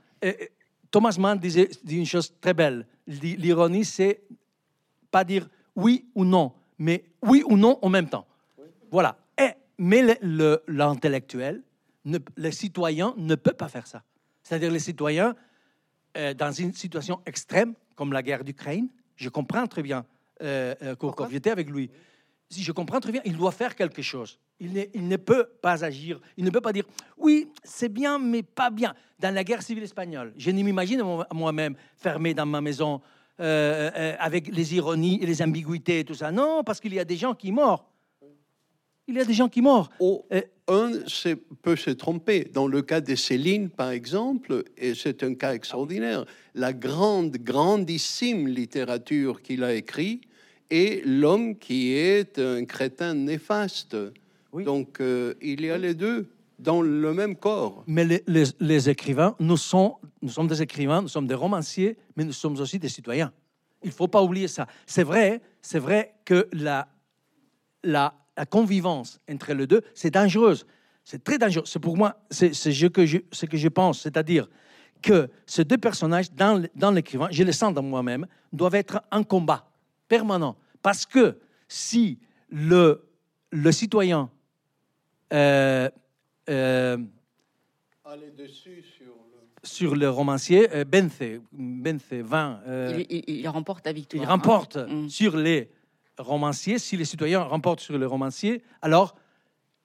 Thomas 0.91 1.15
Mann 1.17 1.39
disait 1.39 1.69
dit 1.83 1.97
une 1.97 2.05
chose 2.05 2.33
très 2.39 2.53
belle. 2.53 2.85
L'ironie, 3.07 3.85
c'est 3.85 4.21
pas 5.09 5.23
dire 5.23 5.47
oui 5.75 6.05
ou 6.15 6.25
non, 6.25 6.53
mais 6.77 7.03
oui 7.23 7.43
ou 7.47 7.57
non 7.57 7.79
en 7.81 7.89
même 7.89 8.07
temps. 8.09 8.27
Voilà. 8.91 9.17
Et, 9.39 9.51
mais 9.77 10.01
le- 10.01 10.17
le- 10.21 10.63
l'intellectuel, 10.67 11.63
ne- 12.05 12.19
le 12.35 12.51
citoyen 12.51 13.13
ne 13.17 13.35
peut 13.35 13.53
pas 13.53 13.69
faire 13.69 13.87
ça. 13.87 14.03
C'est-à-dire 14.43 14.69
les 14.71 14.79
citoyens, 14.79 15.33
euh, 16.17 16.33
dans 16.33 16.51
une 16.51 16.73
situation 16.73 17.21
extrême, 17.25 17.73
comme 17.95 18.13
la 18.13 18.21
guerre 18.23 18.43
d'Ukraine, 18.43 18.87
je 19.15 19.29
comprends 19.29 19.67
très 19.67 19.83
bien 19.83 20.05
euh, 20.41 20.73
euh, 20.81 20.95
Kourkov, 20.95 21.31
j'étais 21.31 21.51
avec 21.51 21.69
lui. 21.69 21.89
Si 22.49 22.63
je 22.63 22.71
comprends 22.71 22.99
très 22.99 23.11
bien, 23.11 23.21
il 23.25 23.37
doit 23.37 23.51
faire 23.51 23.75
quelque 23.75 24.01
chose. 24.01 24.39
Il 24.59 24.73
ne, 24.73 24.83
il 24.93 25.07
ne 25.07 25.17
peut 25.17 25.45
pas 25.61 25.83
agir. 25.85 26.19
Il 26.37 26.43
ne 26.43 26.49
peut 26.49 26.61
pas 26.61 26.73
dire 26.73 26.83
oui, 27.17 27.47
c'est 27.63 27.89
bien, 27.89 28.19
mais 28.19 28.43
pas 28.43 28.69
bien. 28.69 28.93
Dans 29.19 29.33
la 29.33 29.43
guerre 29.43 29.61
civile 29.61 29.83
espagnole, 29.83 30.33
je 30.37 30.51
ne 30.51 30.61
m'imagine 30.61 31.01
moi- 31.01 31.27
moi-même 31.33 31.75
fermé 31.95 32.33
dans 32.33 32.45
ma 32.45 32.59
maison 32.61 33.01
euh, 33.39 33.89
euh, 33.95 34.15
avec 34.19 34.53
les 34.53 34.75
ironies 34.75 35.19
et 35.21 35.25
les 35.25 35.41
ambiguïtés 35.41 35.99
et 35.99 36.03
tout 36.03 36.13
ça. 36.13 36.31
Non, 36.31 36.63
parce 36.63 36.79
qu'il 36.79 36.93
y 36.93 36.99
a 36.99 37.05
des 37.05 37.17
gens 37.17 37.33
qui 37.33 37.51
meurent. 37.51 37.85
Il 39.07 39.15
y 39.15 39.19
a 39.19 39.25
des 39.25 39.33
gens 39.33 39.49
qui 39.49 39.61
meurent. 39.61 39.89
Oh, 39.99 40.25
un 40.67 40.91
peut 41.61 41.75
se 41.75 41.89
tromper. 41.89 42.45
Dans 42.53 42.67
le 42.67 42.81
cas 42.81 43.01
de 43.01 43.15
Céline, 43.15 43.69
par 43.69 43.89
exemple, 43.91 44.63
et 44.77 44.93
c'est 44.95 45.23
un 45.23 45.33
cas 45.33 45.53
extraordinaire, 45.53 46.25
la 46.55 46.71
grande, 46.71 47.37
grandissime 47.37 48.47
littérature 48.47 49.41
qu'il 49.41 49.63
a 49.63 49.73
écrite 49.73 50.23
est 50.69 51.05
l'homme 51.05 51.57
qui 51.57 51.91
est 51.93 52.39
un 52.39 52.63
crétin 52.63 53.13
néfaste. 53.13 53.97
Oui. 54.53 54.63
Donc, 54.63 55.01
euh, 55.01 55.33
il 55.41 55.61
y 55.65 55.69
a 55.69 55.77
les 55.77 55.93
deux 55.93 56.29
dans 56.59 56.81
le 56.81 57.13
même 57.13 57.35
corps. 57.35 57.83
Mais 57.87 58.05
les, 58.05 58.23
les- 58.27 58.43
les 58.59 58.89
écrivains, 58.89 59.35
nous 59.39 59.57
sommes, 59.57 59.93
nous 60.21 60.29
sommes 60.29 60.47
des 60.47 60.61
écrivains, 60.61 61.01
nous 61.01 61.07
sommes 61.09 61.27
des 61.27 61.33
romanciers, 61.35 61.97
mais 62.15 62.23
nous 62.23 62.31
sommes 62.33 62.57
aussi 62.59 62.79
des 62.79 62.87
citoyens. 62.89 63.33
Il 63.83 63.87
ne 63.87 63.93
faut 63.93 64.07
pas 64.07 64.21
oublier 64.21 64.47
ça. 64.47 64.67
C'est 64.85 65.03
vrai, 65.03 65.41
c'est 65.61 65.79
vrai 65.79 66.13
que 66.23 66.47
la, 66.53 66.87
la, 67.83 68.13
la 68.41 68.45
convivence 68.47 69.19
entre 69.29 69.53
les 69.53 69.67
deux, 69.67 69.81
c'est 69.93 70.09
dangereuse. 70.09 70.65
C'est 71.03 71.23
très 71.23 71.37
dangereux. 71.37 71.65
C'est 71.67 71.79
pour 71.79 71.95
moi, 71.95 72.09
c'est 72.31 72.53
c'est 72.55 72.71
ce 72.73 72.87
que 72.87 73.05
je, 73.05 73.19
ce 73.31 73.45
que 73.45 73.55
je 73.55 73.67
pense. 73.67 74.01
C'est-à-dire 74.01 74.47
que 75.03 75.29
ces 75.45 75.63
deux 75.63 75.77
personnages, 75.77 76.31
dans, 76.31 76.63
dans 76.75 76.89
l'écrivain, 76.89 77.27
je 77.29 77.43
le 77.43 77.51
sens 77.51 77.71
dans 77.71 77.83
moi-même, 77.83 78.25
doivent 78.51 78.73
être 78.75 78.97
en 79.11 79.23
combat 79.23 79.69
permanent. 80.07 80.55
Parce 80.81 81.05
que 81.05 81.37
si 81.67 82.17
le, 82.49 83.03
le 83.51 83.71
citoyen 83.71 84.29
euh, 85.33 85.87
euh, 86.49 86.97
Aller 88.05 88.31
dessus 88.35 88.83
sur 88.97 89.05
le... 89.31 89.39
sur 89.63 89.95
le 89.95 90.09
romancier, 90.09 90.67
euh, 90.73 90.83
Bence, 90.83 91.21
Bence 91.51 92.01
20, 92.11 92.59
euh, 92.67 93.03
Il, 93.07 93.23
il- 93.27 93.35
il 93.41 93.47
remporte 93.47 93.85
la 93.85 93.93
victoire. 93.93 94.23
il 94.23 94.25
hein. 94.25 94.31
remporte 94.31 94.77
Mm. 94.77 95.09
sur 95.09 95.37
les 95.37 95.69
romanciers. 96.21 96.79
Si 96.79 96.97
les 96.97 97.05
citoyens 97.05 97.41
remportent 97.43 97.79
sur 97.79 97.97
les 97.97 98.05
romanciers, 98.05 98.63
alors 98.81 99.15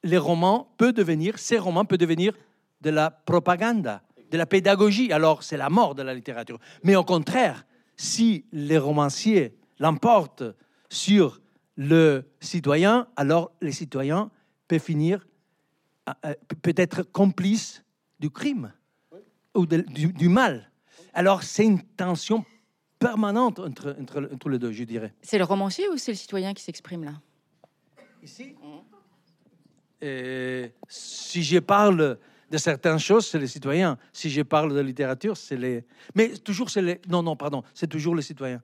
les 0.02 0.18
romans 0.18 0.72
peuvent 0.78 0.92
devenir, 0.92 1.38
ces 1.38 1.58
romans 1.58 1.84
peuvent 1.84 1.98
devenir 1.98 2.32
de 2.80 2.90
la 2.90 3.10
propagande, 3.10 4.00
de 4.30 4.38
la 4.38 4.46
pédagogie. 4.46 5.12
Alors 5.12 5.42
c'est 5.42 5.56
la 5.56 5.70
mort 5.70 5.94
de 5.94 6.02
la 6.02 6.14
littérature. 6.14 6.58
Mais 6.82 6.96
au 6.96 7.04
contraire, 7.04 7.66
si 7.96 8.44
les 8.52 8.78
romanciers 8.78 9.56
l'emportent 9.78 10.44
sur 10.88 11.40
le 11.76 12.24
citoyen, 12.40 13.08
alors 13.16 13.52
les 13.60 13.72
citoyens 13.72 14.30
peuvent 14.68 14.80
finir 14.80 15.26
euh, 16.08 16.12
euh, 16.26 16.34
peut-être 16.62 17.02
complices 17.02 17.82
du 18.20 18.30
crime 18.30 18.72
ou 19.54 19.66
du, 19.66 20.12
du 20.12 20.28
mal. 20.28 20.70
Alors 21.12 21.42
c'est 21.42 21.64
une 21.64 21.82
tension 21.82 22.44
permanente 23.08 23.58
entre, 23.58 23.96
entre, 24.00 24.28
entre 24.32 24.48
les 24.48 24.58
deux, 24.58 24.72
je 24.72 24.84
dirais. 24.84 25.12
C'est 25.22 25.38
le 25.38 25.44
romancier 25.44 25.88
ou 25.88 25.96
c'est 25.96 26.12
le 26.12 26.16
citoyen 26.16 26.52
qui 26.54 26.62
s'exprime 26.62 27.04
là? 27.04 27.14
Ici, 28.22 28.54
si 30.88 31.42
je 31.42 31.58
parle 31.58 32.18
de 32.50 32.58
certaines 32.58 32.98
choses, 32.98 33.26
c'est 33.26 33.38
les 33.38 33.46
citoyens. 33.46 33.98
Si 34.12 34.30
je 34.30 34.42
parle 34.42 34.74
de 34.74 34.80
littérature, 34.80 35.36
c'est 35.36 35.56
les. 35.56 35.84
Mais 36.14 36.28
toujours, 36.38 36.70
c'est 36.70 36.82
les. 36.82 37.00
Non, 37.08 37.22
non, 37.22 37.36
pardon, 37.36 37.62
c'est 37.74 37.86
toujours 37.88 38.14
les 38.14 38.22
citoyens. 38.22 38.62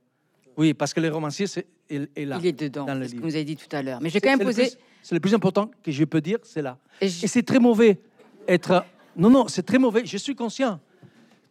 Oui, 0.56 0.74
parce 0.74 0.92
que 0.92 1.00
les 1.00 1.08
romanciers, 1.08 1.46
c'est 1.46 1.66
est, 1.88 2.08
est 2.16 2.24
là. 2.26 2.38
Il 2.40 2.46
est 2.46 2.52
dedans, 2.52 2.84
dans 2.84 2.94
le 2.94 3.08
ce 3.08 3.14
que 3.14 3.20
vous 3.20 3.34
avez 3.34 3.44
dit 3.44 3.56
tout 3.56 3.74
à 3.74 3.82
l'heure. 3.82 4.00
Mais 4.02 4.10
C'est- 4.10 4.20
quand 4.20 4.36
même 4.36 4.52
plus- 4.52 4.76
C'est 5.04 5.16
le 5.16 5.20
plus 5.20 5.34
important 5.34 5.68
que 5.82 5.90
je 5.90 6.04
peux 6.04 6.20
dire, 6.20 6.38
c'est 6.44 6.62
là. 6.62 6.78
Et 7.00 7.06
Et 7.06 7.26
c'est 7.26 7.42
très 7.42 7.58
mauvais 7.58 8.00
être. 8.46 8.84
Non, 9.16 9.30
non, 9.30 9.48
c'est 9.48 9.64
très 9.64 9.78
mauvais. 9.78 10.02
Je 10.06 10.16
suis 10.16 10.36
conscient. 10.36 10.78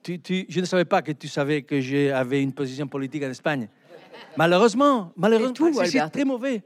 Tu, 0.03 0.19
tu- 0.19 0.45
je 0.49 0.59
ne 0.59 0.65
savais 0.65 0.85
pas 0.85 1.01
que 1.01 1.11
tu 1.11 1.27
savais 1.27 1.61
que 1.61 1.79
j'avais 1.79 2.41
une 2.41 2.53
position 2.53 2.87
politique 2.87 3.23
en 3.23 3.29
Espagne. 3.29 3.67
Malheureusement, 4.37 5.11
malheureusement, 5.15 5.53
c'est- 5.73 5.79
Alberto. 5.97 6.09
très 6.09 6.25
mauvais. 6.25 6.63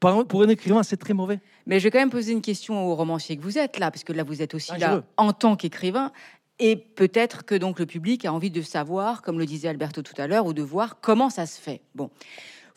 Pour, 0.00 0.42
un 0.42 0.48
écrivain, 0.48 0.82
c'est 0.82 0.96
très 0.96 1.14
mauvais. 1.14 1.38
Mais 1.64 1.78
je 1.78 1.84
vais 1.84 1.90
quand 1.92 2.00
même 2.00 2.10
poser 2.10 2.32
une 2.32 2.40
question 2.42 2.88
au 2.88 2.94
romancier 2.96 3.36
que 3.36 3.42
vous 3.42 3.56
êtes 3.56 3.78
là, 3.78 3.90
parce 3.92 4.02
que 4.02 4.12
là, 4.12 4.24
vous 4.24 4.42
êtes 4.42 4.52
aussi 4.54 4.72
là 4.78 5.04
en 5.16 5.32
tant 5.32 5.54
qu'écrivain. 5.54 6.10
Et 6.58 6.74
peut-être 6.76 7.44
que 7.44 7.54
donc 7.54 7.78
le 7.78 7.86
public 7.86 8.24
a 8.24 8.32
envie 8.32 8.50
de 8.50 8.62
savoir, 8.62 9.22
comme 9.22 9.38
le 9.38 9.46
disait 9.46 9.68
Alberto 9.68 10.02
tout 10.02 10.14
à 10.18 10.26
l'heure, 10.26 10.46
ou 10.46 10.52
de 10.54 10.62
voir 10.62 11.00
comment 11.00 11.30
ça 11.30 11.46
se 11.46 11.60
fait. 11.60 11.82
Bon. 11.94 12.10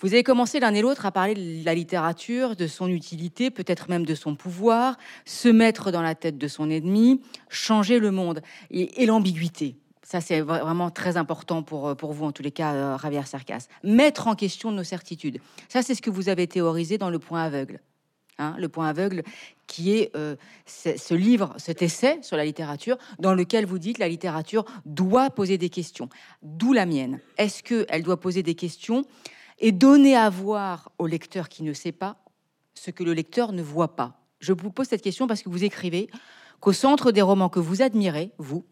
Vous 0.02 0.14
avez 0.14 0.24
commencé 0.24 0.60
l'un 0.60 0.74
et 0.74 0.82
l'autre 0.82 1.06
à 1.06 1.12
parler 1.12 1.34
de 1.34 1.66
la 1.66 1.74
littérature, 1.74 2.56
de 2.56 2.68
son 2.68 2.90
utilité, 2.90 3.50
peut-être 3.50 3.90
même 3.90 4.06
de 4.06 4.14
son 4.14 4.36
pouvoir, 4.36 4.98
se 5.24 5.48
mettre 5.50 5.90
dans 5.90 6.02
la 6.02 6.16
tête 6.16 6.38
de 6.38 6.48
son 6.48 6.70
ennemi, 6.70 7.22
changer 7.50 7.98
le 7.98 8.12
monde 8.12 8.42
et, 8.72 9.02
et 9.02 9.06
l'ambiguïté. 9.06 9.78
Ça, 10.06 10.22
c'est 10.22 10.40
vra- 10.42 10.62
vraiment 10.62 10.92
très 10.92 11.18
important 11.18 11.64
pour, 11.64 11.88
euh, 11.90 11.96
pour 11.96 12.14
vous, 12.14 12.26
en 12.26 12.32
tous 12.32 12.44
les 12.44 12.52
cas, 12.52 12.74
euh, 12.74 12.98
Javier 13.00 13.24
Cercas. 13.26 13.68
Mettre 13.84 14.28
en 14.28 14.36
question 14.36 14.72
nos 14.72 14.84
certitudes. 14.84 15.40
Ça, 15.68 15.82
c'est 15.82 15.96
ce 15.96 16.02
que 16.02 16.12
vous 16.12 16.30
avez 16.30 16.46
théorisé 16.48 17.00
dans 17.00 17.10
Le 17.10 17.18
Point 17.20 17.44
aveugle. 17.44 17.82
Hein, 18.38 18.54
le 18.60 18.68
point 18.68 18.90
aveugle, 18.90 19.24
qui 19.66 19.94
est 19.94 20.14
euh, 20.14 20.36
ce 20.66 20.98
ce 20.98 21.14
livre, 21.14 21.54
cet 21.58 21.82
essai 21.82 22.20
sur 22.22 22.36
la 22.36 22.44
littérature, 22.44 22.98
dans 23.18 23.34
lequel 23.34 23.66
vous 23.66 23.80
dites 23.80 23.98
la 23.98 24.10
littérature 24.10 24.66
doit 24.86 25.30
poser 25.30 25.58
des 25.58 25.70
questions. 25.70 26.10
D'où 26.44 26.74
la 26.74 26.86
mienne. 26.86 27.22
Est-ce 27.38 27.64
qu'elle 27.64 28.04
doit 28.04 28.20
poser 28.20 28.44
des 28.44 28.54
questions 28.54 29.06
et 29.60 29.72
donner 29.72 30.18
à 30.18 30.30
voir 30.30 30.92
au 30.98 31.08
lecteur 31.08 31.48
qui 31.48 31.64
ne 31.64 31.72
sait 31.72 31.94
pas 31.94 32.18
ce 32.74 32.92
que 32.92 33.06
le 33.06 33.14
lecteur 33.14 33.54
ne 33.54 33.64
voit 33.64 33.96
pas? 33.96 34.20
Je 34.42 34.52
vous 34.52 34.70
pose 34.70 34.88
cette 34.88 35.02
question 35.02 35.28
parce 35.28 35.42
que 35.42 35.48
vous 35.50 35.64
écrivez 35.64 36.10
qu'au 36.60 36.74
centre 36.74 37.14
des 37.14 37.22
romans 37.22 37.48
que 37.48 37.62
vous 37.62 37.82
admirez, 37.82 38.32
vous, 38.38 38.66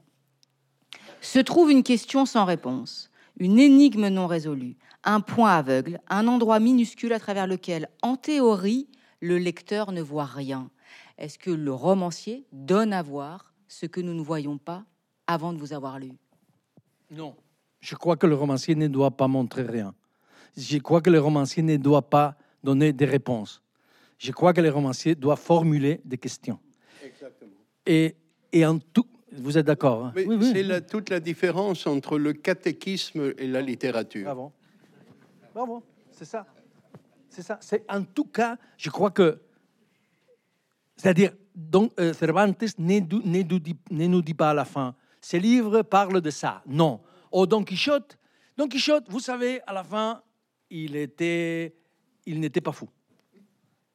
se 1.25 1.39
trouve 1.39 1.71
une 1.71 1.83
question 1.83 2.25
sans 2.25 2.45
réponse, 2.45 3.09
une 3.39 3.59
énigme 3.59 4.07
non 4.09 4.27
résolue, 4.27 4.75
un 5.03 5.21
point 5.21 5.57
aveugle, 5.57 5.99
un 6.09 6.27
endroit 6.27 6.59
minuscule 6.59 7.13
à 7.13 7.19
travers 7.19 7.47
lequel, 7.47 7.89
en 8.01 8.15
théorie, 8.15 8.87
le 9.21 9.37
lecteur 9.37 9.91
ne 9.91 10.01
voit 10.01 10.25
rien. 10.25 10.69
Est-ce 11.17 11.37
que 11.37 11.51
le 11.51 11.73
romancier 11.73 12.45
donne 12.51 12.93
à 12.93 13.01
voir 13.01 13.53
ce 13.67 13.85
que 13.85 14.01
nous 14.01 14.13
ne 14.13 14.21
voyons 14.21 14.57
pas 14.57 14.83
avant 15.27 15.53
de 15.53 15.57
vous 15.57 15.73
avoir 15.73 15.99
lu? 15.99 16.11
Non. 17.09 17.35
Je 17.79 17.95
crois 17.95 18.17
que 18.17 18.27
le 18.27 18.35
romancier 18.35 18.75
ne 18.75 18.87
doit 18.87 19.11
pas 19.11 19.27
montrer 19.27 19.63
rien. 19.63 19.93
Je 20.57 20.77
crois 20.77 21.01
que 21.01 21.09
le 21.09 21.19
romancier 21.19 21.63
ne 21.63 21.77
doit 21.77 22.09
pas 22.09 22.35
donner 22.63 22.93
des 22.93 23.05
réponses. 23.05 23.61
Je 24.17 24.31
crois 24.31 24.53
que 24.53 24.61
le 24.61 24.69
romancier 24.69 25.15
doit 25.15 25.35
formuler 25.35 26.01
des 26.05 26.17
questions. 26.17 26.59
Exactement. 27.03 27.51
Et, 27.85 28.15
et 28.51 28.65
en 28.65 28.79
tout, 28.79 29.07
vous 29.37 29.57
êtes 29.57 29.65
d'accord 29.65 30.05
hein? 30.05 30.13
Mais 30.15 30.25
Oui, 30.25 30.35
oui. 30.39 30.51
c'est 30.53 30.63
la- 30.63 30.81
toute 30.81 31.09
la 31.09 31.19
différence 31.19 31.85
entre 31.87 32.17
le 32.17 32.33
catéchisme 32.33 33.33
et 33.37 33.47
la 33.47 33.61
littérature. 33.61 34.23
Bravo. 34.25 34.51
Bravo. 35.53 35.83
C'est 36.11 36.25
ça. 36.25 36.45
C'est 37.29 37.41
ça. 37.41 37.57
C'est 37.61 37.83
en 37.89 38.03
tout 38.03 38.25
cas, 38.25 38.57
je 38.77 38.89
crois 38.89 39.11
que, 39.11 39.39
c'est-à-dire, 40.95 41.33
donc 41.55 41.91
euh, 41.99 42.13
Cervantes 42.13 42.61
ne, 42.77 42.99
nous 42.99 43.59
dit, 43.59 43.75
ne 43.91 44.07
nous 44.07 44.21
dit 44.21 44.33
pas 44.33 44.51
à 44.51 44.53
la 44.53 44.65
fin, 44.65 44.95
ce 45.21 45.37
livre 45.37 45.81
parle 45.81 46.21
de 46.21 46.29
ça. 46.29 46.61
Non. 46.67 46.99
Au 47.31 47.45
Don 47.47 47.63
Quichotte, 47.63 48.17
Don 48.57 48.67
Quichotte, 48.67 49.05
vous 49.09 49.19
savez, 49.19 49.61
à 49.65 49.73
la 49.73 49.83
fin, 49.83 50.21
il 50.69 50.95
était, 50.95 51.75
il 52.25 52.39
n'était 52.39 52.61
pas 52.61 52.71
fou. 52.71 52.87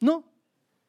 Non. 0.00 0.22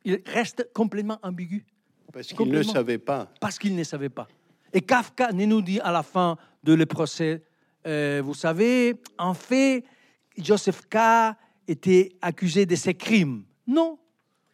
Il 0.06 0.22
reste 0.26 0.70
complètement 0.74 1.20
ambigu. 1.22 1.66
Parce 2.12 2.28
qu'il 2.34 2.50
ne 2.50 2.64
savait 2.64 2.98
pas. 2.98 3.32
Parce 3.40 3.60
qu'il 3.60 3.76
ne 3.76 3.84
savait 3.84 4.10
pas. 4.10 4.28
Et 4.74 4.82
Kafka 4.82 5.32
nous 5.32 5.62
dit 5.62 5.80
à 5.80 5.92
la 5.92 6.04
fin 6.04 6.38
de 6.64 6.74
le 6.74 6.86
procès, 6.86 7.44
euh, 7.88 8.22
vous 8.24 8.34
savez, 8.34 9.02
en 9.18 9.34
fait, 9.34 9.84
Joseph 10.38 10.82
K. 10.90 11.36
était 11.68 12.12
accusé 12.22 12.66
de 12.66 12.76
ses 12.76 12.94
crimes. 12.94 13.44
Non. 13.66 13.98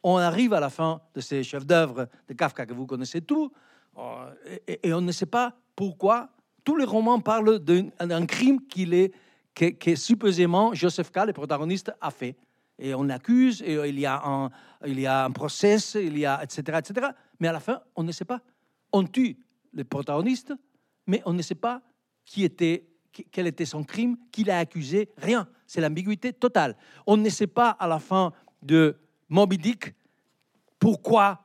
On 0.03 0.18
arrive 0.18 0.53
à 0.53 0.59
la 0.59 0.70
fin 0.70 1.01
de 1.16 1.22
ces 1.22 1.43
chefs-d'œuvre 1.43 2.07
de 2.28 2.34
Kafka 2.34 2.66
que 2.66 2.74
vous 2.74 2.86
connaissez 2.86 3.22
tous, 3.22 3.51
euh, 3.97 4.34
et, 4.68 4.93
on 4.93 5.01
ne 5.01 5.11
sait 5.11 5.26
pas 5.26 5.55
pourquoi. 5.76 6.30
Tous 6.63 6.76
les 6.76 6.86
romans 6.86 7.20
parlent 7.20 7.59
d'un 7.59 8.26
crime 8.26 8.66
qu'il 8.68 8.93
est, 8.93 9.13
que, 9.53 9.66
que, 9.72 9.95
supposément 9.95 10.74
Joseph 10.74 11.11
K., 11.11 11.26
le 11.28 11.34
protagoniste, 11.34 11.91
a 12.01 12.11
fait. 12.11 12.36
Et 12.78 12.93
on 12.93 13.03
l'accuse, 13.03 13.61
et 13.61 13.76
il 13.88 13.99
y, 13.99 14.05
a 14.05 14.22
un, 14.26 14.49
il 14.86 14.99
y 14.99 15.07
a 15.07 15.26
un 15.26 15.32
procès, 15.32 15.78
il 15.95 16.18
y 16.18 16.26
a, 16.26 16.43
etc., 16.43 16.80
etc. 16.80 17.07
Mais 17.39 17.47
à 17.47 17.53
la 17.53 17.59
fin, 17.59 17.82
on 17.95 18.03
ne 18.03 18.11
sait 18.11 18.26
pas. 18.26 18.41
On 18.91 19.03
tue 19.03 19.38
le 19.76 19.84
protagoniste, 19.84 20.53
mais 21.05 21.21
on 21.26 21.34
ne 21.34 21.41
sait 21.41 21.55
pas 21.55 21.82
qui 22.26 22.43
était, 22.43 22.88
quel 23.32 23.45
était 23.45 23.65
son 23.65 23.84
crime, 23.84 24.17
qui 24.32 24.43
l'a 24.43 24.57
accusé, 24.57 25.09
rien. 25.17 25.47
C'est 25.67 25.82
l'ambiguïté 25.82 26.34
totale. 26.34 26.76
On 27.05 27.17
ne 27.17 27.30
sait 27.30 27.47
pas 27.47 27.69
à 27.69 27.88
la 27.88 27.99
fin 27.99 28.34
de 28.63 28.97
Moby 29.30 29.57
Dick 29.57 29.93
pourquoi, 30.80 31.43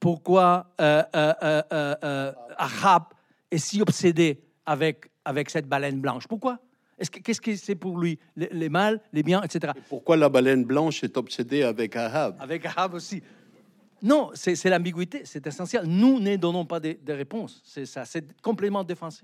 pourquoi 0.00 0.72
euh, 0.80 1.02
euh, 1.14 1.62
euh, 1.72 2.32
Ahab 2.56 3.04
est 3.50 3.58
si 3.58 3.80
obsédé 3.80 4.42
avec, 4.66 5.10
avec 5.24 5.50
cette 5.50 5.68
baleine 5.68 6.00
blanche. 6.00 6.26
Pourquoi? 6.26 6.58
Qu'est-ce 7.22 7.40
que 7.40 7.54
c'est 7.56 7.74
pour 7.74 7.98
lui? 7.98 8.18
Les, 8.36 8.48
les, 8.52 8.68
mâles, 8.68 9.00
les 9.12 9.22
biens, 9.22 9.42
etc. 9.42 9.72
pourquoi 9.88 10.16
la 10.16 10.28
baleine 10.28 10.64
blanche 10.64 11.02
est 11.02 11.16
obsédée 11.16 11.64
avec 11.64 11.96
Ahab? 11.96 12.36
Avec 12.40 12.64
Ahab 12.66 12.94
aussi. 12.94 13.22
Non, 14.04 14.30
c'est 14.34 14.68
l'ambiguïté, 14.68 15.22
c'est 15.24 15.46
essentiel. 15.46 15.86
Nous 15.86 16.20
ne 16.20 16.36
donnons 16.36 16.66
pas 16.66 16.78
de, 16.78 16.98
réponses. 17.08 17.62
C'est 17.64 17.86
ça, 17.86 18.04
c'est 18.04 18.38
complètement 18.42 18.84
défensé. 18.84 19.22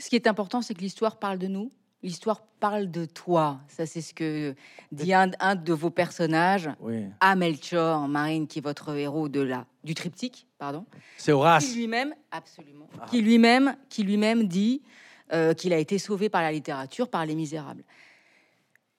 Ce 0.00 0.08
qui 0.08 0.16
est 0.16 0.26
important, 0.26 0.60
c'est 0.60 0.74
que 0.74 0.80
l'histoire 0.80 1.20
parle 1.20 1.38
de 1.38 1.46
nous. 1.46 1.70
L'histoire 2.02 2.42
parle 2.58 2.90
de 2.90 3.04
toi. 3.04 3.60
Ça, 3.68 3.86
c'est 3.86 4.00
ce 4.00 4.12
que 4.12 4.54
dit 4.90 5.14
un, 5.14 5.28
de 5.54 5.72
vos 5.72 5.90
personnages, 5.90 6.68
oui. 6.80 7.04
Amelchor, 7.20 8.08
Marine, 8.08 8.48
qui 8.48 8.58
est 8.58 8.62
votre 8.62 8.94
héros 8.96 9.28
de 9.28 9.40
la, 9.40 9.66
du 9.84 9.94
triptyque, 9.94 10.48
pardon. 10.58 10.84
C'est 11.16 11.32
Horace. 11.32 11.66
Qui 11.66 11.76
lui-même, 11.76 12.12
absolument, 12.32 12.88
ah. 13.00 13.06
qui 13.08 13.22
lui-même, 13.22 13.76
qui 13.88 14.02
lui-même 14.02 14.46
dit 14.48 14.82
euh, 15.32 15.54
qu'il 15.54 15.72
a 15.72 15.78
été 15.78 15.98
sauvé 15.98 16.28
par 16.28 16.42
la 16.42 16.52
littérature, 16.52 17.08
par 17.08 17.24
les 17.24 17.36
Misérables. 17.36 17.84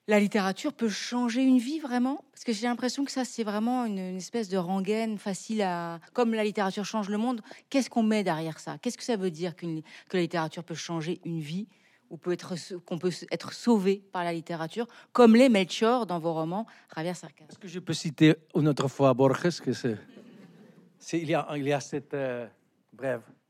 La 0.10 0.22
littérature 0.22 0.72
peut 0.72 0.88
changer 0.88 1.42
une 1.42 1.58
vie 1.58 1.80
vraiment? 1.80 2.24
Parce 2.32 2.46
que 2.46 2.54
j'ai 2.54 2.66
l'impression 2.66 3.04
que 3.04 3.12
ça, 3.12 3.26
c'est 3.26 3.44
vraiment 3.44 3.84
une, 3.84 4.16
espèce 4.16 4.48
de 4.48 4.58
rengaine 4.58 5.18
facile 5.18 5.62
à. 5.62 6.00
Comme 6.14 6.34
la 6.34 6.46
littérature 6.46 6.86
change 6.86 7.10
le 7.10 7.18
monde, 7.18 7.42
qu'est-ce 7.70 7.90
qu'on 7.90 8.04
met 8.04 8.24
derrière 8.24 8.58
ça? 8.60 8.78
Qu'est-ce 8.78 8.98
que 8.98 9.04
ça 9.04 9.18
veut 9.18 9.32
dire 9.32 9.54
que 9.56 9.66
la 10.14 10.22
littérature 10.22 10.64
peut 10.64 10.76
changer 10.76 11.20
une 11.26 11.42
vie 11.42 11.68
ou 12.10 12.16
peut 12.16 12.32
être 12.32 12.56
qu'on 12.86 12.98
peut 12.98 13.12
être 13.32 13.52
sauvé 13.52 14.02
par 14.14 14.24
la 14.24 14.32
littérature, 14.32 14.88
comme 15.12 15.36
les 15.36 15.50
Melchior 15.50 16.06
dans 16.06 16.20
vos 16.20 16.34
romans, 16.34 16.66
Javier 16.96 17.14
Sarkar. 17.14 17.48
Est-ce 17.50 17.60
que 17.60 17.68
je 17.68 17.80
peux 17.80 17.94
citer 17.94 18.36
une 18.56 18.70
autre 18.70 18.88
fois 18.88 19.14
Borges 19.14 19.62
il 21.14 21.30
y 21.30 21.36
a 21.36 21.48
il 21.56 21.68
y 21.68 21.74
a 21.74 21.80
cette 21.80 22.14
euh, 22.14 22.48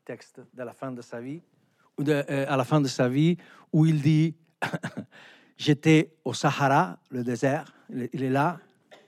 texte 0.04 0.42
de 0.54 0.64
la 0.64 0.74
fin 0.74 0.92
de 0.92 1.02
sa 1.02 1.22
vie 1.22 1.42
euh, 2.00 2.46
à 2.48 2.58
la 2.58 2.64
fin 2.64 2.82
de 2.82 2.88
sa 2.88 3.08
vie, 3.08 3.38
où 3.72 3.86
il 3.86 4.02
dit 4.02 4.36
J'étais 5.58 6.14
au 6.24 6.34
Sahara, 6.34 7.00
le 7.10 7.24
désert, 7.24 7.74
il 7.90 8.24
est 8.24 8.30
là, 8.30 8.60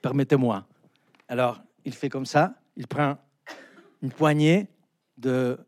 permettez-moi. 0.02 0.66
Alors, 1.28 1.62
il 1.86 1.94
fait 1.94 2.10
comme 2.10 2.26
ça, 2.26 2.56
il 2.76 2.88
prend 2.88 3.18
une 4.02 4.12
poignée 4.12 4.68
de, 5.18 5.60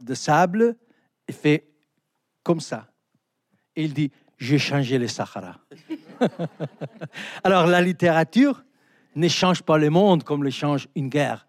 de 0.00 0.14
sable 0.14 0.76
et 1.28 1.32
fait 1.32 1.68
comme 2.42 2.60
ça. 2.60 2.88
Et 3.76 3.84
il 3.84 3.92
dit 3.92 4.10
J'ai 4.38 4.58
changé 4.58 4.98
le 4.98 5.08
Sahara. 5.08 5.58
Alors, 7.44 7.66
la 7.66 7.82
littérature 7.82 8.64
ne 9.16 9.28
change 9.28 9.62
pas 9.62 9.78
le 9.78 9.90
monde 9.90 10.24
comme 10.24 10.42
le 10.42 10.50
change 10.50 10.88
une 10.94 11.08
guerre. 11.08 11.46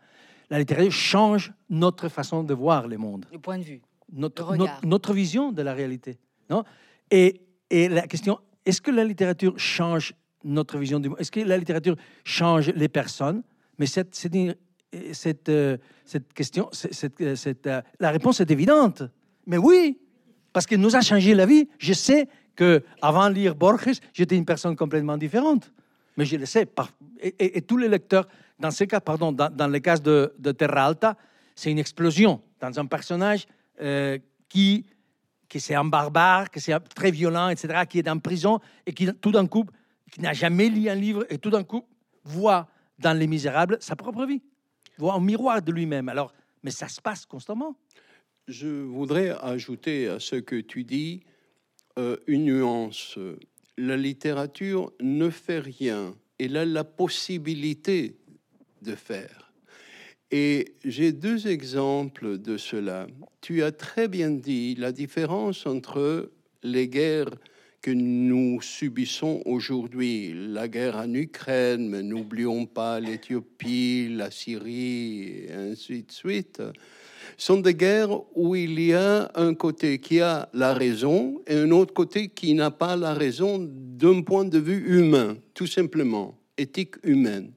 La 0.49 0.59
littérature 0.59 0.91
change 0.91 1.53
notre 1.69 2.09
façon 2.09 2.43
de 2.43 2.53
voir 2.53 2.87
le 2.87 2.97
monde. 2.97 3.25
Le 3.31 3.39
point 3.39 3.57
de 3.57 3.63
vue 3.63 3.81
notre, 4.11 4.55
notre, 4.85 5.13
vision 5.13 5.51
de 5.51 5.61
la 5.61 5.73
réalité. 5.73 6.19
Non? 6.49 6.63
Et, 7.11 7.41
et 7.69 7.89
la 7.89 8.07
question, 8.07 8.39
est-ce 8.65 8.81
que 8.81 8.91
la 8.91 9.03
littérature 9.03 9.57
change 9.57 10.13
notre 10.43 10.77
vision 10.77 10.99
du 10.99 11.09
monde 11.09 11.19
Est-ce 11.19 11.31
que 11.31 11.39
la 11.39 11.57
littérature 11.57 11.95
change 12.23 12.69
les 12.69 12.87
personnes? 12.87 13.43
Mais 13.77 13.85
cette, 13.85 14.15
cette, 14.15 15.49
euh, 15.49 15.77
cette 16.05 16.33
question, 16.33 16.69
cette, 16.71 17.35
cette, 17.35 17.67
euh, 17.67 17.81
la 17.99 18.11
réponse 18.11 18.39
est 18.39 18.49
évidente. 18.51 19.03
Mais 19.45 19.57
oui, 19.57 19.99
parce 20.53 20.65
qu'elle 20.65 20.79
nous 20.79 20.95
a 20.95 21.01
changé 21.01 21.35
la 21.35 21.45
vie. 21.45 21.67
Je 21.77 21.93
sais 21.93 22.27
que 22.55 22.83
avant 23.01 23.29
de 23.29 23.35
lire 23.35 23.55
Borges, 23.55 23.99
j'étais 24.13 24.37
une 24.37 24.45
personne 24.45 24.75
complètement 24.75 25.17
différente. 25.17 25.71
Mais 26.17 26.25
je 26.25 26.37
le 26.37 26.45
sais. 26.45 26.65
Et, 27.21 27.61
tous 27.61 27.77
les 27.77 27.89
lecteurs, 27.89 28.27
dans 28.59 28.71
ce 28.71 28.85
cas, 28.85 29.01
pardon, 29.01 29.31
dans, 29.33 29.49
dans 29.49 29.67
le 29.67 29.79
cas 29.79 29.97
de, 29.97 30.33
de 30.39 30.51
Terra 30.53 30.85
Alta, 30.85 31.17
c'est 31.55 31.71
une 31.71 31.79
explosion 31.79 32.41
dans 32.61 32.79
un 32.79 32.85
personnage 32.85 33.45
euh, 33.81 34.17
qui, 34.47 34.85
qui 35.47 35.59
c'est 35.59 35.75
un 35.75 35.85
barbare, 35.85 36.49
que 36.49 36.59
c'est 36.59 36.77
très 36.93 37.11
violent, 37.11 37.49
etc., 37.49 37.83
qui 37.87 37.99
est 37.99 38.09
en 38.09 38.19
prison 38.19 38.59
et 38.85 38.93
qui, 38.93 39.11
tout 39.13 39.31
d'un 39.31 39.47
coup, 39.47 39.65
qui 40.11 40.21
n'a 40.21 40.33
jamais 40.33 40.69
lu 40.69 40.89
un 40.89 40.95
livre 40.95 41.25
et 41.29 41.37
tout 41.37 41.49
d'un 41.49 41.63
coup 41.63 41.85
voit 42.23 42.67
dans 42.99 43.17
Les 43.17 43.27
Misérables 43.27 43.77
sa 43.79 43.95
propre 43.95 44.25
vie, 44.25 44.41
voit 44.97 45.13
un 45.13 45.19
miroir 45.19 45.61
de 45.61 45.71
lui-même. 45.71 46.09
Alors, 46.09 46.33
mais 46.63 46.71
ça 46.71 46.87
se 46.87 47.01
passe 47.01 47.25
constamment. 47.25 47.75
Je 48.47 48.67
voudrais 48.67 49.29
ajouter 49.41 50.07
à 50.07 50.19
ce 50.19 50.35
que 50.35 50.61
tu 50.61 50.83
dis 50.83 51.23
euh, 51.97 52.17
une 52.27 52.45
nuance. 52.45 53.17
La 53.77 53.97
littérature 53.97 54.91
ne 55.01 55.29
fait 55.29 55.59
rien. 55.59 56.15
Elle 56.39 56.57
a 56.57 56.65
la 56.65 56.83
possibilité 56.83 58.17
de 58.81 58.95
faire. 58.95 59.44
Et 60.31 60.73
j'ai 60.83 61.11
deux 61.11 61.47
exemples 61.47 62.37
de 62.39 62.57
cela. 62.57 63.07
Tu 63.41 63.63
as 63.63 63.71
très 63.71 64.07
bien 64.07 64.31
dit 64.31 64.75
la 64.75 64.91
différence 64.91 65.65
entre 65.65 66.31
les 66.63 66.87
guerres 66.87 67.29
que 67.85 67.91
nous 67.91 68.59
subissons 68.63 69.43
aujourd'hui, 69.45 70.33
la 70.33 70.67
guerre 70.67 70.95
en 70.95 71.13
Ukraine, 71.13 71.87
mais 71.87 72.01
n'oublions 72.01 72.65
pas 72.65 72.99
l'Éthiopie, 72.99 74.09
la 74.09 74.31
Syrie, 74.31 75.45
et 75.47 75.53
ainsi 75.53 76.01
de 76.01 76.11
suite, 76.11 76.63
sont 77.37 77.59
des 77.59 77.75
guerres 77.75 78.21
où 78.35 78.55
il 78.55 78.79
y 78.79 78.93
a 78.93 79.29
un 79.35 79.53
côté 79.53 79.99
qui 79.99 80.19
a 80.19 80.49
la 80.53 80.73
raison 80.73 81.43
et 81.45 81.55
un 81.57 81.69
autre 81.69 81.93
côté 81.93 82.29
qui 82.29 82.55
n'a 82.55 82.71
pas 82.71 82.95
la 82.95 83.13
raison 83.13 83.59
d'un 83.61 84.23
point 84.23 84.45
de 84.45 84.57
vue 84.57 84.97
humain, 84.99 85.37
tout 85.53 85.67
simplement, 85.67 86.39
éthique 86.57 86.95
humaine. 87.03 87.51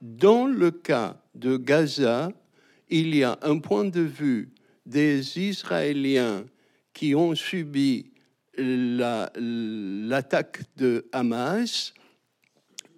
Dans 0.00 0.46
le 0.46 0.72
cas 0.72 1.21
de 1.34 1.56
Gaza, 1.56 2.32
il 2.88 3.14
y 3.14 3.24
a 3.24 3.38
un 3.42 3.58
point 3.58 3.84
de 3.84 4.00
vue 4.00 4.50
des 4.84 5.38
Israéliens 5.38 6.44
qui 6.92 7.14
ont 7.14 7.34
subi 7.34 8.10
l'attaque 8.58 10.62
de 10.76 11.06
Hamas 11.12 11.94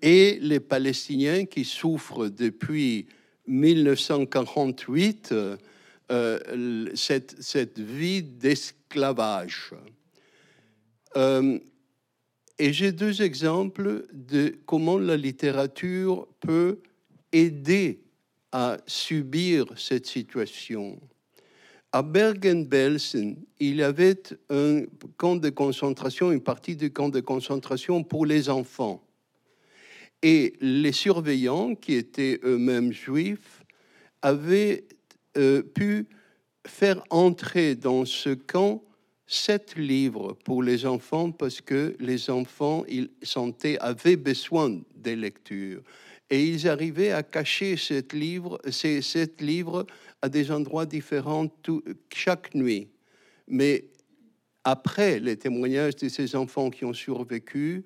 et 0.03 0.39
les 0.41 0.61
Palestiniens 0.61 1.45
qui 1.45 1.65
souffrent 1.65 2.29
depuis 2.29 3.07
1948 3.47 5.35
euh, 6.11 6.91
cette, 6.95 7.79
vie 7.79 8.23
d'esclavage. 8.23 9.71
Euh, 11.17 11.59
et 12.59 12.73
j'ai 12.73 12.93
deux 12.93 13.23
exemples 13.23 14.07
de 14.13 14.55
comment 14.67 14.99
la 14.99 15.17
littérature 15.17 16.29
peut 16.41 16.81
aider 17.33 18.04
à 18.55 18.79
subir 18.87 19.67
cette 19.77 20.07
situation. 20.07 20.97
À 21.91 22.03
Bergen-Belsen, 22.03 23.35
il 23.59 23.77
y 23.77 23.83
avait 23.83 24.23
un 24.49 24.83
camp 25.17 25.35
de 25.35 25.51
concentration, 25.51 26.31
une 26.31 26.41
partie 26.41 26.77
du 26.77 26.93
camp 26.93 27.09
de 27.09 27.19
concentration 27.19 28.05
pour 28.05 28.27
les 28.27 28.49
enfants. 28.49 29.03
Et 30.23 30.55
les 30.61 30.93
surveillants, 30.93 31.75
qui 31.75 31.95
étaient 31.95 32.39
eux-mêmes 32.45 32.93
juifs, 32.93 33.65
avaient 34.23 34.85
euh, 35.37 35.65
pu 35.65 36.07
faire 36.65 37.03
entrer 37.11 37.75
dans 37.75 38.05
ce 38.05 38.31
camp 38.35 38.85
sept 39.27 39.75
livres 39.77 40.35
pour 40.45 40.63
les 40.63 40.87
enfants 40.87 41.33
parce 41.33 41.61
que 41.61 41.97
les 41.99 42.31
enfants 42.31 42.85
ils 42.87 43.11
sentaient, 43.21 43.79
avaient 43.79 44.17
besoin 44.17 44.81
des 44.95 45.17
lectures. 45.17 45.83
Et 46.31 46.47
ils 46.47 46.69
arrivaient 46.69 47.13
à 47.13 47.23
cacher 47.23 47.77
cette 47.77 48.13
livre, 48.13 48.61
ces 48.71 49.03
sept 49.03 49.41
livres 49.41 49.87
à 50.23 50.29
des 50.29 50.51
endroits 50.51 50.87
différents 50.87 51.49
chaque 52.13 52.55
nuit. 52.55 52.89
Mais 53.47 53.85
après 54.65 55.21
les 55.21 55.37
témoignages 55.37 55.97
de 55.97 56.09
ces 56.09 56.35
enfants 56.35 56.71
qui 56.71 56.85
ont 56.85 56.95
survécu, 56.95 57.85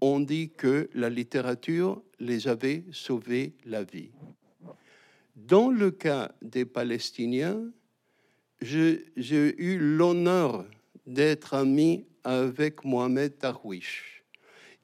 on 0.00 0.20
dit 0.20 0.50
que 0.50 0.88
la 0.94 1.10
littérature 1.10 2.02
les 2.18 2.48
avait 2.48 2.84
sauvé 2.92 3.54
la 3.64 3.84
vie. 3.84 4.10
Dans 5.36 5.70
le 5.70 5.90
cas 5.90 6.32
des 6.42 6.64
Palestiniens, 6.64 7.60
j'ai 8.60 9.04
eu 9.62 9.78
l'honneur 9.78 10.64
d'être 11.06 11.54
ami 11.54 12.06
avec 12.22 12.84
Mohamed 12.84 13.36
Darwish. 13.38 14.13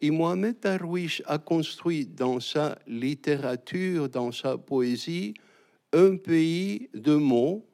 Et 0.03 0.11
Mohamed 0.11 0.61
Darwish 0.61 1.23
a 1.27 1.39
construit 1.39 2.07
dans 2.07 2.41
sa 2.41 2.79
littérature, 2.87 4.09
dans 4.09 4.33
sa 4.33 4.57
poésie, 4.57 5.35
un 5.93 6.17
pays 6.17 6.89
de 6.95 7.15
mots 7.15 7.67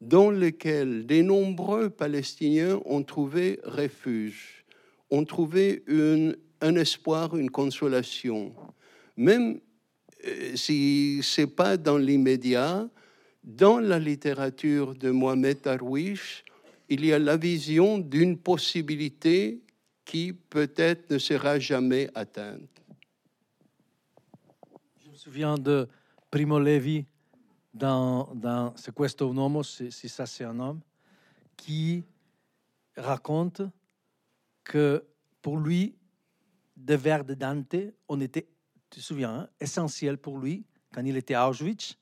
dans 0.00 0.30
lequel 0.30 1.06
de 1.06 1.22
nombreux 1.22 1.88
Palestiniens 1.88 2.80
ont 2.84 3.02
trouvé 3.02 3.60
refuge, 3.64 4.64
ont 5.10 5.24
trouvé 5.24 5.84
un 6.60 6.74
espoir, 6.76 7.36
une 7.36 7.50
consolation. 7.50 8.52
Même 9.16 9.60
euh, 10.26 10.56
si 10.56 11.20
ce 11.22 11.42
n'est 11.42 11.46
pas 11.46 11.76
dans 11.76 11.98
l'immédiat, 11.98 12.88
dans 13.44 13.78
la 13.78 13.98
littérature 13.98 14.94
de 14.94 15.10
Mohamed 15.10 15.60
Darwish, 15.62 16.44
il 16.88 17.04
y 17.04 17.12
a 17.12 17.18
la 17.18 17.36
vision 17.36 17.98
d'une 17.98 18.36
possibilité 18.36 19.61
qui 20.04 20.32
peut-être 20.32 21.10
ne 21.10 21.18
sera 21.18 21.58
jamais 21.58 22.10
atteinte. 22.14 22.82
Je 25.04 25.10
me 25.10 25.14
souviens 25.14 25.56
de 25.56 25.88
Primo 26.30 26.58
Levi 26.58 27.06
dans, 27.72 28.34
dans 28.34 28.74
C'est 28.76 28.98
un 28.98 29.26
uomo, 29.26 29.62
si 29.62 30.08
ça 30.08 30.26
c'est 30.26 30.44
un 30.44 30.58
homme, 30.58 30.80
qui 31.56 32.04
raconte 32.96 33.62
que 34.64 35.04
pour 35.40 35.58
lui, 35.58 35.96
de 36.76 36.94
vers 36.94 37.24
de 37.24 37.34
Dante, 37.34 37.76
on 38.08 38.20
était, 38.20 38.48
tu 38.90 39.00
te 39.00 39.04
souviens, 39.04 39.34
hein, 39.34 39.48
essentiel 39.60 40.18
pour 40.18 40.38
lui 40.38 40.64
quand 40.92 41.04
il 41.04 41.16
était 41.16 41.34
à 41.34 41.48
Auschwitz. 41.48 41.96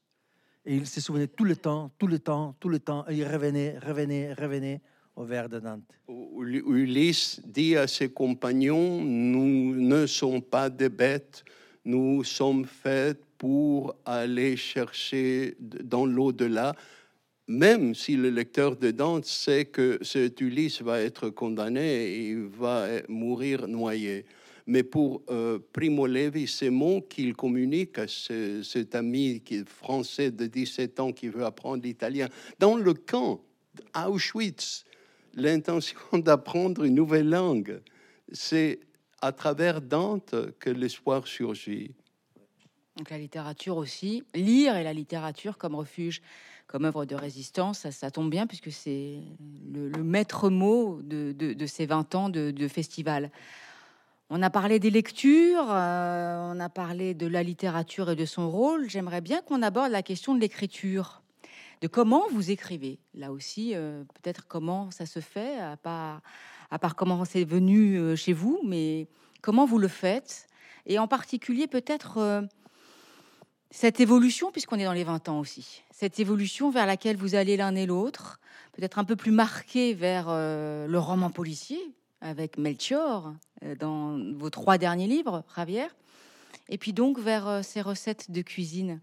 Et 0.64 0.76
il 0.76 0.86
se 0.86 1.00
souvenait 1.00 1.26
tout 1.26 1.44
le 1.44 1.56
temps, 1.56 1.90
tout 1.98 2.06
le 2.06 2.18
temps, 2.18 2.54
tout 2.60 2.68
le 2.68 2.78
temps. 2.78 3.04
Et 3.08 3.16
il 3.16 3.26
revenait, 3.26 3.78
revenait, 3.78 4.34
revenait 4.34 4.82
au 5.20 5.48
de 5.48 5.58
Dante. 5.58 5.82
Ulysse 6.08 7.40
dit 7.44 7.76
à 7.76 7.86
ses 7.86 8.08
compagnons, 8.08 9.00
nous 9.02 9.74
ne 9.74 10.06
sommes 10.06 10.42
pas 10.42 10.70
des 10.70 10.88
bêtes, 10.88 11.44
nous 11.84 12.24
sommes 12.24 12.64
faits 12.64 13.20
pour 13.36 13.94
aller 14.04 14.56
chercher 14.56 15.56
dans 15.58 16.06
l'au-delà, 16.06 16.74
même 17.48 17.94
si 17.94 18.16
le 18.16 18.30
lecteur 18.30 18.76
de 18.76 18.90
Dante 18.90 19.26
sait 19.26 19.66
que 19.66 19.98
cet 20.02 20.40
Ulysse 20.40 20.82
va 20.82 21.00
être 21.00 21.28
condamné 21.30 22.06
et 22.06 22.28
il 22.30 22.44
va 22.44 22.86
mourir 23.08 23.68
noyé. 23.68 24.24
Mais 24.66 24.82
pour 24.82 25.22
euh, 25.30 25.58
Primo 25.72 26.06
Levi, 26.06 26.46
ces 26.46 26.70
mots 26.70 27.02
qu'il 27.02 27.34
communique 27.34 27.98
à 27.98 28.06
cet 28.06 28.94
ami 28.94 29.42
français 29.66 30.30
de 30.30 30.46
17 30.46 31.00
ans 31.00 31.12
qui 31.12 31.28
veut 31.28 31.44
apprendre 31.44 31.82
l'italien, 31.82 32.28
dans 32.58 32.76
le 32.76 32.94
camp 32.94 33.40
Auschwitz, 33.94 34.84
l'intention 35.34 35.98
d'apprendre 36.12 36.84
une 36.84 36.94
nouvelle 36.94 37.28
langue, 37.28 37.80
c'est 38.32 38.80
à 39.22 39.32
travers 39.32 39.80
Dante 39.80 40.34
que 40.58 40.70
l'espoir 40.70 41.26
surgit. 41.26 41.94
Donc 42.96 43.10
la 43.10 43.18
littérature 43.18 43.76
aussi, 43.76 44.24
lire 44.34 44.76
et 44.76 44.84
la 44.84 44.92
littérature 44.92 45.58
comme 45.58 45.74
refuge, 45.74 46.22
comme 46.66 46.84
œuvre 46.84 47.04
de 47.04 47.14
résistance, 47.14 47.88
ça, 47.90 48.10
tombe 48.10 48.30
bien 48.30 48.46
puisque 48.46 48.70
c'est 48.70 49.18
le, 49.72 49.90
maître 50.02 50.50
mot 50.50 51.00
de, 51.02 51.66
ces 51.66 51.86
20 51.86 52.14
ans 52.14 52.28
de, 52.28 52.68
festival. 52.68 53.30
On 54.28 54.42
a 54.42 54.50
parlé 54.50 54.78
des 54.78 54.90
lectures, 54.90 55.66
euh, 55.70 56.52
on 56.54 56.60
a 56.60 56.68
parlé 56.68 57.14
de 57.14 57.26
la 57.26 57.42
littérature 57.42 58.10
et 58.10 58.16
de 58.16 58.24
son 58.24 58.48
rôle. 58.48 58.88
J'aimerais 58.88 59.20
bien 59.20 59.40
qu'on 59.42 59.62
aborde 59.62 59.90
la 59.90 60.04
question 60.04 60.34
de 60.36 60.40
l'écriture, 60.40 61.22
de 61.80 61.88
comment 61.88 62.24
vous 62.30 62.50
écrivez. 62.50 62.98
Là 63.14 63.32
aussi, 63.32 63.74
euh, 63.74 64.04
peut-être 64.22 64.46
comment 64.46 64.90
ça 64.90 65.06
se 65.06 65.20
fait, 65.20 65.58
à 65.58 65.76
part, 65.76 66.20
à 66.70 66.78
comment 66.90 67.24
c'est 67.24 67.44
venu 67.44 67.98
euh, 67.98 68.16
chez 68.16 68.32
vous, 68.32 68.60
mais 68.64 69.08
comment 69.40 69.66
vous 69.66 69.78
le 69.78 69.88
faites. 69.88 70.46
Et 70.86 70.98
en 70.98 71.08
particulier, 71.08 71.66
peut-être 71.66 72.48
cette 73.70 74.00
évolution, 74.00 74.50
puisqu'on 74.50 74.78
est 74.78 74.84
dans 74.84 74.92
les 74.92 75.04
20 75.04 75.28
ans 75.28 75.38
aussi, 75.38 75.82
cette 75.92 76.18
évolution 76.18 76.70
vers 76.70 76.86
laquelle 76.86 77.16
vous 77.16 77.34
allez 77.34 77.56
l'un 77.56 77.74
et 77.76 77.86
l'autre, 77.86 78.40
peut-être 78.72 78.98
un 78.98 79.04
peu 79.04 79.16
plus 79.16 79.30
marquée 79.30 79.94
vers 79.94 80.26
euh, 80.28 80.86
le 80.86 80.98
roman 80.98 81.30
policier, 81.30 81.80
avec 82.20 82.58
Melchior, 82.58 83.32
euh, 83.62 83.76
dans 83.76 84.18
vos 84.34 84.50
trois 84.50 84.76
derniers 84.76 85.06
livres, 85.06 85.44
Javier, 85.56 85.86
et 86.68 86.78
puis 86.78 86.92
donc 86.92 87.18
vers 87.18 87.46
euh, 87.46 87.62
ces 87.62 87.80
recettes 87.80 88.30
de 88.30 88.42
cuisine. 88.42 89.00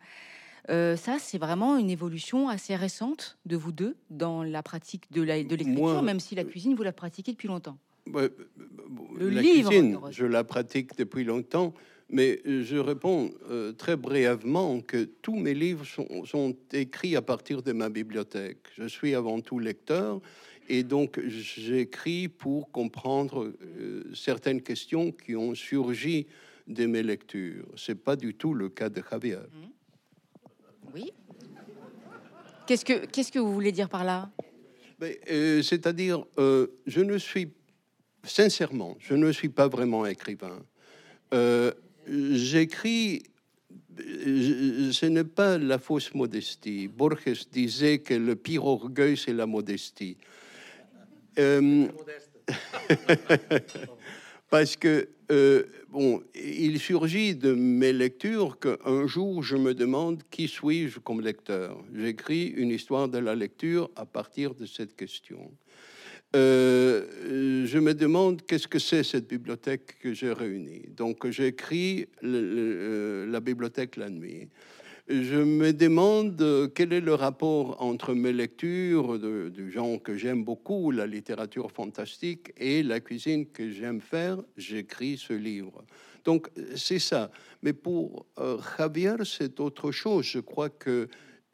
Ça, 0.67 1.17
c'est 1.19 1.37
vraiment 1.37 1.77
une 1.77 1.89
évolution 1.89 2.49
assez 2.49 2.75
récente 2.75 3.37
de 3.45 3.55
vous 3.55 3.71
deux 3.71 3.95
dans 4.09 4.43
la 4.43 4.63
pratique 4.63 5.11
de 5.11 5.21
l'écriture, 5.21 6.03
même 6.03 6.19
si 6.19 6.35
la 6.35 6.43
cuisine, 6.43 6.75
vous 6.75 6.83
la 6.83 6.93
pratiquez 6.93 7.31
depuis 7.31 7.47
longtemps. 7.47 7.77
le 8.05 9.29
la 9.29 9.41
livre, 9.41 9.69
cuisine, 9.69 9.99
je 10.11 10.25
la 10.25 10.43
pratique 10.43 10.97
depuis 10.97 11.23
longtemps. 11.23 11.73
Mais 12.09 12.41
euh, 12.45 12.63
je 12.63 12.77
réponds 12.77 13.31
euh, 13.49 13.73
très 13.73 13.97
brièvement 13.97 14.79
que 14.81 15.03
tous 15.03 15.35
mes 15.35 15.53
livres 15.53 15.85
sont, 15.85 16.55
écrits 16.71 17.15
à 17.15 17.21
partir 17.21 17.61
de 17.61 17.73
ma 17.73 17.89
bibliothèque. 17.89 18.59
Je 18.77 18.87
suis 18.87 19.13
avant 19.13 19.41
tout 19.41 19.59
lecteur 19.59 20.21
et 20.69 20.83
donc 20.83 21.19
j'écris 21.27 22.29
pour 22.29 22.71
comprendre 22.71 23.51
euh, 23.61 24.03
certaines 24.13 24.61
questions 24.61 25.11
qui 25.11 25.35
ont 25.35 25.53
surgi 25.53 26.27
de 26.67 26.85
mes 26.85 27.03
lectures. 27.03 27.65
C'est 27.75 28.01
pas 28.01 28.15
du 28.15 28.33
tout 28.33 28.53
le 28.53 28.69
cas 28.69 28.89
de 28.89 29.01
Javier. 29.09 29.35
Mmh. 29.35 29.76
Oui. 30.97 31.11
Qu'est-ce 32.65 32.83
que 32.83 33.05
qu'est-ce 33.05 33.31
que 33.31 33.39
vous 33.39 33.53
voulez 33.53 33.71
dire 33.71 33.87
par 33.87 34.03
là? 34.03 34.29
Ben, 34.99 35.13
C'est-à-dire, 35.63 36.25
je 36.37 37.01
ne 37.01 37.17
suis 37.17 37.53
sincèrement, 38.23 38.97
je 38.99 39.13
ne 39.13 39.31
suis 39.31 39.49
pas 39.49 39.67
vraiment 39.67 40.05
écrivain 40.05 40.59
j'écris, 42.07 43.23
ce 43.97 45.05
n'est 45.05 45.23
pas 45.23 45.57
la 45.57 45.79
fausse 45.79 46.13
modestie. 46.13 46.87
Borges 46.87 47.49
disait 47.51 47.99
que 47.99 48.13
le 48.13 48.35
pire 48.35 48.65
orgueil, 48.65 49.17
c'est 49.17 49.33
la 49.33 49.45
modestie. 49.45 50.17
Euh, 51.39 51.87
parce 54.49 54.75
que, 54.75 55.09
euh, 55.31 55.63
bon, 55.89 56.21
il 56.35 56.79
surgit 56.79 57.35
de 57.35 57.53
mes 57.53 57.93
lectures 57.93 58.59
qu'un 58.59 59.07
jour, 59.07 59.43
je 59.43 59.57
me 59.57 59.73
demande 59.73 60.23
qui 60.29 60.47
suis-je 60.47 60.99
comme 60.99 61.21
lecteur. 61.21 61.77
J'écris 61.95 62.47
une 62.47 62.69
histoire 62.69 63.07
de 63.07 63.17
la 63.17 63.35
lecture 63.35 63.89
à 63.95 64.05
partir 64.05 64.53
de 64.53 64.65
cette 64.65 64.95
question. 64.95 65.51
Euh, 66.35 67.65
je 67.65 67.79
me 67.79 67.93
demande 67.93 68.41
qu'est-ce 68.45 68.67
que 68.67 68.79
c'est 68.79 69.03
cette 69.03 69.29
bibliothèque 69.29 69.97
que 69.99 70.13
j'ai 70.13 70.33
réunie. 70.33 70.83
Donc 70.89 71.29
j'écris 71.29 72.07
euh, 72.23 73.25
la 73.27 73.39
bibliothèque 73.39 73.95
la 73.95 74.09
nuit. 74.09 74.49
Je 75.09 75.37
me 75.37 75.71
demande 75.71 76.71
quel 76.75 76.91
est 76.91 76.99
le 76.99 77.13
rapport 77.13 77.81
entre 77.81 78.13
mes 78.13 78.33
lectures 78.33 79.17
de, 79.17 79.47
du 79.47 79.71
genre 79.71 80.03
que 80.03 80.17
j'aime 80.17 80.43
beaucoup, 80.43 80.91
la 80.91 81.07
littérature 81.07 81.71
fantastique, 81.71 82.51
et 82.57 82.83
la 82.83 82.99
cuisine 82.99 83.45
que 83.45 83.71
j'aime 83.71 84.01
faire? 84.01 84.39
J'écris 84.57 85.17
ce 85.17 85.31
livre. 85.31 85.85
Donc 86.25 86.49
c'est 86.75 86.99
ça. 86.99 87.31
Mais 87.61 87.71
pour 87.71 88.25
euh, 88.37 88.57
Javier, 88.77 89.15
c'est 89.23 89.61
autre 89.61 89.93
chose. 89.93 90.25
Je 90.25 90.39
crois 90.39 90.69
que 90.69 91.07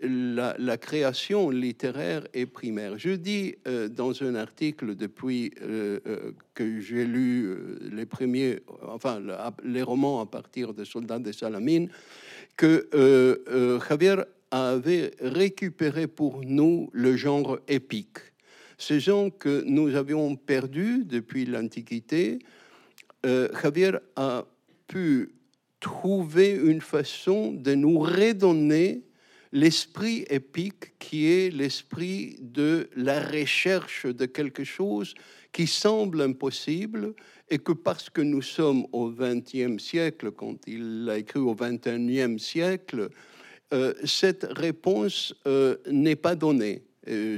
la, 0.03 0.77
création 0.77 1.49
littéraire 1.49 2.27
est 2.33 2.45
primaire. 2.45 2.97
Je 2.97 3.11
dis 3.11 3.55
euh, 3.67 3.87
dans 3.87 4.23
un 4.23 4.35
article 4.35 4.95
depuis 4.95 5.51
euh, 5.61 5.99
euh, 6.07 6.31
que 6.53 6.79
j'ai 6.81 7.05
lu 7.05 7.55
les 7.91 8.05
premiers, 8.05 8.59
enfin 8.87 9.21
les 9.63 9.81
romans 9.81 10.21
à 10.21 10.25
partir 10.25 10.73
de 10.73 10.83
Soldats 10.83 11.19
de 11.19 11.31
Salamine, 11.31 11.89
que 12.57 13.79
Javier 13.87 14.15
avait 14.51 15.11
récupéré 15.19 16.07
pour 16.07 16.41
nous 16.45 16.89
le 16.93 17.15
genre 17.15 17.59
épique. 17.67 18.19
Ce 18.77 18.99
genre 18.99 19.29
que 19.37 19.63
nous 19.65 19.95
avions 19.95 20.35
perdu 20.35 21.03
depuis 21.05 21.45
l'Antiquité, 21.45 22.39
Javier 23.23 23.91
a 24.15 24.45
pu 24.87 25.29
trouver 25.79 26.51
une 26.51 26.81
façon 26.81 27.51
de 27.51 27.73
nous 27.75 27.99
redonner 27.99 29.01
l'esprit 29.51 30.25
épique 30.29 30.97
qui 30.97 31.27
est 31.27 31.53
l'esprit 31.53 32.37
de 32.39 32.89
la 32.95 33.19
recherche 33.21 34.05
de 34.05 34.25
quelque 34.25 34.63
chose 34.63 35.13
qui 35.53 35.67
semble 35.67 36.21
impossible 36.21 37.13
et 37.49 37.59
que 37.59 37.71
parce 37.71 38.09
que 38.09 38.21
nous 38.21 38.41
sommes 38.41 38.85
au 38.91 39.11
XXe 39.11 39.81
siècle, 39.81 40.31
quand 40.31 40.57
il 40.67 41.05
l'a 41.05 41.19
écrit 41.19 41.39
au 41.39 41.55
XXIe 41.55 42.39
siècle, 42.39 43.09
euh, 43.73 43.93
cette 44.03 44.45
réponse 44.49 45.33
euh, 45.47 45.77
n'est 45.89 46.17
pas 46.17 46.35
donnée. 46.35 46.83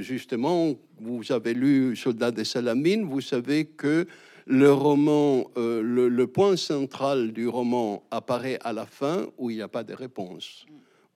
justement, 0.00 0.74
vous 1.00 1.32
avez 1.32 1.54
lu 1.54 1.96
Soldats 1.96 2.30
des 2.30 2.44
Salamines, 2.44 3.04
vous 3.04 3.20
savez 3.20 3.66
que 3.66 4.06
le 4.46 4.72
roman, 4.72 5.50
euh, 5.56 5.82
le, 5.82 6.26
point 6.28 6.56
central 6.56 7.32
du 7.32 7.48
roman 7.48 8.04
apparaît 8.12 8.58
à 8.62 8.72
la 8.72 8.86
fin 8.86 9.26
où 9.38 9.50
il 9.50 9.56
n'y 9.56 9.62
a 9.62 9.68
pas 9.68 9.82
de 9.82 9.92
réponse 9.92 10.66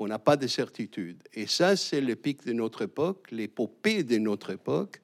On 0.01 0.09
n'a 0.09 0.19
pas 0.19 0.37
de 0.37 0.49
certitude. 0.49 1.23
Et 1.33 1.47
ça, 1.47 1.77
c'est 1.77 2.01
le 2.01 2.17
pic 2.17 2.45
de 2.45 2.53
notre 2.53 2.83
époque, 2.83 3.29
l'épopée 3.31 4.03
de 4.03 4.19
notre 4.19 4.51
époque 4.51 5.01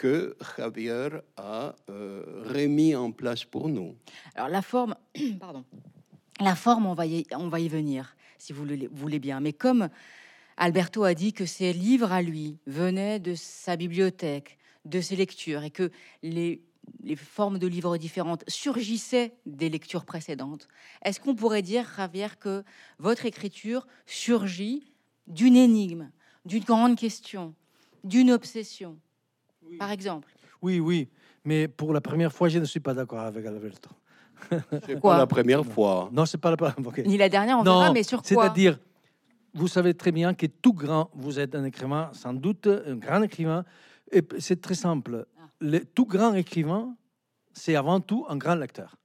que 0.00 0.34
Javier 0.56 1.10
a 1.36 1.76
euh, 1.90 2.42
remis 2.46 2.96
en 2.96 3.12
place 3.12 3.44
pour 3.44 3.68
nous. 3.68 3.94
Alors 4.34 4.48
la 4.48 4.62
forme, 4.62 4.94
pardon, 5.38 5.62
la 6.40 6.54
forme, 6.54 6.86
on 6.86 6.94
va 6.94 7.04
y, 7.04 7.26
on 7.32 7.48
va 7.48 7.60
y 7.60 7.68
venir, 7.68 8.16
si 8.38 8.54
vous 8.54 8.64
le 8.64 8.88
voulez 8.90 9.18
bien. 9.18 9.40
Mais 9.40 9.52
comme 9.52 9.90
Alberto 10.56 11.04
a 11.04 11.12
dit 11.12 11.34
que 11.34 11.44
ses 11.44 11.74
livres 11.74 12.12
à 12.12 12.22
lui 12.22 12.56
venaient 12.66 13.20
de 13.20 13.34
sa 13.34 13.76
bibliothèque, 13.76 14.56
de 14.86 15.02
ses 15.02 15.16
lectures, 15.16 15.64
et 15.64 15.70
que 15.70 15.90
les, 16.22 16.62
les 17.02 17.16
formes 17.16 17.58
de 17.58 17.66
livres 17.66 17.98
différentes 17.98 18.42
surgissaient 18.48 19.34
des 19.44 19.68
lectures 19.68 20.06
précédentes, 20.06 20.66
est-ce 21.04 21.20
qu'on 21.20 21.34
pourrait 21.34 21.60
dire, 21.60 21.86
Javier, 21.94 22.28
que 22.40 22.64
votre 22.98 23.26
écriture 23.26 23.86
surgit 24.06 24.94
d'une 25.26 25.56
énigme, 25.56 26.10
d'une 26.46 26.64
grande 26.64 26.96
question, 26.96 27.54
d'une 28.02 28.30
obsession, 28.30 28.98
par 29.78 29.90
exemple 29.90 30.28
Oui, 30.62 30.80
oui. 30.80 31.08
Mais 31.44 31.68
pour 31.68 31.92
la 31.92 32.00
première 32.00 32.32
fois, 32.32 32.48
je 32.48 32.58
ne 32.58 32.64
suis 32.64 32.80
pas 32.80 32.94
d'accord 32.94 33.20
avec 33.20 33.44
Alberto. 33.46 33.90
C'est 34.86 35.00
Quoi 35.00 35.12
pas 35.12 35.18
la 35.18 35.26
première 35.26 35.64
fois. 35.64 36.08
Non, 36.12 36.26
c'est 36.26 36.38
pas 36.38 36.50
la 36.50 36.56
première 36.56 36.76
fois. 36.76 37.04
Ni 37.04 37.16
la 37.16 37.28
dernière, 37.28 37.58
on 37.58 37.64
non, 37.64 37.80
verra, 37.80 37.92
mais 37.92 38.02
sur 38.02 38.22
quoi 38.22 38.44
C'est-à-dire, 38.44 38.78
vous 39.54 39.68
savez 39.68 39.94
très 39.94 40.12
bien 40.12 40.34
que 40.34 40.46
tout 40.46 40.72
grand, 40.72 41.10
vous 41.14 41.38
êtes 41.38 41.54
un 41.54 41.64
écrivain, 41.64 42.10
sans 42.12 42.32
doute 42.32 42.66
un 42.66 42.96
grand 42.96 43.22
écrivain. 43.22 43.64
Et 44.12 44.22
c'est 44.38 44.60
très 44.60 44.74
simple. 44.74 45.26
Ah. 45.38 45.48
Le, 45.60 45.84
tout 45.84 46.06
grand 46.06 46.34
écrivain, 46.34 46.94
c'est 47.52 47.76
avant 47.76 48.00
tout 48.00 48.24
un 48.28 48.36
grand 48.36 48.54
lecteur. 48.54 48.96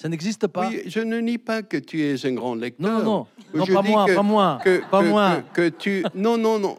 Ça 0.00 0.08
n'existe 0.08 0.46
pas. 0.46 0.68
Oui, 0.68 0.82
je 0.86 1.00
ne 1.00 1.18
nie 1.18 1.38
pas 1.38 1.62
que 1.62 1.76
tu 1.76 2.00
es 2.02 2.24
un 2.24 2.32
grand 2.34 2.54
lecteur. 2.54 3.02
non, 3.02 3.04
non, 3.04 3.26
non, 3.52 3.64
Je 3.66 3.72
pas 3.72 3.82
dis 3.82 3.88
moi, 3.90 4.06
que- 4.06 4.14
pas 4.14 4.22
moi, 4.22 4.58
que, 4.62 4.80
pas 4.88 5.02
que- 5.02 5.08
moi. 5.08 5.42
que- 5.52 5.70
que 5.70 5.76
tu 5.76 6.04
non 6.14 6.38
non 6.38 6.60
non 6.60 6.78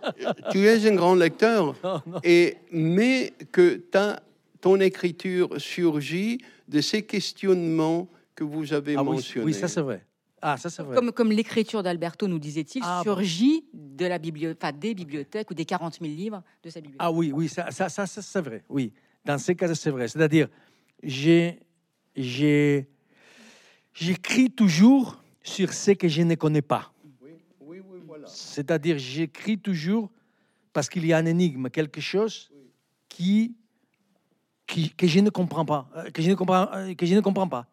tu 0.51 0.65
es 0.65 0.87
un 0.89 0.95
grand 0.95 1.15
lecteur 1.15 1.75
Non, 1.83 2.01
non. 2.07 2.19
et 2.23 2.55
mais 2.71 3.33
que 3.51 3.75
ta 3.75 4.21
ton 4.61 4.79
écriture 4.79 5.49
surgit 5.59 6.39
de 6.69 6.79
ces 6.79 7.01
questionnements 7.03 8.07
que 8.35 8.45
vous 8.45 8.71
avez 8.73 8.95
Ah 8.95 9.03
oui, 9.03 9.15
mentionnés. 9.15 9.45
oui, 9.47 9.53
ça 9.53 9.67
c'est 9.67 9.81
vrai. 9.81 10.05
Ah, 10.41 10.55
ça 10.55 10.69
c'est 10.69 10.83
vrai. 10.83 10.95
Comme, 10.95 11.11
comme 11.11 11.31
l'écriture 11.33 11.83
d'Alberto, 11.83 12.25
nous 12.25 12.39
disait-il, 12.39 12.81
Ah, 12.85 13.01
surgit 13.03 13.65
de 13.73 14.05
la 14.05 14.17
bibli- 14.17 14.53
enfin, 14.53 14.71
des 14.71 14.93
bibliothèques 14.93 15.51
ou 15.51 15.53
des 15.53 15.65
40 15.65 15.97
000 15.99 16.05
livres 16.13 16.41
de 16.63 16.69
sa 16.69 16.79
bibliothèque. 16.79 17.01
Ah 17.05 17.11
oui, 17.11 17.33
oui, 17.33 17.49
ça, 17.49 17.69
ça, 17.71 17.89
ça, 17.89 18.05
ça, 18.07 18.21
c'est 18.21 18.41
vrai. 18.41 18.63
Oui, 18.69 18.93
dans 19.25 19.37
ces 19.37 19.55
cas, 19.55 19.75
c'est 19.75 19.89
vrai. 19.91 20.07
C'est-à-dire, 20.07 20.47
j'ai, 21.03 21.59
j'ai, 22.15 22.87
j'écris 23.93 24.49
toujours 24.49 25.21
sur 25.43 25.73
ce 25.73 25.91
que 25.91 26.07
je 26.07 26.21
ne 26.21 26.35
connais 26.35 26.61
pas. 26.61 26.91
Oui, 27.21 27.31
oui, 27.59 27.81
oui, 27.89 27.99
voilà. 28.05 28.27
C'est-à-dire, 28.27 28.97
j'écris 28.97 29.57
toujours 29.57 30.09
parce 30.73 30.89
qu'il 30.89 31.05
y 31.05 31.13
a 31.13 31.17
un 31.17 31.25
énigme, 31.25 31.69
quelque 31.69 32.01
chose 32.01 32.51
qui, 33.07 33.55
qui, 34.67 34.91
que 34.91 35.07
je 35.07 35.19
ne 35.19 35.29
comprends 35.29 35.65
pas, 35.65 35.89
euh, 35.95 36.09
que 36.11 36.21
je 36.21 36.29
ne 36.29 36.35
comprends, 36.35 36.71
euh, 36.73 36.93
que 36.93 37.05
je 37.05 37.15
ne 37.15 37.21
comprends 37.21 37.47
pas. 37.47 37.67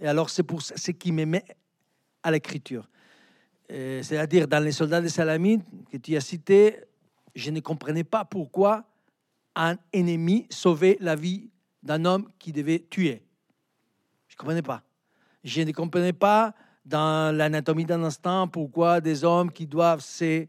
Et 0.00 0.06
alors, 0.06 0.30
c'est 0.30 0.42
pour 0.42 0.62
ce 0.62 0.90
qui 0.90 1.12
me 1.12 1.24
met 1.24 1.44
à 2.22 2.30
l'écriture. 2.30 2.88
Euh, 3.70 4.02
C'est-à-dire, 4.02 4.48
dans 4.48 4.62
les 4.62 4.72
soldats 4.72 5.00
de 5.00 5.08
Salamine 5.08 5.62
que 5.90 5.98
tu 5.98 6.16
as 6.16 6.20
cité, 6.20 6.76
je 7.34 7.50
ne 7.50 7.60
comprenais 7.60 8.04
pas 8.04 8.24
pourquoi 8.24 8.84
un 9.54 9.76
ennemi 9.92 10.46
sauvait 10.50 10.96
la 11.00 11.14
vie 11.14 11.50
d'un 11.82 12.04
homme 12.04 12.30
qui 12.38 12.52
devait 12.52 12.84
tuer. 12.90 13.22
Je 14.28 14.34
ne 14.34 14.38
comprenais 14.38 14.62
pas. 14.62 14.82
Je 15.44 15.62
ne 15.62 15.72
comprenais 15.72 16.12
pas 16.12 16.54
dans 16.84 17.34
l'anatomie 17.36 17.84
d'un 17.84 18.02
instant 18.04 18.48
pourquoi 18.48 19.00
des 19.00 19.24
hommes 19.24 19.50
qui 19.50 19.66
doivent 19.66 20.00
se, 20.02 20.46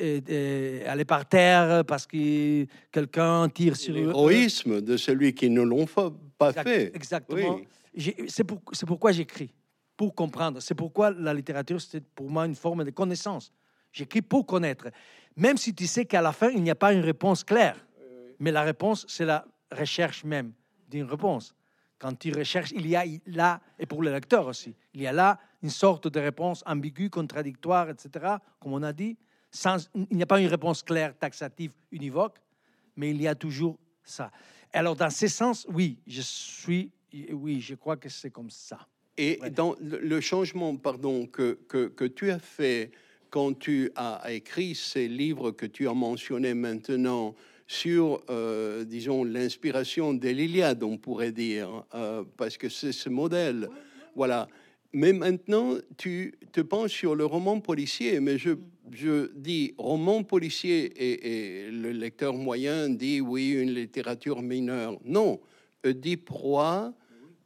euh, 0.00 0.20
euh, 0.30 0.82
aller 0.86 1.04
par 1.04 1.26
terre 1.26 1.84
parce 1.84 2.06
que 2.06 2.66
quelqu'un 2.90 3.48
tire 3.48 3.76
sur 3.76 3.94
eux. 3.94 3.98
L'héroïsme 4.06 4.80
de 4.80 4.96
celui 4.96 5.34
qui 5.34 5.50
ne 5.50 5.62
l'ont 5.62 5.86
pas 5.86 6.50
Exact- 6.50 6.68
fait. 6.68 6.92
Exactement. 6.96 7.54
Oui. 7.56 7.68
J'ai- 7.94 8.16
C'est 8.28 8.44
pour- 8.44 8.62
c'est 8.72 8.86
pourquoi 8.86 9.12
j'écris, 9.12 9.52
pour 9.96 10.14
comprendre. 10.14 10.60
C'est 10.60 10.74
pourquoi 10.74 11.10
la 11.10 11.34
littérature, 11.34 11.80
c'est 11.80 12.04
pour 12.14 12.30
moi 12.30 12.46
une 12.46 12.54
forme 12.54 12.84
de 12.84 12.90
connaissance. 12.90 13.52
J'écris 13.92 14.22
pour 14.22 14.46
connaître. 14.46 14.88
Même 15.36 15.56
si 15.56 15.74
tu 15.74 15.86
sais 15.86 16.04
qu'à 16.04 16.20
la 16.22 16.32
fin, 16.32 16.50
il 16.50 16.62
n'y 16.62 16.70
a 16.70 16.74
pas 16.74 16.92
une 16.92 17.00
réponse 17.00 17.42
claire. 17.42 17.76
Mais 18.38 18.52
la 18.52 18.62
réponse, 18.62 19.04
c'est 19.08 19.24
la 19.24 19.44
recherche 19.72 20.22
même 20.24 20.52
d'une 20.88 21.04
réponse. 21.04 21.54
Quand 21.98 22.14
tu 22.16 22.32
recherches, 22.32 22.70
il 22.72 22.86
y 22.86 22.94
a 22.94 23.04
là, 23.26 23.60
et 23.78 23.86
pour 23.86 24.02
le 24.02 24.12
lecteur 24.12 24.46
aussi, 24.46 24.74
il 24.94 25.02
y 25.02 25.06
a 25.06 25.12
là 25.12 25.38
une 25.62 25.70
sorte 25.70 26.06
de 26.06 26.20
réponse 26.20 26.62
ambiguë, 26.66 27.10
contradictoire, 27.10 27.90
etc., 27.90 28.36
comme 28.60 28.72
on 28.72 28.82
a 28.82 28.92
dit. 28.92 29.16
Sans, 29.50 29.88
il 29.94 30.16
n'y 30.16 30.22
a 30.22 30.26
pas 30.26 30.40
une 30.40 30.46
réponse 30.46 30.82
claire, 30.82 31.16
taxative, 31.18 31.72
univoque, 31.90 32.38
mais 32.96 33.10
il 33.10 33.20
y 33.20 33.26
a 33.26 33.34
toujours 33.34 33.78
ça. 34.04 34.30
Alors, 34.72 34.94
dans 34.94 35.10
ce 35.10 35.26
sens, 35.26 35.66
oui, 35.70 35.98
je 36.06 36.20
suis, 36.20 36.92
oui, 37.32 37.60
je 37.60 37.74
crois 37.74 37.96
que 37.96 38.08
c'est 38.08 38.30
comme 38.30 38.50
ça. 38.50 38.86
Et 39.16 39.38
Ouais. 39.40 39.50
dans 39.50 39.74
le 39.80 39.98
le 39.98 40.20
changement, 40.20 40.76
pardon, 40.76 41.26
que, 41.26 41.58
que, 41.68 41.88
que 41.88 42.04
tu 42.04 42.30
as 42.30 42.38
fait 42.38 42.92
quand 43.30 43.58
tu 43.58 43.90
as 43.96 44.30
écrit 44.30 44.74
ces 44.74 45.08
livres 45.08 45.50
que 45.50 45.66
tu 45.66 45.88
as 45.88 45.94
mentionnés 45.94 46.54
maintenant 46.54 47.34
sur, 47.68 48.22
euh, 48.30 48.82
disons, 48.84 49.24
l'inspiration 49.24 50.14
de 50.14 50.28
l'Iliade, 50.30 50.82
on 50.82 50.96
pourrait 50.96 51.32
dire, 51.32 51.84
euh, 51.94 52.24
parce 52.38 52.56
que 52.56 52.70
c'est 52.70 52.92
ce 52.92 53.10
modèle. 53.10 53.68
Voilà. 54.16 54.48
Mais 54.94 55.12
maintenant, 55.12 55.74
tu 55.98 56.32
te 56.50 56.62
penches 56.62 56.92
sur 56.92 57.14
le 57.14 57.26
roman 57.26 57.60
policier, 57.60 58.20
mais 58.20 58.38
je, 58.38 58.52
je 58.90 59.30
dis 59.34 59.74
roman 59.76 60.22
policier 60.22 60.92
et, 60.96 61.70
le 61.70 61.92
lecteur 61.92 62.32
moyen 62.32 62.88
dit 62.88 63.20
oui, 63.20 63.50
une 63.50 63.74
littérature 63.74 64.40
mineure. 64.40 64.98
Non, 65.04 65.38
Oedipe 65.84 66.30
Roi, 66.30 66.94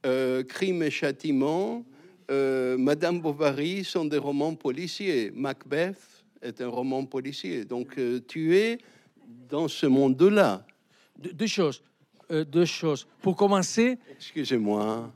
euh, 0.06 0.44
Crime 0.44 0.84
et 0.84 0.90
Châtiment, 0.90 1.84
euh, 2.30 2.78
Madame 2.78 3.20
Bovary 3.20 3.82
sont 3.82 4.04
des 4.04 4.18
romans 4.18 4.54
policiers. 4.54 5.32
Macbeth 5.34 5.98
est 6.40 6.60
un 6.60 6.68
roman 6.68 7.04
policier. 7.06 7.64
Donc 7.64 7.98
tu 8.28 8.56
es 8.56 8.78
dans 9.48 9.68
ce 9.68 9.86
monde-là. 9.86 10.64
Deux, 11.18 11.32
deux 11.32 11.46
choses. 11.46 11.82
Euh, 12.30 12.44
deux 12.44 12.64
choses. 12.64 13.06
Pour 13.20 13.36
commencer, 13.36 13.98
Excusez-moi. 14.12 15.10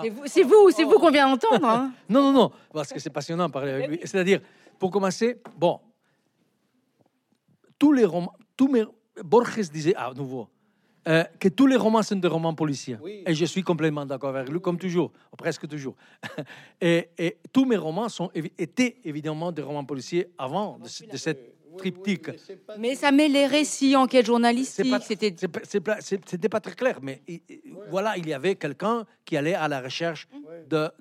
C'est 0.00 0.10
vous, 0.10 0.22
c'est 0.26 0.42
vous, 0.42 0.70
c'est 0.70 0.84
vous 0.84 0.98
qu'on 0.98 1.10
vient 1.10 1.28
d'entendre. 1.28 1.66
hein. 1.66 1.92
non, 2.08 2.22
non, 2.22 2.32
non, 2.32 2.52
parce 2.72 2.92
que 2.92 3.00
c'est 3.00 3.10
passionnant 3.10 3.48
de 3.48 3.52
parler 3.52 3.72
avec 3.72 3.88
lui. 3.88 4.00
C'est-à-dire, 4.04 4.40
pour 4.78 4.90
commencer, 4.90 5.40
bon, 5.56 5.80
tous 7.78 7.92
les 7.92 8.04
romans, 8.04 8.32
tous 8.56 8.68
mes, 8.68 8.84
Borges 9.24 9.70
disait 9.70 9.96
à 9.96 10.12
nouveau 10.14 10.48
euh, 11.08 11.24
que 11.40 11.48
tous 11.48 11.66
les 11.66 11.76
romans 11.76 12.02
sont 12.02 12.16
des 12.16 12.28
romans 12.28 12.54
policiers. 12.54 12.98
Oui. 13.02 13.24
Et 13.26 13.34
je 13.34 13.44
suis 13.46 13.62
complètement 13.62 14.06
d'accord 14.06 14.36
avec 14.36 14.50
lui, 14.50 14.60
comme 14.60 14.78
toujours, 14.78 15.10
ou 15.32 15.36
presque 15.36 15.66
toujours. 15.66 15.96
et, 16.80 17.08
et 17.18 17.38
tous 17.52 17.64
mes 17.64 17.76
romans 17.76 18.08
sont, 18.08 18.30
étaient 18.34 18.98
évidemment 19.04 19.50
des 19.50 19.62
romans 19.62 19.84
policiers 19.84 20.28
avant 20.38 20.78
de 20.78 21.16
cette 21.16 21.57
triptyque. 21.76 22.30
Mais 22.78 22.94
ça 22.94 23.12
met 23.12 23.28
les 23.28 23.46
récits 23.46 23.94
en 23.96 24.06
quête 24.06 24.22
C'est 24.22 24.26
journalistique. 24.26 24.86
C'était 25.02 25.30
pas- 25.80 25.96
pas- 25.96 26.48
pas 26.48 26.60
très 26.60 26.74
clair, 26.74 26.98
mais 27.02 27.22
voilà, 27.90 28.16
il 28.16 28.26
y 28.28 28.32
avait 28.32 28.54
quelqu'un 28.56 29.04
qui 29.24 29.36
allait 29.36 29.54
à 29.54 29.68
la 29.68 29.80
recherche 29.80 30.28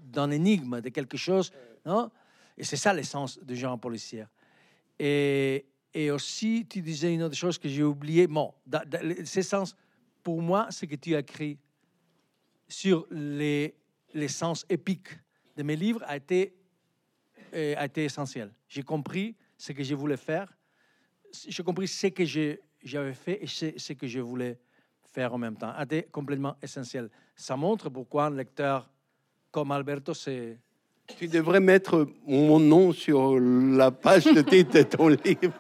d'un 0.02 0.32
énigme, 0.32 0.82
de 0.82 0.90
quelque 0.90 1.18
chose. 1.18 1.52
Non 1.86 2.10
et 2.58 2.64
c'est 2.64 2.76
ça 2.76 2.92
l'essence 2.92 3.40
du 3.44 3.56
genre 3.56 3.80
policier. 3.80 4.26
Et, 4.98 5.66
et 5.94 6.10
aussi, 6.10 6.66
tu 6.68 6.82
disais 6.82 7.14
une 7.14 7.22
autre 7.22 7.36
chose 7.36 7.60
que 7.60 7.70
j'ai 7.70 7.84
oublié. 7.84 8.26
Bon, 8.26 8.52
dans, 8.66 8.82
dans 8.90 9.06
le- 9.08 9.24
ce 9.26 9.42
sens, 9.44 9.76
pour 10.24 10.42
moi, 10.42 10.68
ce 10.72 10.86
que 10.88 10.96
tu 10.96 11.16
as 11.16 11.20
écrit 11.20 11.60
sur 12.68 13.06
les, 13.12 13.76
les 14.14 14.28
sens 14.28 14.66
épiques 14.70 15.10
de 15.56 15.62
mes 15.64 15.76
livres 15.76 16.04
a 16.08 16.18
été, 16.18 16.56
euh, 17.54 17.76
a 17.78 17.86
été 17.86 18.06
essentiel. 18.06 18.52
J'ai 18.68 18.82
compris 18.84 19.36
ce 19.58 19.72
que 19.72 19.84
je 19.84 19.94
voulais 19.96 20.18
faire 20.18 20.57
j'ai 21.48 21.64
compris 21.64 21.88
ce 21.88 22.08
que 22.08 22.26
j'avais 22.84 23.14
fait 23.14 23.44
et 23.44 23.48
ce, 23.48 23.78
ce 23.78 23.94
que 23.94 24.08
je 24.08 24.20
voulais 24.20 24.58
faire 25.14 25.34
en 25.34 25.38
même 25.38 25.56
temps. 25.56 25.72
A 25.76 25.84
été 25.84 26.04
complètement 26.04 26.56
essentiel. 26.62 27.10
Ça 27.36 27.56
montre 27.56 27.90
pourquoi 27.90 28.26
un 28.26 28.32
lecteur 28.32 28.90
comme 29.52 29.72
Alberto, 29.72 30.14
c'est... 30.14 30.60
Tu 31.18 31.28
devrais 31.28 31.62
mettre 31.62 32.08
mon 32.26 32.60
nom 32.60 32.92
sur 32.92 33.40
la 33.40 33.92
page 33.92 34.26
de 34.26 34.42
titre 34.42 34.74
de 34.74 34.84
ton 34.84 35.08
livre. 35.08 35.54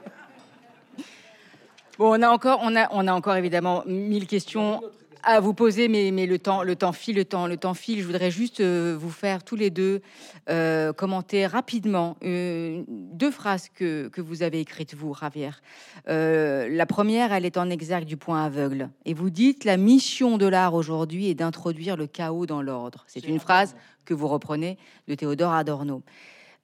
Bon, 1.97 2.17
on 2.17 2.21
a 2.21 2.29
encore, 2.29 2.59
on 2.61 2.75
a, 2.75 2.87
on 2.91 3.07
a 3.07 3.13
encore 3.13 3.35
évidemment 3.37 3.83
mille 3.85 4.27
questions 4.27 4.81
à 5.27 5.41
vous 5.41 5.53
poser, 5.53 5.89
mais, 5.89 6.11
mais 6.11 6.25
le 6.25 6.39
temps, 6.39 6.63
le 6.63 6.77
temps 6.77 6.93
file, 6.93 7.17
le 7.17 7.25
temps, 7.25 7.47
le 7.47 7.57
temps 7.57 7.73
file. 7.73 7.99
Je 7.99 8.05
voudrais 8.05 8.31
juste 8.31 8.61
euh, 8.61 8.95
vous 8.97 9.09
faire 9.09 9.43
tous 9.43 9.57
les 9.57 9.69
deux 9.69 10.01
euh, 10.49 10.93
commenter 10.93 11.45
rapidement 11.45 12.15
euh, 12.23 12.83
deux 12.87 13.29
phrases 13.29 13.67
que, 13.67 14.07
que 14.07 14.21
vous 14.21 14.41
avez 14.41 14.61
écrites 14.61 14.95
vous, 14.95 15.13
Javier. 15.13 15.49
Euh, 16.07 16.69
la 16.69 16.85
première, 16.85 17.33
elle 17.33 17.45
est 17.45 17.57
en 17.57 17.69
exergue 17.69 18.05
du 18.05 18.15
point 18.15 18.45
aveugle, 18.45 18.89
et 19.03 19.13
vous 19.13 19.29
dites 19.29 19.65
la 19.65 19.75
mission 19.75 20.37
de 20.37 20.47
l'art 20.47 20.73
aujourd'hui 20.73 21.27
est 21.27 21.35
d'introduire 21.35 21.97
le 21.97 22.07
chaos 22.07 22.45
dans 22.45 22.61
l'ordre. 22.61 23.03
C'est 23.07 23.27
une 23.27 23.39
phrase 23.39 23.75
que 24.05 24.13
vous 24.13 24.29
reprenez 24.29 24.77
de 25.09 25.15
Théodore 25.15 25.51
Adorno. 25.51 26.03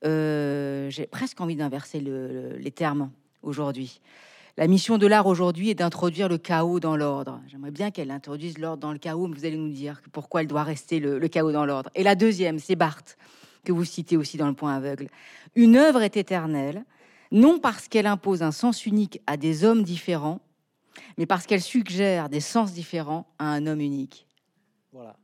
j'ai 0.03 1.07
presque 1.11 1.41
envie 1.41 1.57
d'inverser 1.57 1.99
les 1.99 2.71
termes 2.71 3.11
aujourd'hui. 3.41 3.99
La 4.55 4.67
mission 4.67 4.99
de 4.99 5.07
l'art 5.07 5.25
aujourd'hui 5.25 5.71
est 5.71 5.75
d'introduire 5.75 6.29
le 6.29 6.37
chaos 6.37 6.79
dans 6.79 6.95
l'ordre. 6.95 7.41
J'aimerais 7.47 7.71
bien 7.71 7.89
qu'elle 7.89 8.11
introduise 8.11 8.59
l'ordre 8.59 8.81
dans 8.81 8.91
le 8.91 8.99
chaos, 8.99 9.25
mais 9.25 9.35
vous 9.35 9.45
allez 9.45 9.57
nous 9.57 9.71
dire 9.71 9.99
pourquoi 10.11 10.41
elle 10.41 10.47
doit 10.47 10.61
rester 10.61 10.99
le, 10.99 11.17
le 11.17 11.27
chaos 11.27 11.51
dans 11.51 11.65
l'ordre. 11.65 11.89
Et 11.95 12.03
la 12.03 12.13
deuxième, 12.13 12.59
c'est 12.59 12.75
Barthes, 12.75 13.17
que 13.65 13.71
vous 13.71 13.83
citez 13.83 14.15
aussi 14.15 14.37
dans 14.37 14.47
Le 14.47 14.53
Point 14.53 14.75
aveugle. 14.75 15.07
Une 15.55 15.75
œuvre 15.75 16.03
est 16.03 16.17
éternelle, 16.17 16.85
non 17.31 17.57
parce 17.57 17.87
qu'elle 17.87 18.05
impose 18.05 18.43
un 18.43 18.51
sens 18.51 18.85
unique 18.85 19.21
à 19.25 19.37
des 19.37 19.65
hommes 19.65 19.81
différents, 19.81 20.39
mais 21.17 21.25
parce 21.25 21.47
qu'elle 21.47 21.61
suggère 21.61 22.29
des 22.29 22.39
sens 22.39 22.73
différents 22.73 23.25
à 23.39 23.45
un 23.45 23.65
homme 23.65 23.81
unique. 23.81 24.27
Voilà. 24.91 25.15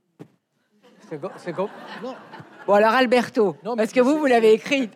C'est 1.38 1.54
comme. 1.54 1.70
Non. 2.04 2.16
Bon, 2.66 2.74
alors 2.74 2.94
Alberto, 2.94 3.56
non, 3.64 3.76
parce 3.76 3.92
que 3.92 4.00
vous, 4.00 4.18
vous 4.18 4.26
l'avez 4.26 4.54
écrite? 4.54 4.92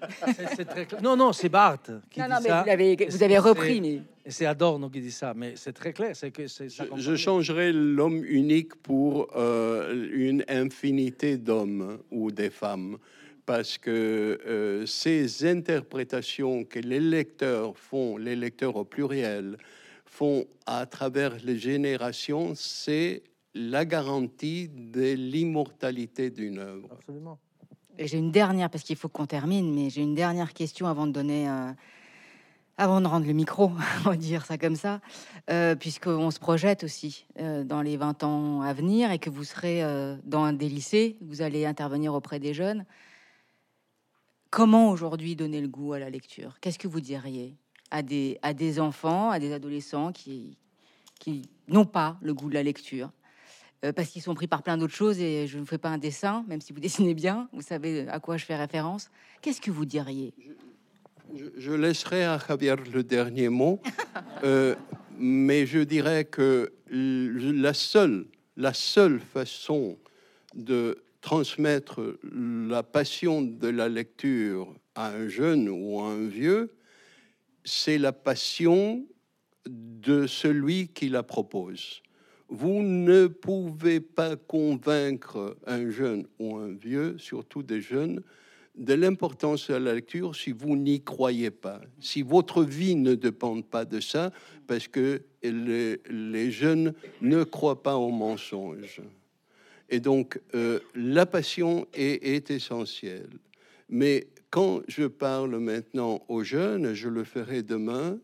Non, 1.03 1.15
non, 1.15 1.34
c'est 1.34 1.49
Barthes 1.49 1.91
qui 2.09 2.19
non, 2.19 2.25
dit 2.25 2.31
non, 2.31 2.39
mais 2.41 2.49
ça. 2.49 2.63
Vous, 2.63 2.69
avez, 2.69 3.07
vous 3.09 3.23
avez 3.23 3.38
repris. 3.38 3.81
Mais... 3.81 4.01
C'est 4.26 4.45
Adorno 4.45 4.89
qui 4.89 5.01
dit 5.01 5.11
ça, 5.11 5.34
mais 5.34 5.55
c'est 5.55 5.74
très 5.74 5.91
clair. 5.91 6.15
C'est 6.15 6.32
que 6.32 6.47
je, 6.47 6.84
je 6.95 7.15
changerais 7.15 7.74
l'homme 7.74 8.24
unique 8.24 8.76
pour 8.76 9.28
euh, 9.36 10.09
une 10.13 10.45
infinité 10.47 11.38
d'hommes 11.38 11.99
ou 12.09 12.32
des 12.32 12.49
femmes 12.49 12.97
parce 13.45 13.78
que 13.78 14.39
euh, 14.45 14.86
ces 14.86 15.45
interprétations 15.45 16.63
que 16.63 16.80
les 16.80 16.99
lecteurs 16.99 17.78
font, 17.78 18.17
les 18.17 18.36
lecteurs 18.36 18.76
au 18.76 18.86
pluriel, 18.86 19.57
font 20.05 20.45
à 20.65 20.86
travers 20.86 21.36
les 21.43 21.57
générations, 21.57 22.53
c'est 22.55 23.24
la 23.55 23.86
garantie 23.86 24.69
de 24.69 25.13
l'immortalité 25.13 26.30
d'une 26.30 26.59
œuvre. 26.59 26.88
Absolument. 26.91 27.39
Et 27.97 28.07
j'ai 28.07 28.17
une 28.17 28.32
dernière, 28.32 28.69
parce 28.69 28.84
qu'il 28.84 28.95
faut 28.95 29.09
qu'on 29.09 29.28
termine, 29.28 29.74
mais 29.74 29.89
j'ai 29.89 30.01
une 30.01 30.15
dernière 30.15 30.53
question 30.53 30.88
avant 30.88 31.05
de 31.05 31.11
donner, 31.11 31.47
euh, 31.47 31.71
avant 32.78 33.01
de 33.01 33.07
rendre 33.07 33.26
le 33.28 33.34
micro, 33.34 33.71
on 34.05 34.09
va 34.09 34.15
dire 34.15 34.45
ça 34.45 34.57
comme 34.57 34.76
ça, 34.76 34.99
euh, 35.49 35.76
puisqu'on 35.76 36.32
se 36.32 36.39
projette 36.39 36.84
aussi 36.84 37.26
euh, 37.39 37.63
dans 37.63 37.82
les 37.82 37.97
20 37.97 38.24
ans 38.24 38.61
à 38.61 38.74
venir 38.74 39.11
et 39.11 39.19
que 39.19 39.30
vous 39.30 39.43
serez 39.43 39.84
euh, 39.84 40.15
dans 40.24 40.51
des 40.53 40.69
lycées, 40.69 41.17
vous 41.21 41.41
allez 41.41 41.65
intervenir 41.65 42.13
auprès 42.13 42.39
des 42.39 42.53
jeunes. 42.53 42.86
Comment 44.49 44.89
aujourd'hui 44.89 45.36
donner 45.36 45.61
le 45.61 45.67
goût 45.67 45.93
à 45.93 45.99
la 45.99 46.09
lecture? 46.09 46.59
Qu'est-ce 46.61 46.80
que 46.80 46.88
vous 46.88 47.01
diriez 47.01 47.55
à 47.91 48.01
des, 48.01 48.39
à 48.41 48.53
des 48.53 48.80
enfants, 48.80 49.30
à 49.30 49.39
des 49.39 49.53
adolescents 49.53 50.11
qui, 50.11 50.57
qui 51.19 51.49
n'ont 51.67 51.86
pas 51.86 52.17
le 52.21 52.34
goût 52.34 52.49
de 52.49 52.53
la 52.53 52.63
lecture? 52.63 53.11
Euh, 53.84 53.91
parce 53.91 54.09
qu'ils 54.09 54.21
sont 54.21 54.36
pris 54.36 54.47
par 54.47 54.63
plein 54.63 54.78
d'autres 54.78 54.93
choses 54.93 55.19
et 55.19 55.47
je 55.47 55.59
ne 55.59 55.65
fais 55.65 55.78
pas 55.78 55.89
un 55.89 55.97
dessin, 55.97 56.45
même 56.47 56.61
si 56.61 56.74
vous 56.74 56.80
dessinez 56.82 57.13
bien, 57.13 57.49
vous 57.51 57.61
savez 57.61 58.07
à 58.07 58.19
quoi 58.19 58.38
je 58.38 58.45
fais 58.45 58.55
référence. 58.55 59.09
Qu'est-ce 59.41 59.61
que 59.61 59.71
vous 59.71 59.86
diriez? 59.86 60.34
Je, 61.57 61.71
laisserai 61.71 62.24
à 62.24 62.38
Javier 62.38 62.76
le 62.91 63.03
dernier 63.03 63.49
mot, 63.49 63.80
euh, 64.43 64.76
mais 65.17 65.65
je 65.65 65.80
dirais 65.80 66.26
que 66.26 66.71
la 66.89 67.74
seule, 67.74 68.26
la 68.57 68.74
seule 68.74 69.19
façon 69.19 69.97
de 70.53 71.03
transmettre 71.21 72.17
la 72.24 72.84
passion 72.84 73.41
de 73.41 73.67
la 73.67 73.89
lecture 73.89 74.74
à 74.95 75.09
un 75.09 75.28
jeune 75.28 75.69
ou 75.69 75.99
à 76.01 76.07
un 76.09 76.28
vieux, 76.28 76.76
c'est 77.63 77.97
la 77.97 78.11
passion 78.11 79.05
de 79.65 80.28
celui 80.28 80.89
qui 80.89 81.09
la 81.09 81.24
propose. 81.24 82.01
Vous 82.49 82.82
ne 82.84 83.28
pouvez 83.28 83.99
pas 84.01 84.36
convaincre 84.36 85.57
un 85.65 85.89
jeune 85.89 86.28
ou 86.39 86.57
un 86.57 86.74
vieux, 86.74 87.17
surtout 87.17 87.63
des 87.63 87.82
jeunes, 87.82 88.21
de 88.76 88.93
l'importance 88.93 89.69
de 89.69 89.76
la 89.76 89.93
lecture 89.93 90.36
si 90.36 90.51
vous 90.51 90.76
n'y 90.76 91.03
croyez 91.03 91.51
pas, 91.51 91.82
si 91.99 92.21
votre 92.21 92.63
vie 92.63 92.95
ne 92.95 93.13
dépend 93.15 93.61
pas 93.61 93.86
de 93.86 93.99
ça, 93.99 94.32
parce 94.67 94.88
que 94.88 95.21
les, 95.43 96.51
jeunes 96.51 96.93
ne 97.21 97.43
croient 97.43 97.84
pas 97.84 97.97
au 97.97 98.09
mensonge. 98.09 99.01
Et 99.89 99.99
donc, 99.99 100.41
euh, 100.55 100.80
la 100.95 101.26
passion 101.26 101.86
est, 101.93 102.36
est, 102.36 102.49
essentielle. 102.49 103.30
Mais 103.89 104.28
quand 104.49 104.82
je 104.88 105.05
parle 105.05 105.59
maintenant 105.59 106.24
aux 106.28 106.43
jeunes, 106.43 106.93
je 106.93 107.09
le 107.09 107.24
ferai 107.24 107.61
demain, 107.61 108.17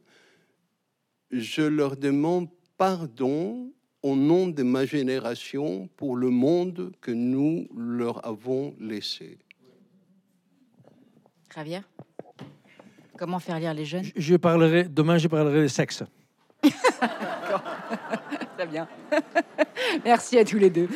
je 1.31 1.61
leur 1.61 1.95
demande 1.95 2.49
pardon 2.77 3.71
au 4.01 4.15
nom 4.15 4.47
de 4.47 4.63
ma 4.63 4.85
génération 4.85 5.89
pour 5.97 6.15
le 6.15 6.29
monde 6.29 6.91
que 7.01 7.11
nous 7.11 7.67
leur 7.75 8.25
avons 8.25 8.75
laissé. 8.79 9.37
Javier, 11.53 11.81
comment 13.17 13.39
faire 13.39 13.59
lire 13.59 13.73
les 13.73 13.85
jeunes? 13.85 14.05
Je, 14.15 14.35
parlerai 14.35 14.83
demain, 14.83 15.17
je 15.17 15.27
parlerai 15.27 15.63
de 15.63 15.67
sexe. 15.67 16.03
Très 18.57 18.67
bien. 18.67 18.87
Merci 20.05 20.37
à 20.37 20.45
tous 20.45 20.57
les 20.57 20.69
deux. 20.69 20.87